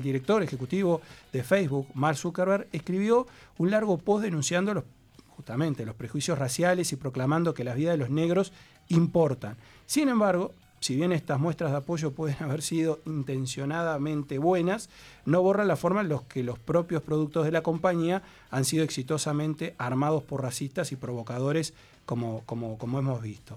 director 0.00 0.42
ejecutivo 0.42 1.02
de 1.30 1.42
Facebook, 1.42 1.88
Mark 1.92 2.16
Zuckerberg, 2.16 2.66
escribió 2.72 3.26
un 3.58 3.70
largo 3.70 3.98
post 3.98 4.24
denunciando 4.24 4.82
justamente 5.28 5.84
los 5.84 5.96
prejuicios 5.96 6.38
raciales 6.38 6.94
y 6.94 6.96
proclamando 6.96 7.52
que 7.52 7.64
las 7.64 7.76
vidas 7.76 7.92
de 7.92 7.98
los 7.98 8.08
negros 8.08 8.54
importan. 8.88 9.58
Sin 9.84 10.08
embargo, 10.08 10.52
si 10.84 10.96
bien 10.96 11.12
estas 11.12 11.40
muestras 11.40 11.70
de 11.70 11.78
apoyo 11.78 12.12
pueden 12.12 12.36
haber 12.40 12.60
sido 12.60 13.00
intencionadamente 13.06 14.36
buenas, 14.36 14.90
no 15.24 15.40
borran 15.40 15.66
la 15.66 15.76
forma 15.76 16.02
en 16.02 16.10
la 16.10 16.20
que 16.28 16.42
los 16.42 16.58
propios 16.58 17.00
productos 17.00 17.46
de 17.46 17.52
la 17.52 17.62
compañía 17.62 18.22
han 18.50 18.66
sido 18.66 18.84
exitosamente 18.84 19.74
armados 19.78 20.22
por 20.24 20.42
racistas 20.42 20.92
y 20.92 20.96
provocadores 20.96 21.72
como, 22.04 22.42
como, 22.44 22.76
como 22.76 22.98
hemos 22.98 23.22
visto. 23.22 23.56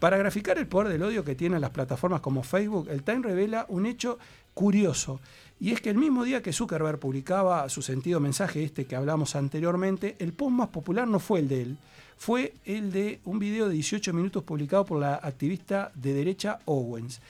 Para 0.00 0.16
graficar 0.16 0.58
el 0.58 0.66
poder 0.66 0.88
del 0.88 1.04
odio 1.04 1.24
que 1.24 1.36
tienen 1.36 1.60
las 1.60 1.70
plataformas 1.70 2.22
como 2.22 2.42
Facebook, 2.42 2.88
el 2.90 3.04
Time 3.04 3.22
revela 3.22 3.64
un 3.68 3.86
hecho 3.86 4.18
curioso. 4.52 5.20
Y 5.60 5.70
es 5.70 5.80
que 5.80 5.90
el 5.90 5.96
mismo 5.96 6.24
día 6.24 6.42
que 6.42 6.52
Zuckerberg 6.52 6.98
publicaba 6.98 7.68
su 7.68 7.82
sentido 7.82 8.18
mensaje, 8.18 8.64
este 8.64 8.84
que 8.84 8.96
hablamos 8.96 9.36
anteriormente, 9.36 10.16
el 10.18 10.32
post 10.32 10.50
más 10.50 10.68
popular 10.70 11.06
no 11.06 11.20
fue 11.20 11.38
el 11.38 11.46
de 11.48 11.62
él, 11.62 11.78
fue 12.18 12.54
el 12.64 12.92
de 12.92 13.20
un 13.24 13.38
video 13.38 13.68
de 13.68 13.74
18 13.74 14.12
minutos 14.12 14.42
publicado 14.42 14.84
por 14.84 15.00
la 15.00 15.14
activista 15.14 15.92
de 15.94 16.12
derecha 16.12 16.58
Owens. 16.66 17.20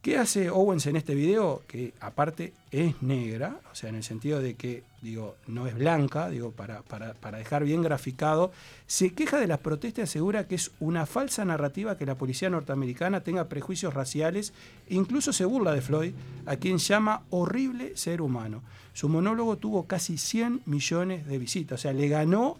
¿Qué 0.00 0.18
hace 0.18 0.50
Owens 0.50 0.86
en 0.86 0.96
este 0.96 1.14
video? 1.14 1.62
Que 1.68 1.92
aparte 2.00 2.54
es 2.72 3.00
negra, 3.02 3.60
o 3.70 3.74
sea, 3.74 3.88
en 3.88 3.94
el 3.94 4.02
sentido 4.02 4.40
de 4.40 4.54
que, 4.54 4.82
digo, 5.00 5.36
no 5.46 5.68
es 5.68 5.76
blanca, 5.76 6.28
digo, 6.28 6.50
para, 6.50 6.82
para, 6.82 7.14
para 7.14 7.38
dejar 7.38 7.62
bien 7.62 7.82
graficado, 7.82 8.50
se 8.88 9.12
queja 9.12 9.38
de 9.38 9.46
las 9.46 9.60
protestas 9.60 9.98
y 9.98 10.02
asegura 10.02 10.48
que 10.48 10.56
es 10.56 10.72
una 10.80 11.06
falsa 11.06 11.44
narrativa 11.44 11.96
que 11.96 12.06
la 12.06 12.16
policía 12.16 12.50
norteamericana 12.50 13.20
tenga 13.20 13.48
prejuicios 13.48 13.94
raciales 13.94 14.52
incluso 14.88 15.32
se 15.32 15.44
burla 15.44 15.72
de 15.72 15.82
Floyd, 15.82 16.14
a 16.46 16.56
quien 16.56 16.78
llama 16.78 17.22
horrible 17.30 17.96
ser 17.96 18.22
humano. 18.22 18.62
Su 18.94 19.08
monólogo 19.08 19.56
tuvo 19.56 19.86
casi 19.86 20.18
100 20.18 20.62
millones 20.66 21.26
de 21.26 21.38
visitas, 21.38 21.78
o 21.78 21.82
sea, 21.82 21.92
le 21.92 22.08
ganó 22.08 22.58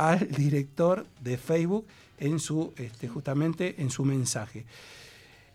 al 0.00 0.28
director 0.30 1.06
de 1.20 1.36
Facebook 1.36 1.84
en 2.18 2.40
su, 2.40 2.72
este, 2.76 3.06
justamente 3.06 3.74
en 3.78 3.90
su 3.90 4.02
mensaje. 4.06 4.64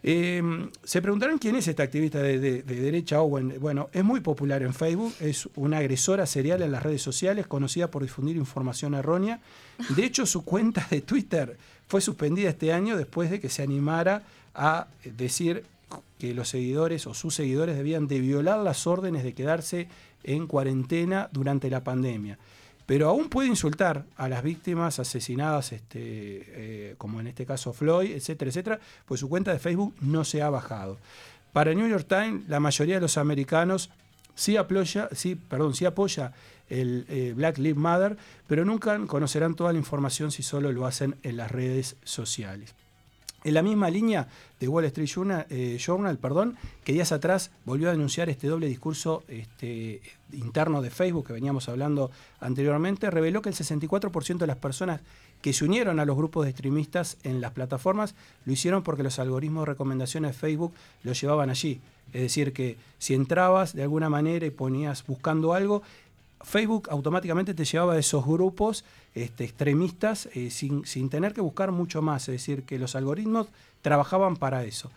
Eh, 0.03 0.69
se 0.83 1.01
preguntarán 1.01 1.39
quién 1.39 1.55
es 1.55 1.67
esta 1.67 1.81
activista 1.81 2.21
de 2.21 2.61
derecha 2.61 3.21
Owen. 3.21 3.55
Bueno, 3.59 3.89
es 3.91 4.03
muy 4.03 4.19
popular 4.19 4.61
en 4.61 4.75
Facebook, 4.75 5.15
es 5.19 5.49
una 5.55 5.79
agresora 5.79 6.27
serial 6.27 6.61
en 6.61 6.71
las 6.71 6.83
redes 6.83 7.01
sociales, 7.01 7.47
conocida 7.47 7.89
por 7.89 8.03
difundir 8.03 8.35
información 8.35 8.93
errónea. 8.93 9.39
De 9.95 10.05
hecho, 10.05 10.27
su 10.27 10.45
cuenta 10.45 10.85
de 10.91 11.01
Twitter 11.01 11.57
fue 11.87 12.01
suspendida 12.01 12.51
este 12.51 12.71
año 12.71 12.97
después 12.97 13.31
de 13.31 13.39
que 13.39 13.49
se 13.49 13.63
animara 13.63 14.21
a 14.53 14.85
decir 15.17 15.63
que 16.19 16.35
los 16.35 16.49
seguidores 16.49 17.07
o 17.07 17.15
sus 17.15 17.33
seguidores 17.33 17.75
debían 17.75 18.07
de 18.07 18.19
violar 18.19 18.59
las 18.59 18.85
órdenes 18.85 19.23
de 19.23 19.33
quedarse 19.33 19.87
en 20.23 20.45
cuarentena 20.45 21.29
durante 21.31 21.67
la 21.71 21.83
pandemia. 21.83 22.37
Pero 22.85 23.09
aún 23.09 23.29
puede 23.29 23.47
insultar 23.47 24.05
a 24.15 24.29
las 24.29 24.43
víctimas 24.43 24.99
asesinadas, 24.99 25.71
este, 25.71 25.99
eh, 25.99 26.95
como 26.97 27.19
en 27.19 27.27
este 27.27 27.45
caso 27.45 27.73
Floyd, 27.73 28.11
etcétera, 28.11 28.49
etcétera, 28.49 28.79
pues 29.05 29.19
su 29.19 29.29
cuenta 29.29 29.51
de 29.51 29.59
Facebook 29.59 29.95
no 30.01 30.23
se 30.23 30.41
ha 30.41 30.49
bajado. 30.49 30.97
Para 31.51 31.71
el 31.71 31.77
New 31.77 31.87
York 31.87 32.05
Times, 32.07 32.47
la 32.47 32.59
mayoría 32.59 32.95
de 32.95 33.01
los 33.01 33.17
americanos 33.17 33.89
sí 34.35 34.57
apoya, 34.57 35.09
sí, 35.13 35.35
perdón, 35.35 35.73
sí 35.73 35.85
apoya 35.85 36.33
el 36.69 37.05
eh, 37.09 37.33
Black 37.35 37.57
Lives 37.57 37.77
Matter, 37.77 38.17
pero 38.47 38.65
nunca 38.65 38.99
conocerán 39.07 39.55
toda 39.55 39.71
la 39.71 39.79
información 39.79 40.31
si 40.31 40.43
solo 40.43 40.71
lo 40.71 40.85
hacen 40.85 41.15
en 41.23 41.37
las 41.37 41.51
redes 41.51 41.95
sociales. 42.03 42.75
En 43.45 43.53
la 43.53 43.61
misma 43.61 43.91
línea 43.91 44.27
de 44.59 44.67
Wall 44.67 44.85
Street 44.85 45.07
Journal, 45.07 45.45
eh, 45.51 45.77
Journal, 45.79 46.17
perdón, 46.17 46.57
que 46.83 46.93
días 46.93 47.11
atrás 47.11 47.51
volvió 47.63 47.89
a 47.89 47.91
denunciar 47.91 48.27
este 48.27 48.47
doble 48.47 48.67
discurso 48.67 49.23
este, 49.27 50.01
interno 50.33 50.81
de 50.81 50.89
Facebook 50.89 51.27
que 51.27 51.33
veníamos 51.33 51.69
hablando 51.69 52.09
anteriormente, 52.39 53.11
reveló 53.11 53.43
que 53.43 53.49
el 53.49 53.55
64% 53.55 54.39
de 54.39 54.47
las 54.47 54.57
personas 54.57 55.01
que 55.43 55.53
se 55.53 55.63
unieron 55.63 55.99
a 55.99 56.05
los 56.05 56.17
grupos 56.17 56.45
de 56.45 56.49
extremistas 56.49 57.17
en 57.21 57.39
las 57.39 57.51
plataformas 57.51 58.15
lo 58.45 58.51
hicieron 58.51 58.81
porque 58.81 59.03
los 59.03 59.19
algoritmos 59.19 59.67
de 59.67 59.73
recomendaciones 59.73 60.31
de 60.31 60.39
Facebook 60.39 60.73
los 61.03 61.21
llevaban 61.21 61.51
allí. 61.51 61.81
Es 62.13 62.23
decir, 62.23 62.51
que 62.51 62.77
si 62.97 63.13
entrabas 63.13 63.75
de 63.75 63.83
alguna 63.83 64.09
manera 64.09 64.47
y 64.47 64.49
ponías 64.49 65.05
buscando 65.05 65.53
algo, 65.53 65.83
Facebook 66.41 66.87
automáticamente 66.89 67.53
te 67.53 67.63
llevaba 67.63 67.93
a 67.93 67.99
esos 67.99 68.25
grupos 68.25 68.85
este, 69.15 69.45
extremistas 69.45 70.29
eh, 70.33 70.51
sin, 70.51 70.85
sin 70.85 71.09
tener 71.09 71.33
que 71.33 71.41
buscar 71.41 71.71
mucho 71.71 72.01
más. 72.01 72.27
Es 72.29 72.33
decir, 72.33 72.63
que 72.63 72.77
los 72.77 72.95
algoritmos 72.95 73.47
trabajaban 73.81 74.35
para 74.35 74.63
eso. 74.65 74.91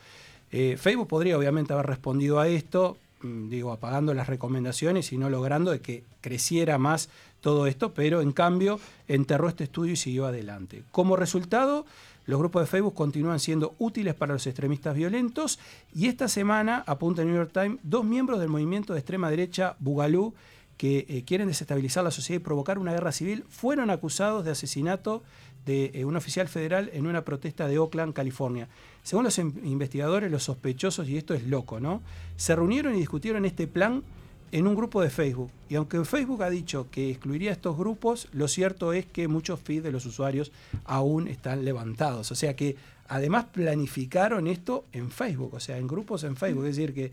Eh, 0.51 0.77
Facebook 0.79 1.09
podría 1.09 1.39
obviamente 1.39 1.73
haber 1.73 1.87
respondido 1.87 2.41
a 2.41 2.49
esto, 2.49 2.97
mm, 3.23 3.49
digo, 3.49 3.73
apagando 3.73 4.15
las 4.15 4.27
recomendaciones 4.27 5.13
y 5.13 5.19
no 5.19 5.31
logrando 5.31 5.71
de 5.71 5.81
que 5.81 6.05
creciera 6.21 6.79
más 6.79 7.09
todo 7.41 7.67
esto, 7.67 7.95
pero 7.95 8.21
en 8.21 8.33
cambio 8.33 8.81
enterró 9.07 9.49
este 9.49 9.65
estudio 9.65 9.93
y 9.93 9.97
siguió 9.97 10.27
adelante. 10.27 10.83
Como 10.91 11.17
resultado, 11.17 11.87
los 12.27 12.39
grupos 12.39 12.63
de 12.63 12.67
Facebook 12.67 12.95
continúan 12.95 13.41
siendo 13.41 13.75
útiles 13.79 14.15
para 14.15 14.33
los 14.33 14.47
extremistas 14.47 14.97
violentos 14.97 15.59
y 15.95 16.09
esta 16.09 16.29
semana, 16.29 16.83
apunta 16.87 17.23
el 17.23 17.29
New 17.29 17.37
York 17.37 17.53
Times, 17.53 17.79
dos 17.83 18.05
miembros 18.05 18.41
del 18.41 18.49
movimiento 18.49 18.93
de 18.93 18.99
extrema 18.99 19.31
derecha 19.31 19.77
Bugalú 19.79 20.35
que 20.79 21.05
eh, 21.09 21.25
quieren 21.27 21.49
desestabilizar 21.49 22.03
la 22.05 22.11
sociedad 22.11 22.41
y 22.41 22.45
provocar 22.45 22.79
una 22.79 22.93
guerra 22.93 23.13
civil, 23.13 23.45
fueron 23.51 23.91
acusados 23.91 24.45
de 24.45 24.53
asesinato 24.53 25.23
de 25.67 25.91
eh, 25.93 26.05
un 26.07 26.17
oficial 26.17 26.49
federal 26.49 26.89
en 26.95 27.07
una 27.07 27.25
protesta 27.25 27.69
de 27.69 27.79
Oakland, 27.79 28.15
California. 28.15 28.69
Según 29.03 29.25
los 29.25 29.39
in- 29.39 29.61
investigadores, 29.65 30.31
los 30.31 30.45
sospechosos, 30.45 31.09
y 31.09 31.19
esto 31.19 31.35
es 31.35 31.47
loco, 31.47 31.81
¿no? 31.81 32.01
Se 32.37 32.57
reunieron 32.57 32.95
y 32.95 33.01
discutieron 33.01 33.45
este 33.45 33.67
plan 33.67 34.03
en 34.51 34.67
un 34.67 34.75
grupo 34.75 35.03
de 35.03 35.11
Facebook. 35.11 35.51
Y 35.69 35.75
aunque 35.75 36.03
Facebook 36.07 36.43
ha 36.43 36.49
dicho 36.49 36.87
que 36.91 37.11
excluiría 37.11 37.53
estos 37.53 37.77
grupos, 37.77 38.29
lo 38.33 38.49
cierto 38.49 38.95
es 38.95 39.05
que 39.05 39.29
muchos 39.29 39.61
feeds 39.61 39.83
de 39.83 39.93
los 39.93 40.07
usuarios 40.07 40.53
aún 40.85 41.29
están 41.29 41.65
levantados. 41.67 42.31
O 42.33 42.35
sea 42.35 42.57
que 42.57 42.77
además 43.09 43.47
planificaron 43.53 44.47
esto 44.47 44.85
en 44.93 45.11
Facebook, 45.11 45.53
o 45.55 45.61
sea, 45.61 45.77
en 45.77 45.87
grupos 45.87 46.25
en 46.25 46.37
Facebook. 46.37 46.65
Es 46.67 46.77
decir, 46.77 46.95
que 46.95 47.13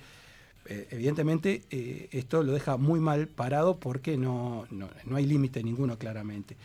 eh, 0.66 0.88
evidentemente 0.91 1.63
eh, 1.70 2.09
esto 2.11 2.43
lo 2.43 2.51
deja 2.51 2.78
muy 2.78 2.99
mal 2.99 3.28
parado 3.28 3.80
porque 3.80 4.18
no, 4.18 4.66
no, 4.72 4.89
no 5.05 5.16
hay 5.16 5.26
límite 5.26 5.63
ninguno 5.63 5.97
claramente. 5.97 6.57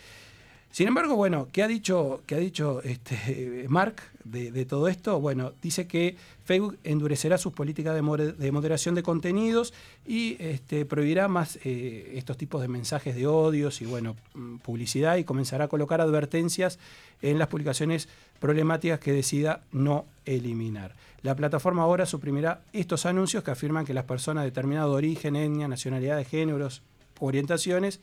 Sin 0.73 0.87
embargo, 0.87 1.17
bueno, 1.17 1.49
¿qué 1.53 1.65
ha 1.65 1.69
dicho, 1.69 2.23
qué 2.27 2.37
ha 2.37 2.39
dicho 2.39 2.81
este, 2.83 3.67
Mark 3.69 3.97
de, 4.23 4.65
todo 4.65 4.87
esto? 4.87 5.21
Bueno, 5.21 5.53
dice 5.61 5.89
que 5.89 6.17
Facebook 6.45 6.79
endurecerá 6.85 7.39
sus 7.39 7.53
políticas 7.53 7.95
de 7.95 8.53
moderación 8.53 8.95
de 8.95 9.03
contenidos 9.03 9.75
y 10.07 10.37
este, 10.39 10.85
prohibirá 10.85 11.27
más 11.27 11.59
eh, 11.65 12.13
estos 12.15 12.37
tipos 12.37 12.63
de 12.63 12.69
mensajes 12.69 13.17
de 13.17 13.27
odios 13.27 13.83
y 13.83 13.87
bueno, 13.87 14.17
mm, 14.35 14.59
publicidad 14.59 15.17
y 15.17 15.25
comenzará 15.25 15.65
a 15.65 15.69
colocar 15.69 16.01
advertencias 16.01 16.79
en 17.21 17.39
las 17.39 17.49
publicaciones 17.49 18.09
problemáticas 18.39 19.01
que 19.01 19.13
decida 19.13 19.63
no 19.73 20.07
eliminar. 20.25 20.95
La 21.23 21.35
plataforma 21.35 21.83
ahora 21.83 22.07
suprimirá 22.07 22.63
estos 22.73 23.07
anuncios 23.07 23.43
que 23.43 23.51
afirman 23.51 23.85
que 23.85 23.93
las 23.93 24.05
personas 24.05 24.45
de 24.45 24.51
determinado 24.51 24.93
origen, 24.93 25.35
etnia, 25.35 25.67
nacionalidad 25.67 26.17
de 26.17 26.25
géneros, 26.25 26.83
orientaciones, 27.19 28.01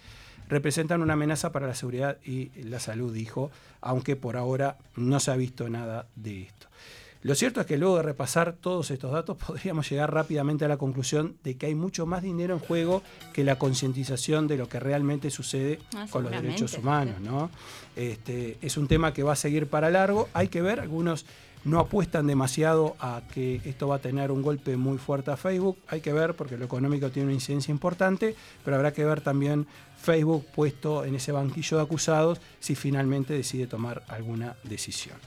representan 0.47 1.01
una 1.01 1.13
amenaza 1.13 1.51
para 1.51 1.67
la 1.67 1.75
seguridad 1.75 2.17
y 2.23 2.49
la 2.63 2.79
salud, 2.79 3.13
dijo, 3.13 3.51
aunque 3.81 4.15
por 4.15 4.37
ahora 4.37 4.77
no 4.95 5.19
se 5.19 5.31
ha 5.31 5.35
visto 5.35 5.69
nada 5.69 6.07
de 6.15 6.43
esto. 6.43 6.67
Lo 7.23 7.35
cierto 7.35 7.59
es 7.59 7.67
que 7.67 7.77
luego 7.77 7.97
de 7.97 8.03
repasar 8.03 8.53
todos 8.53 8.91
estos 8.91 9.11
datos 9.11 9.37
podríamos 9.47 9.89
llegar 9.89 10.13
rápidamente 10.13 10.65
a 10.65 10.67
la 10.67 10.77
conclusión 10.77 11.35
de 11.43 11.57
que 11.57 11.65
hay 11.65 11.75
mucho 11.75 12.05
más 12.05 12.21
dinero 12.23 12.53
en 12.53 12.59
juego 12.59 13.03
que 13.33 13.43
la 13.43 13.57
concientización 13.57 14.47
de 14.47 14.57
lo 14.57 14.69
que 14.69 14.79
realmente 14.79 15.29
sucede 15.29 15.79
Ah, 15.95 16.05
con 16.09 16.23
los 16.23 16.31
derechos 16.31 16.77
humanos. 16.77 17.19
¿no? 17.19 17.49
Este, 17.95 18.57
es 18.61 18.77
un 18.77 18.87
tema 18.87 19.13
que 19.13 19.23
va 19.23 19.33
a 19.33 19.35
seguir 19.35 19.67
para 19.67 19.89
largo, 19.89 20.29
hay 20.33 20.47
que 20.47 20.61
ver, 20.61 20.79
algunos 20.79 21.25
no 21.65 21.79
apuestan 21.79 22.27
demasiado 22.27 22.95
a 22.99 23.21
que 23.33 23.61
esto 23.65 23.89
va 23.89 23.97
a 23.97 23.99
tener 23.99 24.31
un 24.31 24.41
golpe 24.41 24.77
muy 24.77 24.97
fuerte 24.97 25.31
a 25.31 25.37
Facebook. 25.37 25.77
Hay 25.89 25.99
que 25.99 26.13
ver 26.13 26.33
porque 26.33 26.57
lo 26.57 26.63
económico 26.63 27.09
tiene 27.09 27.25
una 27.25 27.33
incidencia 27.33 27.71
importante, 27.71 28.35
pero 28.63 28.77
habrá 28.77 28.93
que 28.93 29.03
ver 29.03 29.19
también 29.19 29.67
Facebook 29.99 30.45
puesto 30.55 31.03
en 31.03 31.15
ese 31.15 31.31
banquillo 31.31 31.77
de 31.77 31.83
acusados 31.83 32.39
si 32.59 32.75
finalmente 32.75 33.33
decide 33.33 33.67
tomar 33.67 34.03
alguna 34.07 34.55
decisión. 34.63 35.17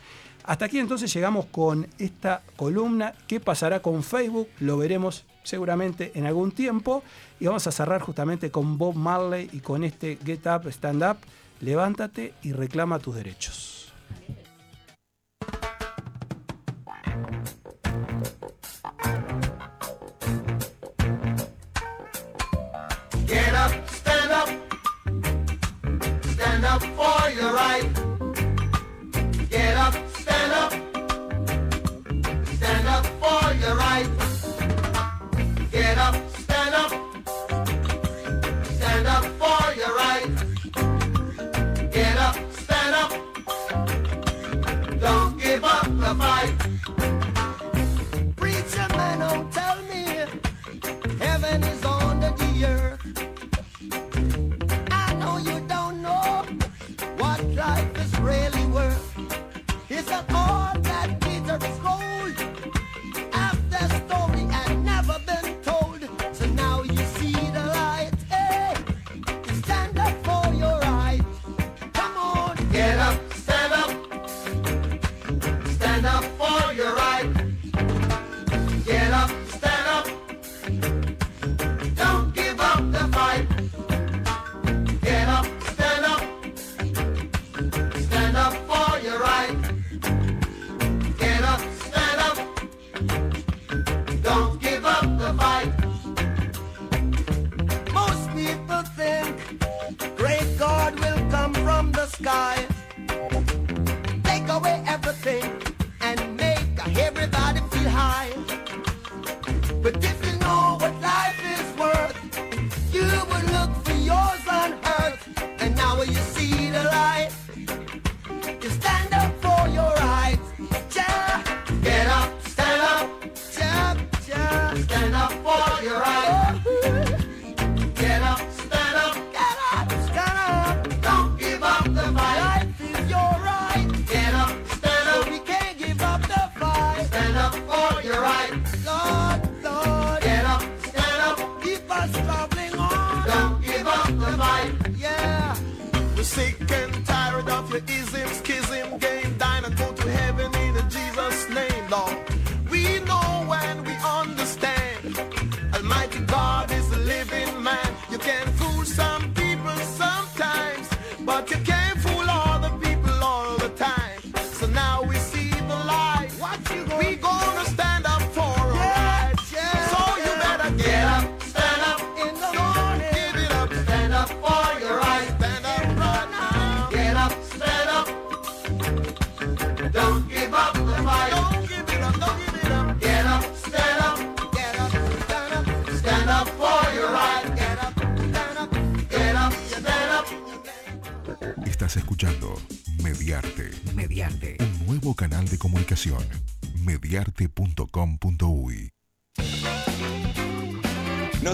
Hasta 0.45 0.64
aquí 0.64 0.79
entonces 0.79 1.12
llegamos 1.12 1.47
con 1.47 1.87
esta 1.99 2.43
columna. 2.57 3.14
¿Qué 3.27 3.41
pasará 3.41 3.81
con 3.81 4.03
Facebook? 4.03 4.49
Lo 4.61 4.79
veremos 4.79 5.25
seguramente 5.43 6.12
en 6.14 6.27
algún 6.27 6.53
tiempo. 6.53 7.03
Y 7.39 7.47
vamos 7.47 7.66
a 7.66 7.73
cerrar 7.73 8.01
justamente 8.01 8.51
con 8.51 8.79
Bob 8.79 8.95
Marley 8.95 9.51
y 9.53 9.61
con 9.61 9.85
este 9.85 10.18
Get 10.25 10.47
Up, 10.47 10.68
Stand 10.68 11.03
Up. 11.03 11.18
Levántate 11.61 12.35
y 12.43 12.53
reclama 12.53 12.99
tus 12.99 13.16
derechos. 13.16 13.93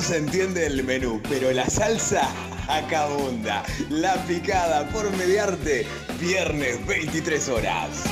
Se 0.06 0.18
entiende 0.18 0.64
el 0.64 0.84
menú, 0.84 1.20
pero 1.28 1.50
la 1.50 1.68
salsa 1.68 2.28
acá 2.68 3.02
abunda. 3.02 3.64
La 3.90 4.14
picada 4.26 4.88
por 4.90 5.10
mediarte, 5.16 5.84
viernes 6.20 6.86
23 6.86 7.48
horas. 7.48 8.04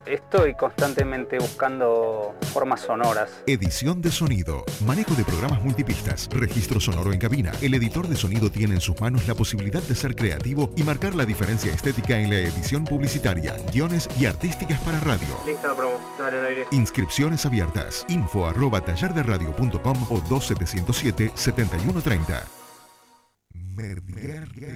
Estoy 0.06 0.54
constantemente 0.56 1.38
buscando 1.40 2.36
formas 2.52 2.82
sonoras. 2.82 3.32
Edición 3.48 4.02
de 4.02 4.12
sonido, 4.12 4.66
manejo 4.86 5.16
de 5.16 5.24
programas 5.24 5.64
multipistas, 5.64 6.28
registro 6.32 6.82
sonoro 6.82 7.14
en 7.14 7.20
cabina. 7.20 7.54
El 7.62 7.74
editor 7.74 8.06
de 8.08 8.18
sonido 8.18 8.52
tiene 8.52 8.76
en 8.76 8.82
sus 8.82 9.00
manos 9.00 9.26
la 9.28 9.36
posibilidad 9.36 9.82
de 9.82 9.96
ser 9.96 10.16
creativo 10.16 10.70
y 10.76 10.84
marcar 10.84 11.16
la 11.16 11.24
diferencia 11.26 11.74
estética 11.74 12.20
en 12.20 12.30
la 12.30 12.40
edición 12.40 12.84
publicitaria, 12.84 13.56
guiones 13.72 14.10
y 14.20 14.26
artísticas 14.26 14.82
para 14.82 15.00
radio. 15.00 15.40
Lista 15.46 15.74
promo, 15.76 15.98
dale 16.20 16.40
al 16.40 16.48
aire. 16.48 16.68
Inscripciones 16.72 17.46
abiertas. 17.46 18.06
Info 18.10 18.46
arroba 18.46 18.82
tallarderadio.com 18.82 20.08
o 20.10 20.22
2707-7130. 20.22 22.44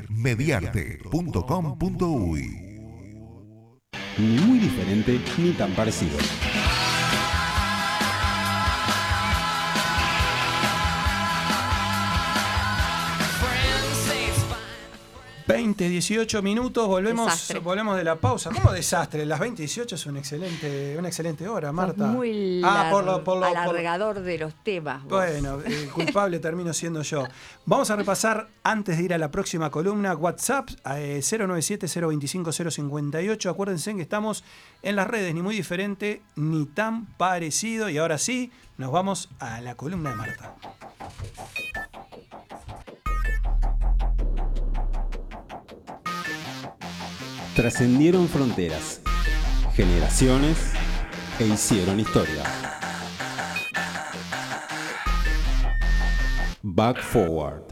Mediarte.com.uy 0.09 2.66
Ni 4.17 4.39
muy 4.41 4.59
diferente 4.59 5.19
ni 5.37 5.51
tan 5.51 5.71
parecido. 5.71 6.17
Veinte, 15.47 15.87
18 15.87 16.41
minutos, 16.41 16.85
volvemos, 16.87 17.27
Desastre. 17.27 17.59
volvemos 17.59 17.95
de 17.95 18.03
la 18.03 18.15
pausa. 18.17 18.49
¿Cómo 18.53 18.73
desastre? 18.73 19.25
Las 19.25 19.39
20 19.39 19.61
y 19.61 19.65
18 19.67 19.95
es 19.95 20.05
un 20.05 20.17
excelente, 20.17 20.97
una 20.99 21.07
excelente 21.07 21.47
hora, 21.47 21.71
Marta. 21.71 22.07
Muy 22.07 22.61
ah, 22.65 22.89
por 22.91 23.05
lo, 23.05 23.19
lar- 23.19 23.23
por 23.23 23.37
lo- 23.37 23.43
por- 23.47 23.57
alargador 23.57 24.19
de 24.19 24.37
los 24.39 24.53
temas. 24.63 25.03
vos. 25.03 25.11
Bueno, 25.13 25.59
el 25.65 25.89
culpable 25.91 26.39
termino 26.39 26.73
siendo 26.73 27.01
yo. 27.01 27.23
Vamos 27.65 27.89
a 27.89 27.95
repasar, 27.95 28.49
antes 28.63 28.97
de 28.97 29.03
ir 29.05 29.13
a 29.13 29.17
la 29.17 29.31
próxima 29.31 29.69
columna, 29.71 30.13
WhatsApp 30.15 30.67
eh, 30.97 31.19
097-025-058. 31.23 33.49
Acuérdense 33.49 33.95
que 33.95 34.01
estamos 34.01 34.43
en 34.83 34.97
las 34.97 35.07
redes, 35.07 35.33
ni 35.33 35.41
muy 35.41 35.55
diferente, 35.55 36.21
ni 36.35 36.65
tan 36.65 37.05
parecido. 37.15 37.89
Y 37.89 37.97
ahora 37.97 38.17
sí, 38.17 38.51
nos 38.77 38.91
vamos 38.91 39.29
a 39.39 39.61
la 39.61 39.75
columna 39.75 40.09
de 40.09 40.15
Marta. 40.17 40.55
Trascendieron 47.57 48.29
fronteras, 48.29 49.01
generaciones 49.73 50.73
e 51.39 51.47
hicieron 51.47 51.99
historia. 51.99 52.43
Back 56.61 57.01
Forward. 57.01 57.63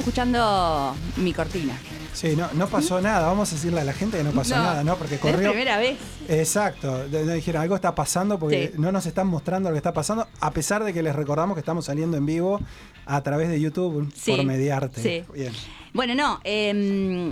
Escuchando 0.00 0.94
mi 1.16 1.32
cortina. 1.32 1.78
Sí, 2.12 2.34
no, 2.36 2.48
no 2.54 2.66
pasó 2.68 3.00
nada. 3.00 3.26
Vamos 3.28 3.50
a 3.52 3.54
decirle 3.54 3.80
a 3.80 3.84
la 3.84 3.92
gente 3.92 4.18
que 4.18 4.24
no 4.24 4.32
pasó 4.32 4.56
No, 4.56 4.62
nada, 4.64 4.82
¿no? 4.84 4.96
Porque 4.96 5.14
Es 5.14 5.20
corrió. 5.20 5.50
primera 5.52 5.78
vez. 5.78 5.96
Exacto. 6.28 7.06
Dijeron, 7.08 7.62
algo 7.62 7.74
está 7.76 7.94
pasando 7.94 8.38
porque 8.38 8.72
Sí. 8.74 8.78
no 8.80 8.90
nos 8.92 9.06
están 9.06 9.28
mostrando 9.28 9.68
lo 9.70 9.74
que 9.74 9.78
está 9.78 9.92
pasando, 9.92 10.26
a 10.40 10.50
pesar 10.50 10.82
de 10.84 10.92
que 10.92 11.02
les 11.02 11.14
recordamos 11.14 11.54
que 11.54 11.60
estamos 11.60 11.84
saliendo 11.84 12.16
en 12.16 12.26
vivo 12.26 12.60
a 13.06 13.22
través 13.22 13.48
de 13.48 13.60
YouTube 13.60 14.12
Sí, 14.14 14.32
por 14.32 14.44
Mediarte. 14.44 15.00
sí. 15.00 15.24
Bien. 15.32 15.52
Bueno, 15.92 16.14
no. 16.14 16.40
em, 16.44 17.30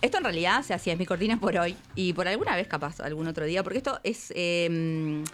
esto 0.00 0.18
en 0.18 0.24
realidad 0.24 0.62
se 0.62 0.74
hacía 0.74 0.92
es 0.92 0.98
mi 0.98 1.06
cortina 1.06 1.40
por 1.40 1.56
hoy 1.56 1.74
y 1.96 2.12
por 2.12 2.28
alguna 2.28 2.54
vez 2.54 2.68
capaz 2.68 3.00
algún 3.00 3.26
otro 3.26 3.44
día, 3.46 3.62
porque 3.64 3.78
esto 3.78 3.98
es 4.04 4.32
em, 4.36 5.24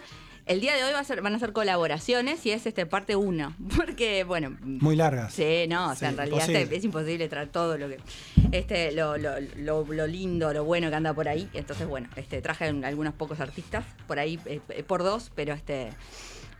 el 0.45 0.61
día 0.61 0.75
de 0.75 0.83
hoy 0.83 0.93
va 0.93 0.99
a 0.99 1.03
ser, 1.03 1.21
van 1.21 1.33
a 1.35 1.39
ser 1.39 1.53
colaboraciones 1.53 2.45
y 2.45 2.51
es 2.51 2.65
este 2.65 2.85
parte 2.85 3.15
1, 3.15 3.55
porque 3.75 4.23
bueno. 4.23 4.55
Muy 4.61 4.95
largas. 4.95 5.33
Sí, 5.33 5.65
no, 5.67 5.91
o 5.91 5.95
sea, 5.95 6.09
Sí, 6.09 6.13
en 6.13 6.17
realidad 6.17 6.47
imposible. 6.47 6.77
es 6.77 6.83
imposible 6.83 7.29
traer 7.29 7.47
todo 7.49 7.77
lo 7.77 7.87
que 7.89 7.99
este 8.51 8.91
lo, 8.91 9.17
lo, 9.17 9.39
lo- 9.57 9.85
lo 9.85 10.07
lindo, 10.07 10.53
lo 10.53 10.63
bueno 10.63 10.89
que 10.89 10.95
anda 10.95 11.13
por 11.13 11.27
ahí. 11.27 11.49
Entonces, 11.53 11.87
bueno, 11.87 12.09
este 12.15 12.41
traje 12.41 12.69
un- 12.69 12.85
algunos 12.85 13.13
pocos 13.13 13.39
artistas 13.39 13.85
por 14.07 14.19
ahí 14.19 14.39
eh, 14.45 14.59
eh, 14.69 14.83
por 14.83 15.03
dos, 15.03 15.31
pero 15.35 15.53
este 15.53 15.91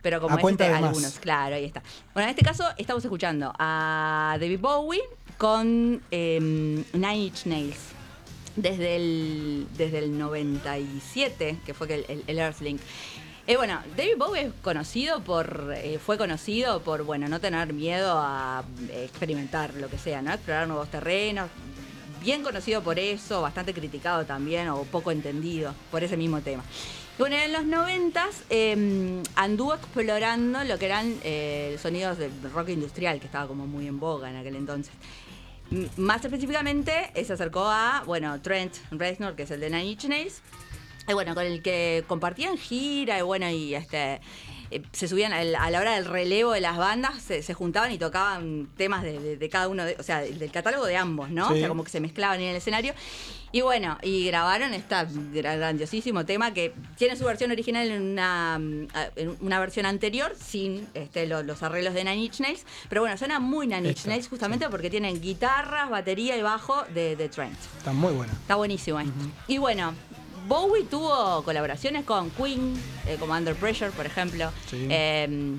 pero 0.02 0.20
como 0.20 0.34
A 0.34 0.38
es 0.38 0.42
cuenta 0.42 0.64
este, 0.64 0.74
de 0.74 0.80
más. 0.80 0.88
algunos, 0.88 1.18
claro, 1.18 1.56
ahí 1.56 1.64
está. 1.64 1.82
Bueno, 2.14 2.28
en 2.28 2.30
este 2.36 2.44
caso 2.44 2.64
estamos 2.76 3.04
escuchando 3.04 3.52
a 3.58 4.36
David 4.40 4.60
Bowie 4.60 5.00
con 5.36 6.00
Nine 6.10 7.16
Inch 7.18 7.46
Nails. 7.46 7.78
Desde 8.54 8.96
el, 8.96 9.66
desde 9.76 9.98
el 9.98 10.16
97, 10.16 11.58
que 11.66 11.74
fue 11.74 11.86
que 11.88 11.94
el, 11.96 12.04
el, 12.08 12.24
el 12.26 12.38
Earthlink. 12.38 12.80
Eh, 13.48 13.56
bueno, 13.56 13.80
David 13.96 14.16
Bowie 14.18 14.42
es 14.46 14.52
conocido 14.60 15.20
por, 15.20 15.72
eh, 15.76 16.00
fue 16.04 16.18
conocido 16.18 16.80
por, 16.82 17.04
bueno, 17.04 17.28
no 17.28 17.40
tener 17.40 17.72
miedo 17.72 18.18
a 18.18 18.64
eh, 18.90 19.04
experimentar 19.04 19.72
lo 19.74 19.88
que 19.88 19.98
sea, 19.98 20.20
¿no? 20.20 20.32
Explorar 20.32 20.66
nuevos 20.66 20.90
terrenos. 20.90 21.48
Bien 22.20 22.42
conocido 22.42 22.82
por 22.82 22.98
eso, 22.98 23.42
bastante 23.42 23.72
criticado 23.72 24.24
también, 24.26 24.68
o 24.70 24.82
poco 24.82 25.12
entendido 25.12 25.72
por 25.92 26.02
ese 26.02 26.16
mismo 26.16 26.40
tema. 26.40 26.64
Bueno, 27.18 27.36
en 27.36 27.52
los 27.52 27.64
noventas 27.64 28.42
eh, 28.50 29.22
anduvo 29.36 29.74
explorando 29.74 30.64
lo 30.64 30.76
que 30.76 30.86
eran 30.86 31.14
eh, 31.22 31.78
sonidos 31.80 32.18
de 32.18 32.30
rock 32.52 32.70
industrial, 32.70 33.20
que 33.20 33.26
estaba 33.26 33.46
como 33.46 33.68
muy 33.68 33.86
en 33.86 34.00
boga 34.00 34.28
en 34.28 34.36
aquel 34.36 34.56
entonces. 34.56 34.92
M- 35.70 35.88
Más 35.96 36.24
específicamente, 36.24 37.12
eh, 37.14 37.24
se 37.24 37.32
acercó 37.34 37.64
a, 37.64 38.02
bueno, 38.06 38.40
Trent 38.42 38.74
Reznor, 38.90 39.36
que 39.36 39.44
es 39.44 39.50
el 39.52 39.60
de 39.60 39.70
Nine 39.70 39.84
Inch 39.86 40.04
Nails, 40.06 40.42
y 41.08 41.12
bueno, 41.12 41.34
con 41.34 41.44
el 41.44 41.62
que 41.62 42.04
compartían 42.06 42.56
gira 42.58 43.18
y 43.18 43.22
bueno, 43.22 43.48
y 43.50 43.74
este 43.74 44.20
eh, 44.72 44.82
se 44.92 45.06
subían 45.06 45.32
a 45.32 45.44
la 45.70 45.80
hora 45.80 45.94
del 45.94 46.04
relevo 46.06 46.50
de 46.52 46.60
las 46.60 46.76
bandas, 46.76 47.22
se, 47.22 47.42
se 47.42 47.54
juntaban 47.54 47.92
y 47.92 47.98
tocaban 47.98 48.68
temas 48.76 49.04
de, 49.04 49.20
de- 49.20 49.36
de 49.36 49.48
cada 49.48 49.68
uno, 49.68 49.84
de- 49.84 49.96
o 49.98 50.02
sea, 50.02 50.20
del 50.22 50.50
catálogo 50.50 50.84
de 50.86 50.96
ambos, 50.96 51.30
¿no? 51.30 51.46
Sí. 51.48 51.54
O 51.54 51.56
sea, 51.58 51.68
como 51.68 51.84
que 51.84 51.90
se 51.90 52.00
mezclaban 52.00 52.40
en 52.40 52.48
el 52.48 52.56
escenario. 52.56 52.92
Y 53.52 53.60
bueno, 53.60 53.96
y 54.02 54.26
grabaron 54.26 54.74
este 54.74 54.96
grandiosísimo 55.42 56.26
tema 56.26 56.52
que 56.52 56.74
tiene 56.98 57.16
su 57.16 57.24
versión 57.24 57.50
original 57.52 57.88
en 57.88 58.02
una, 58.02 58.58
mm, 58.58 58.88
en 59.14 59.36
una 59.40 59.60
versión 59.60 59.86
anterior, 59.86 60.34
sin 60.36 60.86
este, 60.94 61.26
lo- 61.26 61.42
los 61.44 61.62
arreglos 61.62 61.94
de 61.94 62.02
Nine 62.04 62.16
Inch 62.24 62.40
Nails. 62.40 62.66
Pero 62.88 63.02
bueno, 63.02 63.16
suena 63.16 63.38
muy 63.38 63.66
Nine 63.66 63.88
Inch 63.90 64.04
Nails 64.06 64.28
justamente 64.28 64.68
porque 64.68 64.90
tienen 64.90 65.20
guitarras, 65.20 65.88
batería 65.88 66.36
y 66.36 66.42
bajo 66.42 66.82
de, 66.92 67.14
de 67.16 67.28
Trent. 67.28 67.56
Está 67.78 67.92
muy 67.92 68.12
buena. 68.12 68.32
Está 68.32 68.56
buenísimo 68.56 68.98
esto. 69.00 69.12
Y 69.46 69.58
bueno, 69.58 69.94
Bowie 70.46 70.84
tuvo 70.84 71.42
colaboraciones 71.42 72.04
con 72.04 72.30
Queen, 72.30 72.74
eh, 73.06 73.16
como 73.18 73.34
Under 73.34 73.54
Pressure, 73.54 73.90
por 73.90 74.06
ejemplo. 74.06 74.50
Sí. 74.70 74.86
Eh, 74.90 75.56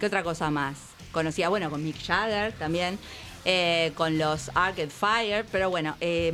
¿Qué 0.00 0.06
otra 0.06 0.22
cosa 0.22 0.50
más? 0.50 0.76
Conocía, 1.12 1.48
bueno, 1.48 1.70
con 1.70 1.82
Mick 1.82 2.04
Jagger 2.04 2.52
también. 2.52 2.98
eh, 3.44 3.92
con 3.94 4.18
los 4.18 4.50
Arcade 4.54 4.90
Fire, 4.90 5.46
pero 5.50 5.70
bueno, 5.70 5.96
eh, 6.00 6.32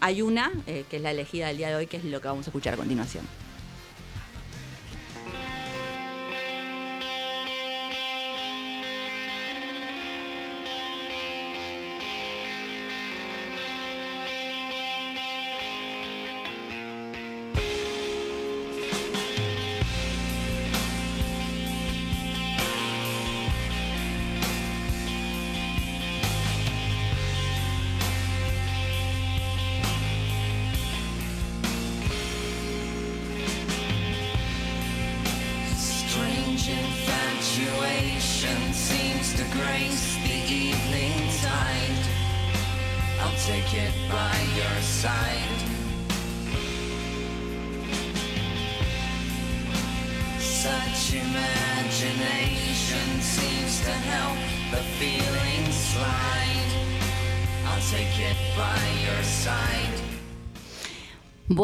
hay 0.00 0.20
una 0.20 0.50
eh, 0.66 0.84
que 0.90 0.96
es 0.96 1.02
la 1.02 1.12
elegida 1.12 1.46
del 1.46 1.56
día 1.56 1.68
de 1.68 1.76
hoy, 1.76 1.86
que 1.86 1.96
es 1.96 2.04
lo 2.04 2.20
que 2.20 2.28
vamos 2.28 2.46
a 2.46 2.50
escuchar 2.50 2.74
a 2.74 2.76
continuación. 2.76 3.24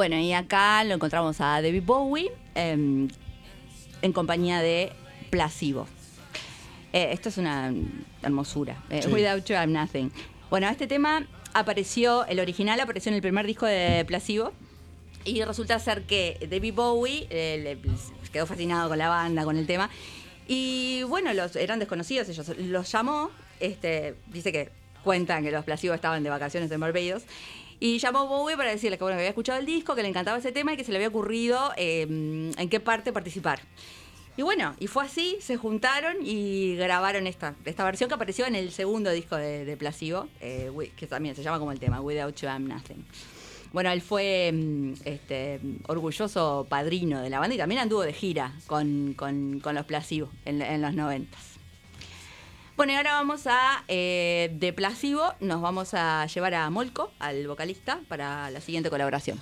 Bueno, 0.09 0.23
y 0.23 0.33
acá 0.33 0.83
lo 0.85 0.95
encontramos 0.95 1.39
a 1.43 1.61
David 1.61 1.83
Bowie 1.85 2.33
em, 2.55 3.09
en 4.01 4.13
compañía 4.15 4.63
de 4.63 4.91
Placebo. 5.29 5.87
Eh, 6.95 7.11
esto 7.13 7.29
es 7.29 7.37
una 7.37 7.71
hermosura. 8.23 8.83
Eh, 8.89 9.03
Sí. 9.03 9.09
Without 9.13 9.45
You 9.45 9.57
I'm 9.57 9.71
Nothing. 9.75 10.11
Bueno, 10.49 10.67
este 10.71 10.87
tema 10.87 11.27
apareció, 11.53 12.25
el 12.25 12.41
original 12.41 12.81
apareció 12.81 13.11
en 13.11 13.17
el 13.17 13.21
primer 13.21 13.47
disco 13.47 13.67
de 13.67 14.03
Placebo. 14.07 14.55
Y 15.27 15.43
resulta 15.45 15.79
ser 15.79 16.05
que 16.05 16.39
David 16.51 16.73
Bowie 16.73 17.27
eh, 17.29 17.61
le- 17.85 18.31
quedó 18.33 18.47
fascinado 18.47 18.89
con 18.89 18.97
la 18.97 19.11
banda, 19.11 19.45
con 19.45 19.59
el 19.59 19.67
tema. 19.67 19.91
Y 20.47 21.03
bueno, 21.03 21.35
los, 21.35 21.55
eran 21.55 21.81
desconocidos, 21.81 22.31
ellos 22.31 22.49
los 22.57 22.91
llamó. 22.91 23.29
Este, 23.61 24.15
dice 24.29 24.53
que 24.53 24.71
cuentan 25.05 25.45
que 25.45 25.51
los 25.51 25.67
Placebo 25.67 25.93
estaban 25.93 26.23
de 26.23 26.31
vacaciones 26.31 26.71
en 26.71 26.81
Barbados. 26.81 27.25
Y 27.81 27.99
llamó 27.99 28.27
Bowie 28.27 28.57
para 28.57 28.71
decirle 28.71 28.99
que, 28.99 29.05
había 29.05 29.29
escuchado 29.29 29.59
el 29.61 29.67
disco, 29.67 29.95
que 29.95 30.03
le 30.03 30.09
encantaba 30.09 30.39
ese 30.39 30.53
tema 30.53 30.73
y 30.73 30.77
que 30.77 30.85
se 30.85 30.91
le 30.91 30.99
había 30.99 31.09
ocurrido 31.09 31.73
eh, 31.77 32.03
en 32.57 32.69
qué 32.69 32.81
parte 32.81 33.13
participar. 33.13 33.61
Y 34.37 34.43
bueno, 34.43 34.75
y 34.79 34.87
fue 34.87 35.05
así, 35.05 35.37
se 35.41 35.57
juntaron 35.57 36.17
y 36.23 36.77
grabaron 36.77 37.27
esta, 37.27 37.57
esta 37.65 37.85
versión 37.85 38.09
que 38.09 38.15
apareció 38.15 38.47
en 38.47 38.55
el 38.55 38.71
segundo 38.71 39.11
disco 39.11 39.37
de, 39.37 39.65
de 39.65 39.77
Placebo, 39.77 40.29
eh, 40.41 40.71
que 40.97 41.09
también 41.09 41.35
se 41.35 41.43
llama 41.43 41.59
como 41.59 41.73
el 41.73 41.81
tema, 41.81 42.01
Without 42.01 42.37
You 42.37 42.47
I'm 42.49 42.69
Nothing. 42.69 43.05
Bueno, 43.73 43.91
él 43.91 44.01
fue 44.01 44.51
mm, 44.53 44.93
este, 45.05 45.61
orgulloso 45.89 46.67
padrino 46.69 47.21
de 47.21 47.31
la 47.31 47.41
banda 47.41 47.57
y 47.57 47.59
también 47.59 47.81
anduvo 47.81 48.03
de 48.03 48.13
gira 48.13 48.55
con, 48.67 49.15
con- 49.15 49.61
los 49.61 49.85
Placebo 49.87 50.31
en 50.45 50.83
los 50.83 50.95
noventas. 50.95 51.58
Bueno, 52.79 52.93
y 52.93 52.95
ahora 52.95 53.15
vamos 53.15 53.49
a, 53.49 53.83
eh, 53.89 54.51
de 54.55 54.73
Placebo, 54.73 55.35
nos 55.41 55.61
vamos 55.61 55.95
a 55.95 56.25
llevar 56.27 56.55
a 56.55 56.71
Molko, 56.71 57.11
al 57.19 57.45
vocalista, 57.49 57.99
para 58.07 58.53
la 58.53 58.61
siguiente 58.61 58.89
colaboración. 58.89 59.41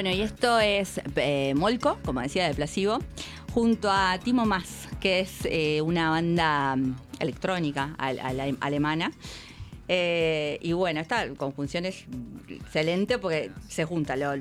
Bueno, 0.00 0.12
y 0.12 0.20
esto 0.20 0.60
es 0.60 1.00
eh, 1.16 1.54
Molko, 1.56 1.98
como 2.04 2.20
decía, 2.20 2.46
de 2.46 2.54
Placebo, 2.54 3.00
junto 3.52 3.90
a 3.90 4.16
Timo 4.22 4.46
Maas, 4.46 4.86
que 5.00 5.18
es 5.18 5.40
eh, 5.46 5.82
una 5.82 6.10
banda 6.10 6.76
electrónica 7.18 7.96
al- 7.98 8.20
al- 8.20 8.56
alemana. 8.60 9.10
Eh, 9.88 10.60
y 10.62 10.72
bueno, 10.72 11.00
esta 11.00 11.26
conjunción 11.34 11.84
es 11.84 12.04
excelente 12.48 13.18
porque 13.18 13.50
se 13.68 13.86
junta 13.86 14.14
lo 14.14 14.34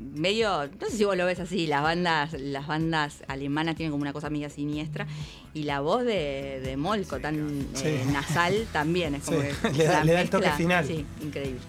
medio, 0.00 0.66
no 0.80 0.86
sé 0.88 0.96
si 0.96 1.04
vos 1.04 1.16
lo 1.16 1.24
ves 1.24 1.38
así, 1.38 1.68
las 1.68 1.82
bandas, 1.84 2.32
las 2.32 2.66
bandas 2.66 3.22
alemanas 3.28 3.76
tienen 3.76 3.92
como 3.92 4.02
una 4.02 4.12
cosa 4.12 4.28
media 4.28 4.50
siniestra 4.50 5.06
y 5.54 5.62
la 5.62 5.78
voz 5.78 6.02
de, 6.04 6.60
de 6.64 6.76
Molko 6.76 7.20
tan 7.20 7.64
eh, 7.84 8.04
nasal 8.12 8.66
también 8.72 9.14
es 9.14 9.22
como 9.22 9.40
Sí, 9.40 9.46
que 9.62 9.72
le 9.78 9.84
da- 9.84 10.02
le 10.02 10.12
da 10.14 10.20
el 10.22 10.30
toque 10.30 10.50
final. 10.50 10.84
Sí, 10.84 11.06
increíble. 11.22 11.60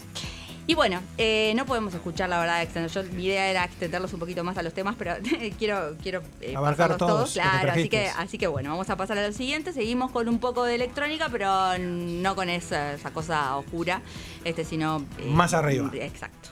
Y 0.71 0.73
bueno, 0.73 1.01
eh, 1.17 1.51
no 1.57 1.65
podemos 1.65 1.93
escuchar 1.93 2.29
la 2.29 2.39
verdad 2.39 2.61
extender. 2.61 2.89
Yo, 2.89 3.03
mi 3.11 3.25
idea 3.25 3.49
era 3.49 3.65
extenderlos 3.65 4.13
un 4.13 4.21
poquito 4.21 4.41
más 4.45 4.57
a 4.57 4.63
los 4.63 4.73
temas, 4.73 4.95
pero 4.97 5.15
quiero, 5.59 5.97
quiero 6.01 6.21
eh, 6.39 6.55
Abarcar 6.55 6.95
todos, 6.95 7.33
Claro, 7.33 7.73
así 7.73 7.89
que, 7.89 8.07
así 8.07 8.37
que 8.37 8.47
bueno, 8.47 8.69
vamos 8.69 8.89
a 8.89 8.95
pasar 8.95 9.17
a 9.17 9.27
lo 9.27 9.33
siguiente. 9.33 9.73
Seguimos 9.73 10.11
con 10.11 10.29
un 10.29 10.39
poco 10.39 10.63
de 10.63 10.75
electrónica, 10.75 11.27
pero 11.29 11.77
no 11.77 12.35
con 12.37 12.47
esa, 12.47 12.93
esa 12.93 13.11
cosa 13.11 13.57
oscura, 13.57 14.01
este, 14.45 14.63
sino 14.63 15.05
eh, 15.17 15.25
Más 15.25 15.53
arriba. 15.53 15.91
Exacto. 15.93 16.51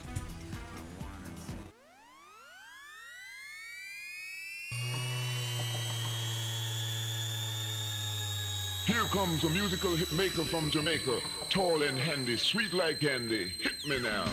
Here 8.90 9.04
comes 9.04 9.44
a 9.44 9.48
musical 9.50 9.94
hit 9.94 10.10
maker 10.10 10.44
from 10.44 10.68
Jamaica, 10.68 11.20
tall 11.48 11.84
and 11.84 11.96
handy, 11.96 12.36
sweet 12.36 12.74
like 12.74 12.98
candy. 12.98 13.52
Hit 13.60 13.86
me 13.86 14.00
now. 14.00 14.24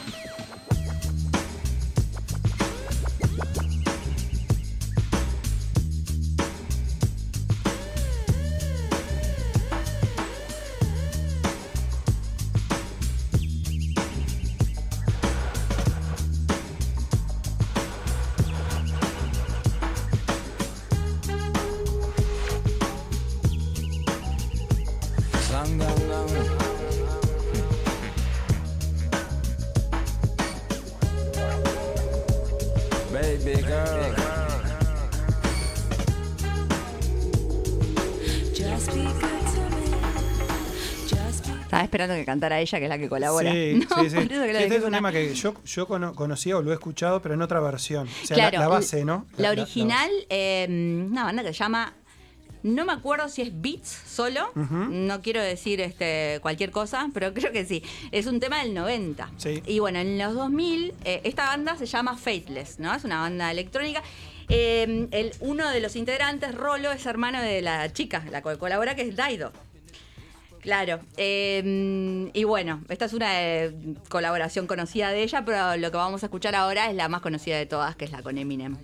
Esperando 41.98 42.16
que 42.16 42.26
cantara 42.26 42.60
ella, 42.60 42.78
que 42.78 42.86
es 42.86 42.89
la 42.89 42.98
que 43.00 43.10
colabora. 43.10 43.52
Sí, 43.52 43.74
No, 43.89 44.04
sí, 44.04 44.10
sí. 44.12 44.18
Este 44.18 44.76
es 44.78 44.84
un 44.84 44.91
tema 44.91 45.12
que 45.12 45.34
yo, 45.34 45.54
yo 45.66 45.88
cono- 45.88 46.14
conocía 46.14 46.58
o 46.58 46.62
lo 46.62 46.72
he 46.72 46.74
escuchado, 46.76 47.22
pero 47.22 47.34
en 47.34 47.41
otra 47.41 47.60
versión. 47.60 48.08
O 48.08 48.26
sea, 48.28 48.38
la- 48.38 48.50
Claro, 48.52 48.60
la, 48.60 48.68
base, 48.68 49.04
¿no? 49.04 49.26
La, 49.38 49.50
original, 49.52 50.10
eh, 50.30 50.68
una 51.10 51.24
banda 51.24 51.41
que 51.43 51.50
se 51.54 51.60
llama. 51.60 51.93
No 52.64 52.86
me 52.86 52.91
acuerdo 52.91 53.30
si 53.30 53.43
es 53.43 53.62
Beats 53.62 53.88
solo. 54.08 54.52
No 54.56 55.22
quiero 55.22 55.41
decir 55.41 55.80
este, 55.80 56.39
cualquier 56.41 56.72
cosa, 56.72 57.10
pero 57.14 57.34
creo 57.34 57.52
que 57.52 57.66
sí. 57.66 57.82
Es 58.12 58.26
un 58.26 58.39
tema 58.39 58.62
del 58.64 58.74
90. 58.74 59.32
Sí. 59.38 59.62
Y 59.66 59.80
bueno, 59.80 60.00
en 60.00 60.18
los 60.18 60.34
2000, 60.34 60.93
eh, 61.06 61.22
esta 61.24 61.45
banda 61.45 61.78
se 61.78 61.86
llama 61.86 62.18
Faithless, 62.18 62.80
¿no? 62.80 62.93
Es 62.93 63.04
una 63.06 63.22
banda 63.22 63.52
electrónica. 63.52 64.02
Eh, 64.50 65.08
el, 65.12 65.32
uno 65.39 65.70
de 65.70 65.80
los 65.82 65.95
integrantes, 65.95 66.54
Rolo, 66.56 66.91
es 66.91 67.06
hermano 67.06 67.41
de 67.41 67.62
la 67.62 67.91
chica, 67.93 68.24
la 68.32 68.41
que 68.41 68.58
colabora, 68.58 68.95
que 68.95 69.04
es 69.04 69.16
Daido. 69.16 69.52
Claro. 70.68 70.99
eh, 71.15 72.30
y 72.34 72.43
bueno, 72.43 72.84
esta 72.89 73.05
es 73.05 73.13
una 73.13 73.41
eh, 73.41 73.74
colaboración 74.09 74.68
conocida 74.68 75.11
de 75.11 75.24
ella, 75.24 75.45
pero 75.45 75.78
lo 75.78 75.91
que 75.91 75.95
vamos 75.95 76.24
a 76.24 76.26
escuchar 76.26 76.55
ahora 76.55 76.89
es 76.89 76.95
la 76.97 77.07
más 77.07 77.22
conocida 77.22 77.55
de 77.55 77.65
todas, 77.65 77.95
que 77.95 78.03
es 78.03 78.11
la 78.11 78.22
con 78.22 78.38
Eminem. 78.38 78.76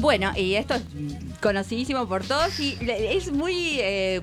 Bueno, 0.00 0.32
y 0.34 0.54
esto 0.54 0.74
es 0.74 0.82
conocidísimo 1.40 2.08
por 2.08 2.24
todos 2.24 2.58
y 2.58 2.78
es 2.88 3.30
muy... 3.30 3.78
eh, 3.80 4.22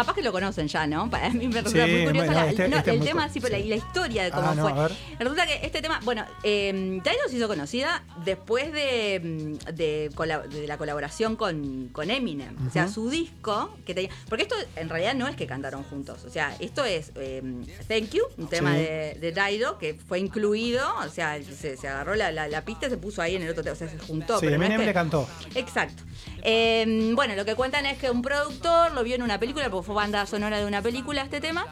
Capaz 0.00 0.14
que 0.14 0.22
lo 0.22 0.32
conocen 0.32 0.66
ya, 0.66 0.86
¿no? 0.86 1.10
Para 1.10 1.28
mí 1.30 1.46
me 1.48 1.60
resulta 1.60 1.84
Sí, 1.84 1.92
muy 1.92 2.04
curioso 2.06 2.26
bueno, 2.26 2.40
la- 2.44 2.50
este- 2.50 2.68
no, 2.68 2.76
este 2.78 2.90
es 2.94 3.00
el 3.00 3.06
tema, 3.06 3.28
sí, 3.28 3.38
pero 3.40 3.58
la, 3.58 3.74
historia 3.76 4.24
de 4.24 4.30
cómo 4.30 4.48
Ah, 4.48 4.54
no, 4.54 4.68
fue. 4.70 4.88
Resulta 5.18 5.46
que 5.46 5.60
este 5.66 5.82
tema, 5.82 6.00
bueno, 6.04 6.24
eh, 6.42 7.00
se 7.28 7.36
hizo 7.36 7.48
conocida 7.48 8.02
después 8.24 8.72
de, 8.72 9.20
mm, 9.68 9.74
de, 9.74 10.66
la 10.66 10.78
colaboración 10.78 11.36
con, 11.36 11.88
con 11.92 12.10
Eminem. 12.10 12.56
O 12.66 12.70
sea, 12.70 12.88
su 12.88 13.10
disco, 13.10 13.76
que 13.84 13.94
tenía. 13.94 14.10
Porque 14.28 14.44
esto 14.44 14.54
en 14.76 14.88
realidad 14.88 15.14
no 15.14 15.28
es 15.28 15.36
que 15.36 15.46
cantaron 15.46 15.82
juntos. 15.84 16.24
O 16.24 16.30
sea, 16.30 16.56
esto 16.60 16.84
es 16.84 17.12
eh, 17.16 17.42
Thank 17.86 18.10
You, 18.12 18.24
un 18.38 18.48
tema 18.48 18.72
Sí. 18.74 18.78
de, 18.80 19.16
de 19.20 19.32
Daido, 19.32 19.76
que 19.78 19.94
fue 19.94 20.18
incluido. 20.18 20.82
O 21.04 21.08
sea, 21.10 21.38
se, 21.42 21.76
se 21.76 21.88
agarró 21.88 22.14
la, 22.14 22.32
la- 22.32 22.48
la 22.48 22.64
pista 22.64 22.86
y 22.86 22.90
se 22.90 22.96
puso 22.96 23.20
ahí 23.20 23.36
en 23.36 23.42
el 23.42 23.50
otro 23.50 23.62
tema. 23.62 23.74
O 23.74 23.76
sea, 23.76 23.88
se 23.88 23.98
juntó. 23.98 24.38
Sí, 24.40 24.46
pero 24.46 24.56
no 24.56 24.62
es 24.64 24.68
Eminem 24.70 24.80
que- 24.80 24.86
le 24.86 24.94
cantó. 24.94 25.28
Exacto. 25.54 26.02
Eh, 26.42 27.12
bueno, 27.14 27.34
lo 27.34 27.44
que 27.44 27.54
cuentan 27.54 27.84
es 27.86 27.98
que 27.98 28.10
un 28.10 28.22
productor 28.22 28.92
lo 28.92 29.02
vio 29.04 29.14
en 29.14 29.22
una 29.22 29.38
película, 29.38 29.68
porque 29.70 29.84
fue 29.86 29.89
banda 29.94 30.26
sonora 30.26 30.58
de 30.58 30.66
una 30.66 30.82
película 30.82 31.22
este 31.22 31.40
tema. 31.40 31.66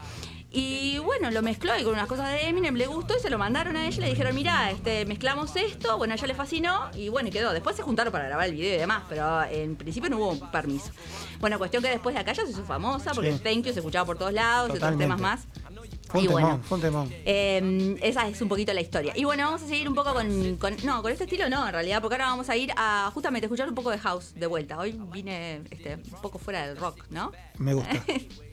Y 0.51 0.97
bueno, 0.97 1.29
lo 1.29 1.43
mezcló 1.43 1.77
y 1.77 1.83
con 1.83 1.93
unas 1.93 2.07
cosas 2.07 2.31
de 2.31 2.47
Eminem 2.47 2.73
le 2.73 2.87
gustó 2.87 3.15
y 3.15 3.19
se 3.19 3.29
lo 3.29 3.37
mandaron 3.37 3.75
a 3.77 3.85
ella 3.85 4.01
le 4.01 4.09
dijeron, 4.09 4.33
mira, 4.33 4.71
este, 4.71 5.05
mezclamos 5.05 5.55
esto, 5.55 5.95
bueno, 5.99 6.13
a 6.13 6.17
ella 6.17 6.25
le 6.25 6.33
fascinó 6.33 6.89
y 6.95 7.09
bueno, 7.09 7.29
y 7.29 7.31
quedó. 7.31 7.53
Después 7.53 7.75
se 7.75 7.83
juntaron 7.83 8.11
para 8.11 8.25
grabar 8.25 8.47
el 8.47 8.55
video 8.55 8.73
y 8.73 8.77
demás, 8.79 9.03
pero 9.07 9.43
en 9.43 9.75
principio 9.75 10.09
no 10.09 10.17
hubo 10.17 10.49
permiso. 10.49 10.89
Bueno, 11.39 11.59
cuestión 11.59 11.83
que 11.83 11.89
después 11.89 12.15
de 12.15 12.21
acá 12.21 12.33
ya 12.33 12.45
se 12.45 12.51
hizo 12.51 12.63
famosa 12.65 13.11
porque 13.13 13.33
Sí. 13.33 13.39
Thank 13.43 13.65
You 13.65 13.73
se 13.73 13.79
escuchaba 13.79 14.05
por 14.05 14.17
todos 14.17 14.33
lados 14.33 14.71
y 14.73 14.77
otros 14.77 14.97
temas 14.97 15.21
más. 15.21 15.45
Fue 16.09 16.19
un 16.21 16.25
Y 16.25 16.27
temón, 16.27 16.41
bueno. 16.43 16.59
fue 16.63 16.75
un 16.77 16.81
temón. 16.81 17.13
Eh, 17.25 17.97
esa 18.01 18.27
es 18.27 18.41
un 18.41 18.49
poquito 18.49 18.73
la 18.73 18.81
historia. 18.81 19.13
Y 19.15 19.23
bueno, 19.25 19.43
vamos 19.45 19.61
a 19.61 19.67
seguir 19.67 19.87
un 19.87 19.95
poco 19.95 20.13
con, 20.13 20.57
con- 20.57 20.75
No, 20.83 21.01
con 21.01 21.11
este 21.11 21.25
estilo 21.25 21.47
no, 21.49 21.65
en 21.67 21.71
realidad, 21.73 22.01
porque 22.01 22.15
ahora 22.15 22.25
vamos 22.27 22.49
a 22.49 22.57
ir 22.57 22.71
a 22.75 23.11
justamente 23.13 23.45
escuchar 23.45 23.69
un 23.69 23.75
poco 23.75 23.91
de 23.91 23.99
house 23.99 24.33
de 24.35 24.47
vuelta. 24.47 24.77
Hoy 24.79 24.99
vine 25.11 25.61
este, 25.69 25.95
un 25.95 26.21
poco 26.21 26.39
fuera 26.39 26.67
del 26.67 26.77
rock, 26.77 27.05
¿no? 27.11 27.31
Me 27.59 27.73
gusta. 27.73 28.03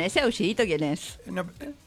Bueno, 0.00 0.06
ese 0.06 0.20
aullidito, 0.20 0.64
¿quién 0.64 0.82
es? 0.82 1.18
No, 1.26 1.44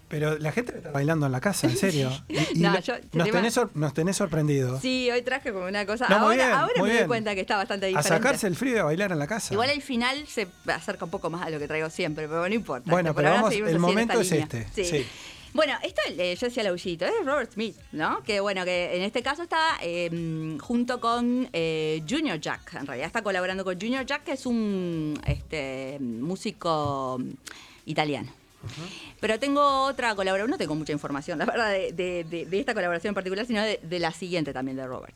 pero 0.07 0.38
la 0.38 0.51
gente 0.51 0.78
está 0.78 0.91
bailando 0.91 1.26
en 1.26 1.32
la 1.32 1.41
casa, 1.41 1.66
en 1.68 1.76
serio. 1.76 2.11
Y- 2.30 2.38
y 2.59 2.59
No, 2.59 2.80
yo- 2.80 2.93
nos, 3.14 3.30
tenés 3.32 3.53
sor- 3.55 3.72
nos 3.74 3.93
tenés 3.95 4.16
sorprendidos. 4.18 4.80
Sí, 4.82 5.09
hoy 5.11 5.24
traje 5.24 5.51
como 5.51 5.66
una 5.66 5.86
cosa. 5.88 6.07
No, 6.09 6.18
ahora 6.18 6.36
bien, 6.36 6.49
ahora 6.51 6.74
muy 6.78 6.84
me 6.84 6.89
doy 6.89 6.97
bien. 6.99 7.07
cuenta 7.07 7.34
que 7.34 7.41
está 7.41 7.57
bastante 7.57 7.88
A 7.88 7.89
diferente. 7.89 8.09
sacarse 8.09 8.45
el 8.47 8.55
frío 8.55 8.76
y 8.76 8.78
a 8.80 8.84
bailar 8.84 9.11
en 9.11 9.18
la 9.20 9.26
casa. 9.28 9.53
Igual 9.53 9.72
el 9.72 9.82
final 9.82 10.28
se 10.28 10.47
acerca 10.68 11.05
un 11.05 11.11
poco 11.11 11.30
más 11.32 11.41
a 11.45 11.49
lo 11.49 11.57
que 11.57 11.68
traigo 11.68 11.89
siempre, 11.89 12.28
pero 12.28 12.47
no 12.47 12.53
importa. 12.53 12.91
Bueno, 12.91 13.16
pero 13.16 13.30
ahora 13.30 13.41
vamos, 13.41 13.55
el 13.55 13.80
momento 13.80 14.20
es 14.22 14.30
línea. 14.32 14.47
este. 14.51 14.84
Sí. 14.86 15.05
Bueno, 15.53 15.74
esto 15.84 16.01
eh, 16.09 16.36
yo 16.39 16.47
decía 16.47 16.61
el 16.61 16.68
aullito, 16.70 17.05
es 17.05 17.14
Robert 17.26 17.51
Smith, 17.53 17.76
¿no? 17.91 18.24
Que 18.24 18.39
bueno, 18.39 18.66
que 18.66 18.95
en 18.95 19.03
este 19.03 19.22
caso 19.22 19.43
está 19.43 19.78
eh, 19.84 20.57
junto 20.61 20.99
con 20.99 21.47
eh, 21.53 22.01
Junior 22.09 22.39
Jack. 22.39 22.74
En 22.74 22.88
realidad 22.88 23.05
está 23.07 23.22
colaborando 23.22 23.64
con 23.64 23.80
Junior 23.80 24.03
Jack, 24.03 24.24
que 24.24 24.32
es 24.32 24.45
un 24.47 25.20
este, 25.28 25.97
músico 25.99 27.20
italiano. 27.86 28.32
Pero 29.20 29.40
tengo 29.40 29.62
otra 29.86 30.16
colaboración, 30.16 30.50
no 30.50 30.58
tengo 30.58 30.74
mucha 30.76 30.94
información, 30.94 31.38
la 31.38 31.46
verdad, 31.46 31.70
de, 31.72 31.92
de- 31.92 32.24
de- 32.24 32.46
de 32.46 32.60
esta 32.60 32.74
colaboración 32.74 33.12
en 33.12 33.16
particular, 33.16 33.46
sino 33.46 33.62
de, 33.62 33.80
de 33.84 34.00
la 34.00 34.12
siguiente 34.12 34.54
también 34.54 34.78
de 34.78 34.88
Robert. 34.88 35.16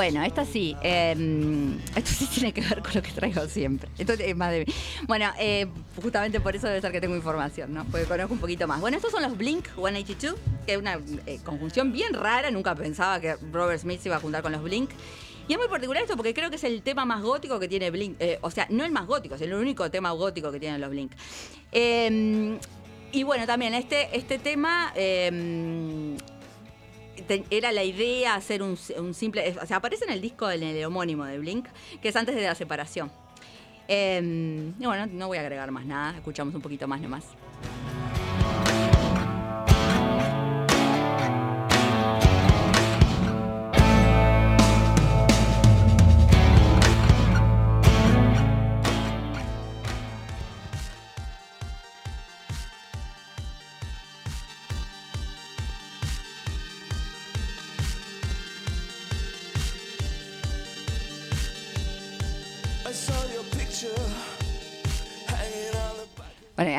Bueno, 0.00 0.22
esta 0.22 0.46
sí. 0.46 0.74
eh, 0.82 1.14
esto 1.94 2.10
sí 2.10 2.26
tiene 2.34 2.54
que 2.54 2.62
ver 2.62 2.80
con 2.80 2.94
lo 2.94 3.02
que 3.02 3.12
traigo 3.12 3.46
siempre. 3.46 3.86
Esto 3.98 4.14
es 4.14 4.34
más 4.34 4.50
de 4.50 4.60
mí. 4.60 4.72
Bueno, 5.06 5.30
eh, 5.38 5.66
justamente 6.02 6.40
por 6.40 6.56
eso 6.56 6.68
debe 6.68 6.80
ser 6.80 6.90
que 6.90 7.02
tengo 7.02 7.14
información, 7.14 7.74
¿no? 7.74 7.84
Porque 7.84 8.06
conozco 8.06 8.32
un 8.32 8.40
poquito 8.40 8.66
más. 8.66 8.80
Bueno, 8.80 8.96
estos 8.96 9.12
son 9.12 9.22
los 9.22 9.36
Blink 9.36 9.66
182, 9.74 10.36
que 10.64 10.72
es 10.72 10.78
una 10.78 10.98
eh, 11.26 11.38
conjunción 11.44 11.92
bien 11.92 12.14
rara. 12.14 12.50
Nunca 12.50 12.74
pensaba 12.74 13.20
que 13.20 13.36
Robert 13.52 13.78
Smith 13.78 14.00
se 14.00 14.08
iba 14.08 14.16
a 14.16 14.20
juntar 14.20 14.40
con 14.40 14.52
los 14.52 14.62
Blink. 14.62 14.88
Y 15.48 15.52
es 15.52 15.58
muy 15.58 15.68
particular 15.68 16.02
esto 16.02 16.16
porque 16.16 16.32
creo 16.32 16.48
que 16.48 16.56
es 16.56 16.64
el 16.64 16.80
tema 16.80 17.04
más 17.04 17.20
gótico 17.20 17.60
que 17.60 17.68
tiene 17.68 17.90
Blink. 17.90 18.16
Eh, 18.20 18.38
o 18.40 18.50
sea, 18.50 18.66
no 18.70 18.86
el 18.86 18.92
más 18.92 19.06
gótico, 19.06 19.34
es 19.34 19.42
el 19.42 19.52
único 19.52 19.90
tema 19.90 20.12
gótico 20.12 20.50
que 20.50 20.58
tienen 20.58 20.80
los 20.80 20.88
Blink. 20.88 21.12
Eh, 21.72 22.58
y 23.12 23.24
bueno, 23.24 23.44
también 23.44 23.74
este, 23.74 24.16
este 24.16 24.38
tema 24.38 24.92
eh, 24.94 26.09
era 27.50 27.72
la 27.72 27.84
idea 27.84 28.34
hacer 28.34 28.62
un, 28.62 28.76
simple. 28.76 29.56
O 29.62 29.66
sea, 29.66 29.78
aparece 29.78 30.04
en 30.04 30.10
el 30.10 30.20
disco 30.20 30.50
en 30.50 30.62
el 30.62 30.84
homónimo 30.84 31.24
de 31.24 31.38
Blink, 31.38 31.66
que 32.00 32.08
es 32.08 32.16
antes 32.16 32.34
de 32.34 32.42
la 32.42 32.54
separación. 32.54 33.10
Eh, 33.88 34.72
y 34.78 34.86
bueno, 34.86 35.06
no 35.06 35.26
voy 35.26 35.38
a 35.38 35.40
agregar 35.40 35.70
más 35.70 35.84
nada, 35.84 36.16
escuchamos 36.16 36.54
un 36.54 36.62
poquito 36.62 36.86
más 36.86 37.00
nomás. 37.00 37.24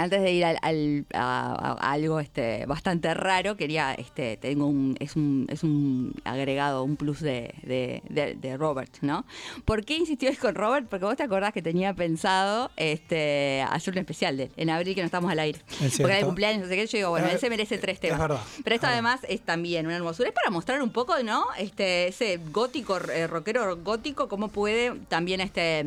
Antes 0.02 0.22
de 0.22 0.32
ir 0.32 0.45
al, 0.45 0.58
al- 0.62 1.06
a, 1.14 1.76
a 1.80 1.91
algo 1.91 2.20
este, 2.20 2.66
bastante 2.66 3.14
raro, 3.14 3.56
quería, 3.58 3.93
este, 3.93 4.38
tengo 4.38 4.66
un, 4.68 4.95
es 4.99 5.16
un, 5.16 5.45
es 5.49 5.64
un 5.64 6.14
agregado, 6.24 6.84
un 6.84 6.95
plus 6.95 7.20
de, 7.22 7.54
de- 7.64 8.02
de- 8.10 8.36
de 8.36 8.58
Robert, 8.58 8.91
¿no? 9.02 9.26
¿Por 9.66 9.86
qué 9.86 9.95
insistió 9.97 10.30
él 10.30 10.38
con 10.38 10.56
Robert? 10.56 10.88
Porque 10.89 11.06
vos 11.06 11.16
te 11.16 11.24
acordás 11.24 11.54
que 11.54 11.62
tenía 11.62 11.93
pensado 11.93 12.72
este, 12.78 13.64
hacer 13.70 13.93
un 13.93 13.99
especial 13.99 14.38
de 14.38 14.43
él, 14.43 14.52
en 14.58 14.70
abril 14.70 14.95
que 14.95 15.02
no 15.02 15.06
estamos 15.06 15.32
al 15.32 15.39
aire. 15.39 15.60
Porque 15.68 15.89
cierto. 15.89 16.08
era 16.08 16.20
el 16.20 16.26
cumpleaños, 16.26 16.64
no 16.64 16.68
sé 16.70 16.76
qué, 16.76 16.88
yo 16.88 16.97
digo, 16.97 17.10
bueno, 17.12 17.28
Eh, 17.28 17.34
él 17.34 17.39
se 17.39 17.49
merece 17.49 17.78
tres 17.78 17.99
temas. 17.99 18.20
verdad, 18.20 18.41
Pero 18.64 18.76
esto 18.76 18.88
además 18.88 19.22
es 19.30 19.41
también 19.41 19.86
una 19.86 19.95
hermosura, 19.95 20.30
es 20.30 20.36
para 20.36 20.49
mostrar 20.49 20.82
un 20.82 20.91
poco, 20.91 21.14
¿no? 21.24 21.45
Este, 21.58 22.08
ese 22.08 22.38
gótico, 22.52 22.97
eh, 23.12 23.28
rockero 23.28 23.78
gótico, 23.78 24.28
cómo 24.28 24.47
puede 24.49 24.91
también 25.10 25.41
este... 25.41 25.86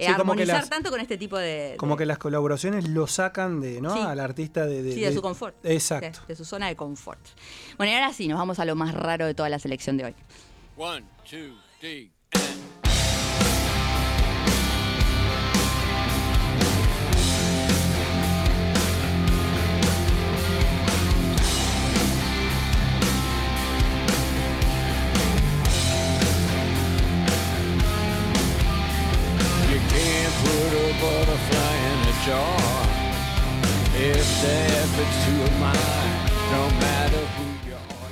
eh, 0.00 0.06
Sí, 0.06 0.12
como 0.14 0.16
que 0.34 0.42
armonizar 0.42 0.60
las- 0.60 0.70
tanto 0.70 0.90
con 0.90 1.00
este 1.00 1.16
tipo 1.18 1.38
de, 1.38 1.74
Como 1.78 1.96
que 1.96 2.06
las 2.06 2.18
colaboraciones 2.18 2.88
lo 2.88 3.06
sacan 3.06 3.60
de, 3.60 3.80
¿no? 3.80 3.94
Sí. 3.94 4.00
Al 4.00 4.20
artista 4.20 4.66
de, 4.66 4.82
de- 4.82 4.92
Sí, 4.94 5.00
de 5.00 5.08
de- 5.10 5.14
su 5.14 5.22
confort. 5.22 5.54
Exacto. 5.64 6.20
De, 6.22 6.26
de 6.28 6.36
su 6.36 6.44
zona 6.44 6.68
de 6.68 6.76
confort. 6.76 7.20
Bueno, 7.76 7.92
y 7.92 7.94
ahora 7.94 8.12
sí, 8.12 8.26
nos 8.28 8.38
vamos 8.38 8.58
a 8.58 8.64
lo 8.64 8.74
más 8.74 8.94
raro 8.94 9.26
de 9.26 9.34
toda 9.34 9.48
la 9.48 9.58
selección 9.58 9.96
de 9.96 10.04
hoy. 10.06 10.14
One, 10.76 11.04
two, 11.28 11.56
three. 11.80 12.10
You 12.32 12.79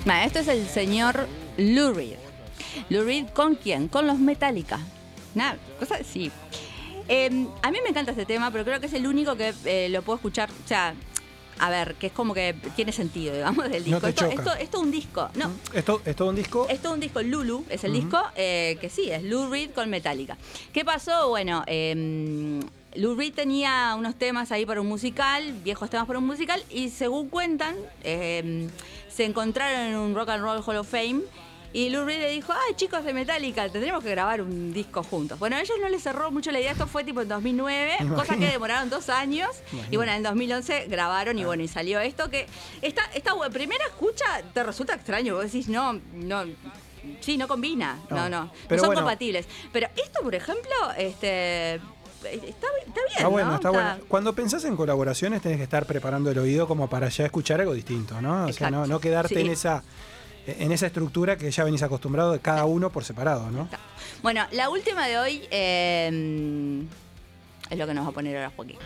Bueno, 0.05 0.23
esto 0.25 0.39
es 0.39 0.49
el 0.49 0.67
señor 0.69 1.27
Lou 1.59 1.93
Reed. 1.93 2.17
Lou 2.89 3.05
Reed, 3.05 3.27
¿con 3.29 3.57
quién? 3.57 3.89
Con 3.89 4.07
los 4.07 4.19
Metallica. 4.19 4.79
Nada, 5.35 5.59
cosa 5.79 5.99
sí. 6.03 6.31
Eh, 7.09 7.47
a 7.63 7.71
mí 7.71 7.79
me 7.83 7.91
encanta 7.91 8.13
este 8.13 8.27
tema, 8.27 8.51
pero 8.51 8.65
creo 8.65 8.81
que 8.81 8.87
es 8.87 8.93
el 8.95 9.07
único 9.07 9.37
que 9.37 9.53
eh, 9.65 9.89
lo 9.91 10.03
puedo 10.03 10.17
escuchar. 10.17 10.51
O 10.65 10.69
sea, 10.69 10.95
a 11.59 11.71
ver, 11.71 11.95
que 11.97 12.07
es 12.09 12.13
como 12.13 12.33
que 12.35 12.55
tiene 12.77 12.93
sentido, 12.93 13.35
digamos, 13.35 13.69
del 13.71 13.83
No 13.91 13.97
disco. 13.97 14.01
te 14.01 14.09
esto, 14.11 14.23
choca. 14.31 14.35
esto, 14.35 14.55
esto 14.55 14.79
es 14.79 14.83
un 14.85 14.91
disco. 14.91 15.29
No, 15.35 15.51
Esto 15.75 16.01
es 16.05 16.17
todo 16.17 16.29
un 16.31 16.37
disco. 16.37 16.67
Es 16.71 16.81
todo 16.81 16.95
un 16.95 17.01
disco, 17.01 17.21
Lulu 17.23 17.65
es 17.69 17.85
el 17.85 17.93
disco, 17.93 18.19
eh, 18.37 18.79
que 18.81 18.89
sí, 18.89 19.11
es 19.11 19.23
Lou 19.25 19.51
Reed 19.51 19.71
con 19.73 19.91
Metallica. 19.91 20.37
¿Qué 20.73 20.85
pasó? 20.85 21.29
Bueno, 21.29 21.65
eh, 21.67 22.61
Lou 22.95 23.15
Reed 23.15 23.35
tenía 23.35 23.95
unos 23.97 24.15
temas 24.17 24.51
ahí 24.51 24.65
para 24.67 24.81
un 24.81 24.87
musical, 24.89 25.53
viejos 25.63 25.91
temas 25.91 26.07
para 26.07 26.19
un 26.19 26.27
musical, 26.27 26.63
y 26.71 26.89
según 26.89 27.29
cuentan, 27.29 27.77
eh, 28.03 28.69
se 29.09 29.25
encontraron 29.25 29.81
en 29.81 29.97
un 29.97 30.15
Rock 30.15 30.31
and 30.31 30.43
Roll 30.43 30.63
Hall 30.65 30.77
of 30.77 30.89
Fame. 30.89 31.23
Y 31.71 31.91
Lou 31.91 32.07
Reed 32.07 32.19
le 32.21 32.31
dijo, 32.31 32.51
ay 32.55 32.75
chicos 32.77 33.05
de 33.05 33.13
Metallica, 33.13 33.69
tendremos 33.69 34.03
que 34.03 34.11
grabar 34.11 34.41
un 34.41 34.73
disco 34.73 35.03
juntos. 35.03 35.39
Bueno, 35.39 35.57
a 35.57 35.61
ellos 35.61 35.77
no 35.79 35.89
les 35.91 36.03
cerró 36.03 36.31
mucho 36.31 36.51
la 36.51 36.61
idea, 36.61 36.73
esto 36.73 36.87
fue 36.87 37.05
tipo 37.05 37.21
en 37.21 37.29
2009, 37.29 37.97
Me 38.05 38.15
cosa 38.17 38.39
que 38.39 38.47
demoraron 38.47 38.89
dos 38.89 39.11
años. 39.11 39.51
Y 39.91 39.97
bueno, 39.97 40.13
en 40.13 40.23
2011 40.23 40.87
grabaron 40.89 41.39
y 41.39 41.45
bueno, 41.45 41.63
y 41.63 41.69
salió 41.69 42.01
esto 42.01 42.31
que 42.31 42.47
esta, 42.81 43.03
primera 43.53 43.85
escucha 43.85 44.25
te 44.55 44.63
resulta 44.63 44.95
extraño, 44.95 45.35
vos 45.35 45.45
decís, 45.45 45.69
no, 45.69 46.01
no, 46.15 46.45
sí, 47.21 47.37
no 47.37 47.47
combina, 47.47 47.99
no, 48.09 48.31
No. 48.31 48.45
no, 48.45 48.53
son 48.71 48.79
bueno. 48.87 48.95
compatibles. 49.03 49.47
Pero 49.71 49.89
esto, 50.03 50.23
por 50.23 50.35
ejemplo, 50.35 50.73
este, 50.97 51.81
está, 52.25 52.47
está 52.49 52.67
bien, 52.77 52.95
Está 53.17 53.29
bueno, 53.29 53.49
¿no? 53.51 53.55
está 53.57 53.71
bueno. 53.71 53.97
Cuando 54.09 54.35
pensás 54.35 54.65
en 54.65 54.77
colaboraciones 54.77 55.41
tenés 55.43 55.59
que 55.59 55.65
estar 55.65 55.87
preparando 55.87 56.31
el 56.31 56.39
oído 56.39 56.67
como 56.69 56.89
para 56.89 57.09
ya 57.09 57.25
escuchar 57.25 57.61
algo 57.61 57.75
distinto, 57.75 58.21
¿no? 58.21 58.47
O 58.47 58.53
sea, 58.53 58.71
no, 58.71 58.87
no 58.87 59.01
quedarte 59.01 59.35
Sí. 59.35 59.41
en 59.41 59.51
esa 59.51 59.83
en 60.47 60.73
esa 60.73 60.87
estructura 60.87 61.37
que 61.37 61.51
ya 61.51 61.63
venís 61.63 61.83
acostumbrado 61.83 62.33
de 62.33 62.39
cada 62.41 62.65
uno 62.65 62.89
por 62.91 63.05
separado, 63.05 63.51
¿no? 63.51 63.69
Bueno, 64.23 64.47
la 64.53 64.71
última 64.71 65.07
de 65.07 65.19
hoy 65.19 65.43
eh, 65.51 66.83
es 67.69 67.79
lo 67.79 67.87
que 67.87 67.93
nos 67.93 68.07
va 68.07 68.09
a 68.09 68.13
poner 68.13 68.35
ahora 68.37 68.53
Joaquín. 68.57 68.79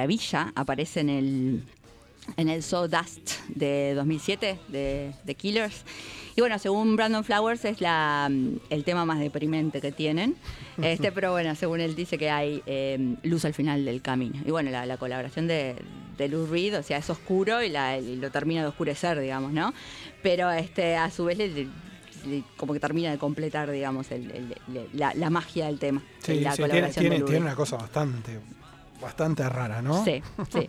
Maravilla 0.00 0.52
aparece 0.54 1.00
en 1.00 1.10
el, 1.10 1.62
en 2.36 2.48
el 2.48 2.60
Dust 2.62 3.32
de 3.48 3.92
2007 3.94 4.58
de, 4.68 5.12
de 5.24 5.34
Killers. 5.34 5.82
Y 6.36 6.40
bueno, 6.40 6.58
según 6.58 6.96
Brandon 6.96 7.22
Flowers 7.22 7.64
es 7.66 7.80
la, 7.82 8.28
mm, 8.30 8.56
el 8.70 8.84
tema 8.84 9.04
más 9.04 9.18
deprimente 9.18 9.80
que 9.82 9.92
tienen. 9.92 10.36
Este, 10.82 11.12
pero 11.12 11.32
bueno, 11.32 11.54
según 11.54 11.80
él 11.80 11.94
dice 11.94 12.16
que 12.16 12.30
hay 12.30 12.62
eh, 12.64 13.16
luz 13.24 13.44
al 13.44 13.52
final 13.52 13.84
del 13.84 14.00
camino. 14.00 14.36
Y 14.46 14.50
bueno, 14.50 14.70
la, 14.70 14.86
la 14.86 14.96
colaboración 14.96 15.46
de, 15.46 15.76
de 16.16 16.28
Lou 16.28 16.46
Reed, 16.46 16.78
o 16.78 16.82
sea, 16.82 16.96
es 16.98 17.10
oscuro 17.10 17.62
y, 17.62 17.68
la- 17.68 17.98
y 17.98 18.16
lo 18.16 18.30
termina 18.30 18.62
de 18.62 18.68
oscurecer, 18.68 19.20
digamos, 19.20 19.52
¿no? 19.52 19.74
Pero 20.22 20.50
este, 20.50 20.96
a 20.96 21.10
su 21.10 21.26
vez 21.26 21.36
le- 21.36 21.68
como 22.56 22.72
que 22.72 22.80
termina 22.80 23.10
de 23.10 23.18
completar, 23.18 23.70
digamos, 23.70 24.10
el- 24.12 24.30
el- 24.30 24.56
la, 24.94 25.12
la 25.14 25.28
magia 25.28 25.66
del 25.66 25.78
tema. 25.78 26.02
Sí, 26.22 26.40
la 26.40 26.52
sí, 26.52 26.56
tiene, 26.56 26.70
colaboración 26.70 27.02
tiene- 27.02 27.14
de 27.16 27.20
Lou 27.20 27.28
tiene 27.28 27.44
una 27.44 27.54
cosa 27.54 27.76
bastante, 27.76 28.38
bastante 29.00 29.48
rara, 29.48 29.82
¿no? 29.82 30.04
Sí, 30.04 30.22
sí. 30.52 30.68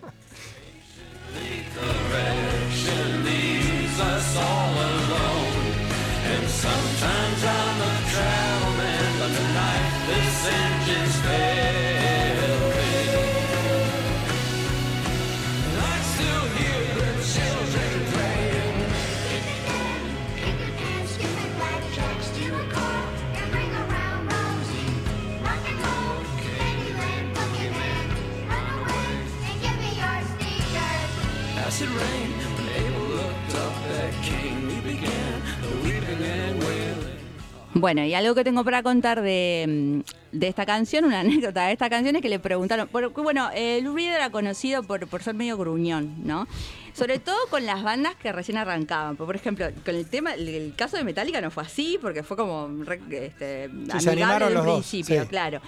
Bueno, 37.81 38.05
y 38.05 38.13
algo 38.13 38.35
que 38.35 38.43
tengo 38.43 38.63
para 38.63 38.83
contar 38.83 39.23
de, 39.23 40.03
mm, 40.31 40.43
esta 40.43 40.67
canción, 40.67 41.03
una 41.03 41.19
anécdota 41.21 41.65
de 41.65 41.73
esta 41.73 41.89
canción 41.89 42.15
es 42.15 42.21
que 42.21 42.29
le 42.29 42.37
preguntaron, 42.37 42.87
porque 42.87 43.21
bueno, 43.21 43.49
eh, 43.55 43.79
Lou 43.81 43.95
Reed 43.95 44.13
era 44.13 44.29
conocido 44.29 44.83
por, 44.83 45.07
por 45.07 45.23
ser 45.23 45.33
medio 45.33 45.57
gruñón, 45.57 46.13
¿no? 46.23 46.47
Sobre 46.93 47.19
todo 47.19 47.37
con 47.49 47.65
las 47.65 47.83
bandas 47.83 48.15
que 48.15 48.31
recién 48.31 48.57
arrancaban. 48.57 49.15
Por 49.15 49.35
ejemplo, 49.35 49.67
con 49.85 49.95
el 49.95 50.07
tema, 50.07 50.33
el, 50.33 50.73
caso 50.75 50.97
de 50.97 51.03
Metallica 51.03 51.41
no 51.41 51.49
fue 51.51 51.63
así, 51.63 51.97
porque 52.01 52.23
fue 52.23 52.37
como 52.37 52.69
este, 53.09 53.65
amigable 53.65 54.09
animaron 54.11 54.39
desde 54.49 54.53
los 54.53 54.61
un 54.61 54.67
dos, 54.67 54.79
principio, 54.87 55.21
sí. 55.23 55.27
claro. 55.27 55.61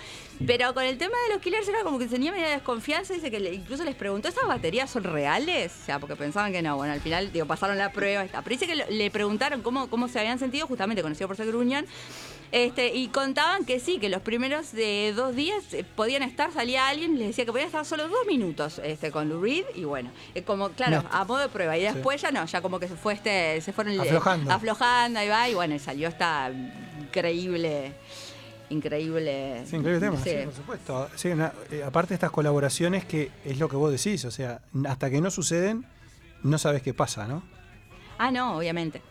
Pero 0.45 0.73
con 0.73 0.83
el 0.83 0.97
tema 0.97 1.15
de 1.27 1.33
los 1.33 1.41
Killers 1.41 1.67
era 1.67 1.83
como 1.83 1.97
que 1.99 2.07
tenía 2.07 2.31
media 2.31 2.49
desconfianza, 2.49 3.13
dice 3.13 3.31
que 3.31 3.53
incluso 3.53 3.83
les 3.83 3.95
preguntó, 3.95 4.27
¿estas 4.27 4.47
baterías 4.47 4.89
son 4.89 5.03
reales? 5.03 5.71
O 5.81 5.85
sea, 5.85 5.99
porque 5.99 6.15
pensaban 6.15 6.51
que 6.51 6.61
no. 6.61 6.75
Bueno, 6.75 6.93
al 6.93 7.01
final, 7.01 7.31
digo, 7.31 7.45
pasaron 7.45 7.77
la 7.77 7.91
prueba, 7.91 8.23
está. 8.23 8.41
Pero 8.41 8.53
dice 8.55 8.67
que 8.67 8.75
lo- 8.75 8.89
le 8.89 9.09
preguntaron 9.11 9.61
cómo, 9.61 9.89
cómo 9.89 10.07
se 10.07 10.19
habían 10.19 10.39
sentido, 10.39 10.67
justamente 10.67 11.01
conocido 11.01 11.27
por 11.27 11.37
ser 11.37 11.47
gruñón, 11.47 11.85
este, 12.51 12.93
y 12.95 13.07
contaban 13.07 13.65
que 13.65 13.79
sí, 13.79 13.97
que 13.97 14.09
los 14.09 14.21
primeros 14.21 14.73
de 14.73 15.11
dos 15.15 15.35
días 15.35 15.73
eh, 15.73 15.83
podían 15.95 16.21
estar, 16.21 16.51
salía 16.53 16.87
alguien 16.87 17.15
y 17.15 17.17
les 17.19 17.27
decía 17.29 17.45
que 17.45 17.51
podían 17.51 17.67
estar 17.67 17.83
solo 17.83 18.07
dos 18.07 18.27
minutos 18.27 18.79
este, 18.83 19.09
con 19.11 19.27
Lou 19.27 19.41
Reed, 19.41 19.65
y 19.73 19.85
bueno, 19.85 20.11
eh, 20.35 20.43
como, 20.43 20.69
claro. 20.69 21.03
A 21.13 21.25
modo 21.25 21.39
de 21.39 21.49
prueba. 21.49 21.77
Y 21.77 21.83
después 21.83 22.21
ya 22.21 22.31
no, 22.31 22.45
ya 22.45 22.61
como 22.61 22.79
que 22.79 22.87
se 22.87 22.95
fue 22.95 23.13
este, 23.13 23.61
se 23.61 23.71
fueron 23.73 23.93
eh, 23.93 23.99
Aflojando. 24.01 24.51
aflojando, 24.51 25.19
ahí 25.19 25.27
va, 25.29 25.49
y 25.49 25.53
bueno, 25.53 25.75
y 25.75 25.79
salió 25.79 26.07
esta 26.09 26.51
increíble, 27.01 27.93
increíble. 28.69 29.63
Sí, 29.65 29.75
increíble 29.75 29.99
tema, 30.07 30.17
sí. 30.23 30.29
sí, 30.31 30.35
por 30.45 30.53
supuesto. 30.53 31.09
Sí, 31.15 31.27
una- 31.29 31.53
eh, 31.71 31.83
aparte 31.85 32.09
de 32.09 32.15
estas 32.15 32.31
colaboraciones 32.31 33.05
que 33.05 33.31
es 33.45 33.59
lo 33.59 33.69
que 33.69 33.75
vos 33.75 33.91
decís, 33.91 34.25
o 34.25 34.31
sea, 34.31 34.61
hasta 34.87 35.09
que 35.09 35.21
no 35.21 35.29
suceden, 35.31 35.85
no 36.43 36.57
sabes 36.57 36.81
qué 36.81 36.93
pasa, 36.93 37.27
¿no? 37.27 37.43
Ah, 38.17 38.31
no, 38.31 38.57
obviamente. 38.57 39.01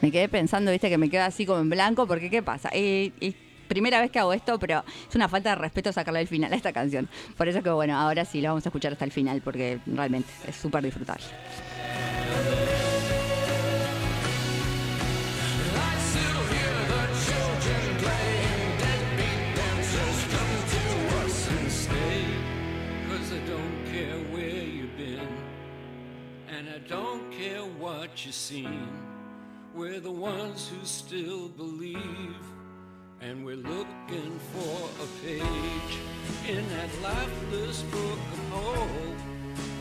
Me 0.00 0.10
quedé 0.10 0.28
pensando, 0.28 0.70
viste, 0.70 0.88
que 0.88 0.98
me 0.98 1.10
queda 1.10 1.26
así 1.26 1.44
como 1.44 1.60
en 1.60 1.68
blanco, 1.68 2.06
porque 2.06 2.30
¿qué 2.30 2.42
pasa? 2.42 2.70
Eh, 2.72 3.12
eh, 3.20 3.34
primera 3.68 4.00
vez 4.00 4.10
que 4.10 4.18
hago 4.18 4.32
esto, 4.32 4.58
pero 4.58 4.82
es 5.08 5.14
una 5.14 5.28
falta 5.28 5.50
de 5.50 5.56
respeto 5.56 5.92
sacarle 5.92 6.20
el 6.20 6.28
final 6.28 6.52
a 6.52 6.56
esta 6.56 6.72
canción. 6.72 7.08
Por 7.36 7.48
eso 7.48 7.62
que, 7.62 7.70
bueno, 7.70 7.96
ahora 7.96 8.24
sí 8.24 8.40
la 8.40 8.50
vamos 8.50 8.64
a 8.64 8.70
escuchar 8.70 8.92
hasta 8.92 9.04
el 9.04 9.12
final, 9.12 9.42
porque 9.42 9.78
realmente 9.86 10.30
es 10.48 10.56
súper 10.56 10.82
disfrutable. 10.82 11.24
Don't 26.88 27.30
care 27.30 27.62
what 27.78 28.24
you've 28.24 28.34
seen. 28.34 29.09
We're 29.72 30.00
the 30.00 30.10
ones 30.10 30.68
who 30.68 30.84
still 30.84 31.48
believe, 31.48 32.36
and 33.20 33.44
we're 33.44 33.54
looking 33.54 34.38
for 34.52 34.90
a 35.02 35.06
page 35.24 35.98
in 36.48 36.68
that 36.70 36.90
lifeless 37.00 37.82
book 37.82 38.18
of 38.32 38.48
hope, 38.50 39.20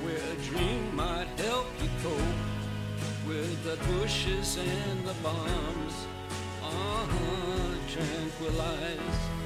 where 0.03 0.15
a 0.15 0.35
dream 0.47 0.95
might 0.95 1.27
help 1.39 1.67
you 1.81 1.89
cope 2.03 3.27
with 3.27 3.63
the 3.63 3.77
bushes 3.91 4.57
and 4.57 5.07
the 5.07 5.15
bombs. 5.23 6.05
Uh-huh, 6.63 7.75
tranquilize. 7.87 9.38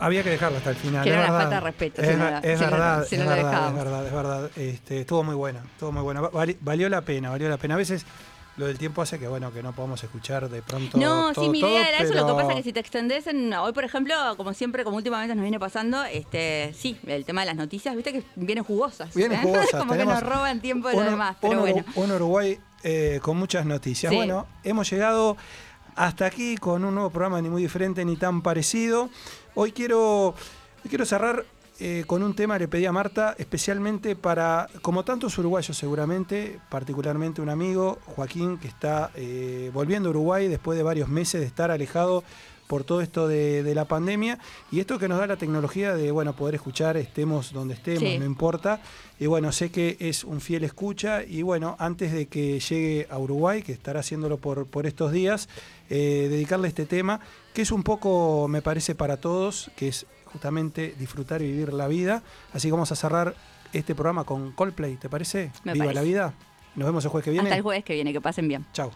Había 0.00 0.22
que 0.22 0.30
dejarlo 0.30 0.58
hasta 0.58 0.70
el 0.70 0.76
final. 0.76 1.02
Que 1.04 1.10
era 1.10 1.24
una 1.24 1.28
falta 1.38 1.54
de 1.56 1.60
respeto, 1.60 2.02
Es, 2.02 2.08
si 2.08 2.14
no 2.14 2.24
ver- 2.24 2.32
la- 2.32 2.38
es 2.40 2.58
si 2.58 2.64
no- 2.64 2.70
verdad, 2.70 3.06
si 3.08 3.14
es 3.16 3.20
no 3.20 3.28
verdad, 3.30 3.38
es 3.38 3.50
dejábamos. 3.50 3.84
verdad, 3.84 4.06
es 4.06 4.12
verdad. 4.12 4.50
Este, 4.56 5.00
estuvo 5.00 5.24
muy 5.24 5.34
buena, 5.34 5.60
estuvo 5.72 5.92
muy 5.92 6.02
buena. 6.02 6.20
Vali- 6.20 6.56
valió 6.60 6.88
la 6.88 7.00
pena, 7.02 7.30
valió 7.30 7.48
la 7.48 7.56
pena. 7.56 7.74
A 7.74 7.78
veces 7.78 8.06
lo 8.56 8.66
del 8.66 8.76
tiempo 8.78 9.02
hace 9.02 9.18
que 9.20 9.26
bueno 9.28 9.52
que 9.52 9.62
no 9.62 9.72
podamos 9.72 10.02
escuchar 10.02 10.48
de 10.48 10.62
pronto. 10.62 10.98
No, 10.98 11.32
todo, 11.32 11.44
sí, 11.44 11.50
mi 11.50 11.60
todo, 11.60 11.70
idea 11.70 11.88
era 11.88 11.98
eso. 11.98 12.14
Lo 12.14 12.26
que 12.26 12.32
pasa 12.34 12.50
es 12.50 12.56
que 12.58 12.62
si 12.62 12.72
te 12.72 12.80
extendés 12.80 13.26
en. 13.26 13.52
Hoy, 13.54 13.72
por 13.72 13.84
ejemplo, 13.84 14.14
como 14.36 14.52
siempre, 14.54 14.84
como 14.84 14.96
últimamente 14.96 15.34
nos 15.34 15.42
viene 15.42 15.58
pasando, 15.58 16.04
este 16.04 16.72
sí, 16.76 16.96
el 17.06 17.24
tema 17.24 17.40
de 17.42 17.46
las 17.48 17.56
noticias, 17.56 17.94
viste 17.96 18.12
que 18.12 18.22
vienen 18.36 18.62
jugosas. 18.64 19.12
Vienen 19.14 19.38
¿eh? 19.40 19.42
jugosas, 19.42 19.70
como 19.78 19.94
que 19.94 20.04
nos 20.04 20.22
roban 20.22 20.60
tiempo 20.60 20.88
de 20.88 20.94
lo 20.96 21.02
demás. 21.02 21.36
un 21.40 21.48
Pero 21.50 21.60
bueno. 21.60 21.84
un 21.96 22.12
Uruguay 22.12 22.58
eh, 22.84 23.18
con 23.22 23.36
muchas 23.36 23.66
noticias. 23.66 24.10
Sí. 24.10 24.16
Bueno, 24.16 24.46
hemos 24.64 24.88
llegado 24.90 25.36
hasta 25.96 26.26
aquí 26.26 26.56
con 26.56 26.84
un 26.84 26.94
nuevo 26.94 27.10
programa 27.10 27.40
ni 27.42 27.48
muy 27.48 27.60
diferente 27.62 28.04
ni 28.04 28.16
tan 28.16 28.42
parecido. 28.42 29.08
Hoy 29.60 29.72
quiero, 29.72 30.28
hoy 30.28 30.88
quiero 30.88 31.04
cerrar 31.04 31.44
eh, 31.80 32.04
con 32.06 32.22
un 32.22 32.32
tema, 32.36 32.56
le 32.60 32.68
pedí 32.68 32.86
a 32.86 32.92
Marta, 32.92 33.34
especialmente 33.38 34.14
para, 34.14 34.68
como 34.82 35.04
tantos 35.04 35.36
uruguayos 35.36 35.76
seguramente, 35.76 36.60
particularmente 36.70 37.42
un 37.42 37.48
amigo, 37.48 37.98
Joaquín, 38.06 38.58
que 38.58 38.68
está 38.68 39.10
eh, 39.16 39.72
volviendo 39.74 40.10
a 40.10 40.10
Uruguay 40.10 40.46
después 40.46 40.78
de 40.78 40.84
varios 40.84 41.08
meses 41.08 41.40
de 41.40 41.48
estar 41.48 41.72
alejado 41.72 42.22
por 42.68 42.84
todo 42.84 43.00
esto 43.00 43.26
de, 43.26 43.64
de 43.64 43.74
la 43.74 43.86
pandemia. 43.86 44.38
Y 44.70 44.78
esto 44.78 44.96
que 44.98 45.08
nos 45.08 45.18
da 45.18 45.26
la 45.26 45.36
tecnología 45.36 45.94
de 45.94 46.12
bueno 46.12 46.36
poder 46.36 46.54
escuchar 46.54 46.96
estemos 46.96 47.52
donde 47.52 47.74
estemos 47.74 48.00
Sí. 48.00 48.18
no 48.18 48.26
importa. 48.26 48.80
Y 49.18 49.26
bueno 49.26 49.50
sé 49.50 49.70
que 49.70 49.96
es 49.98 50.22
un 50.22 50.40
fiel 50.40 50.62
escucha. 50.64 51.24
Y 51.24 51.42
bueno 51.42 51.74
antes 51.80 52.12
de 52.12 52.26
que 52.26 52.60
llegue 52.60 53.08
a 53.10 53.18
Uruguay 53.18 53.62
que 53.62 53.72
estará 53.72 54.00
haciéndolo 54.00 54.36
por, 54.36 54.66
por 54.66 54.86
estos 54.86 55.10
días 55.10 55.48
eh, 55.88 56.28
dedicarle 56.30 56.68
este 56.68 56.84
tema 56.84 57.20
que 57.58 57.62
es 57.62 57.72
un 57.72 57.82
poco 57.82 58.46
me 58.46 58.62
parece 58.62 58.94
para 58.94 59.16
todos 59.16 59.72
que 59.74 59.88
es 59.88 60.06
justamente 60.26 60.94
disfrutar 60.96 61.42
y 61.42 61.50
vivir 61.50 61.72
la 61.72 61.88
vida 61.88 62.22
así 62.52 62.68
que 62.68 62.72
vamos 62.72 62.92
a 62.92 62.94
cerrar 62.94 63.34
este 63.72 63.96
programa 63.96 64.22
con 64.22 64.52
Coldplay 64.52 64.94
¿te 64.94 65.08
parece? 65.08 65.50
Me 65.64 65.72
Viva 65.72 65.86
parece. 65.86 65.94
la 66.00 66.02
vida 66.06 66.34
nos 66.76 66.86
vemos 66.86 67.04
el 67.04 67.10
jueves 67.10 67.24
que 67.24 67.32
viene 67.32 67.48
Hasta 67.48 67.56
el 67.56 67.62
jueves 67.64 67.82
que 67.82 67.94
viene, 67.94 68.12
que 68.12 68.20
pasen 68.20 68.46
bien. 68.46 68.64
chao 68.72 68.92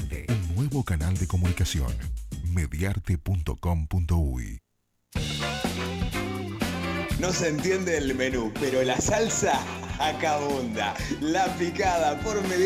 Mediarte. 0.00 0.26
Un 0.32 0.56
nuevo 0.56 0.82
canal 0.84 1.16
de 1.16 1.26
comunicación. 1.26 1.92
Mediarte.com.uy 2.44 4.60
No 7.18 7.32
se 7.32 7.48
entiende 7.48 7.98
el 7.98 8.14
menú, 8.14 8.52
pero 8.60 8.82
la 8.82 9.00
salsa 9.00 9.60
acabunda. 9.98 10.94
La 11.20 11.46
picada 11.56 12.20
por 12.20 12.40
mediante. 12.42 12.60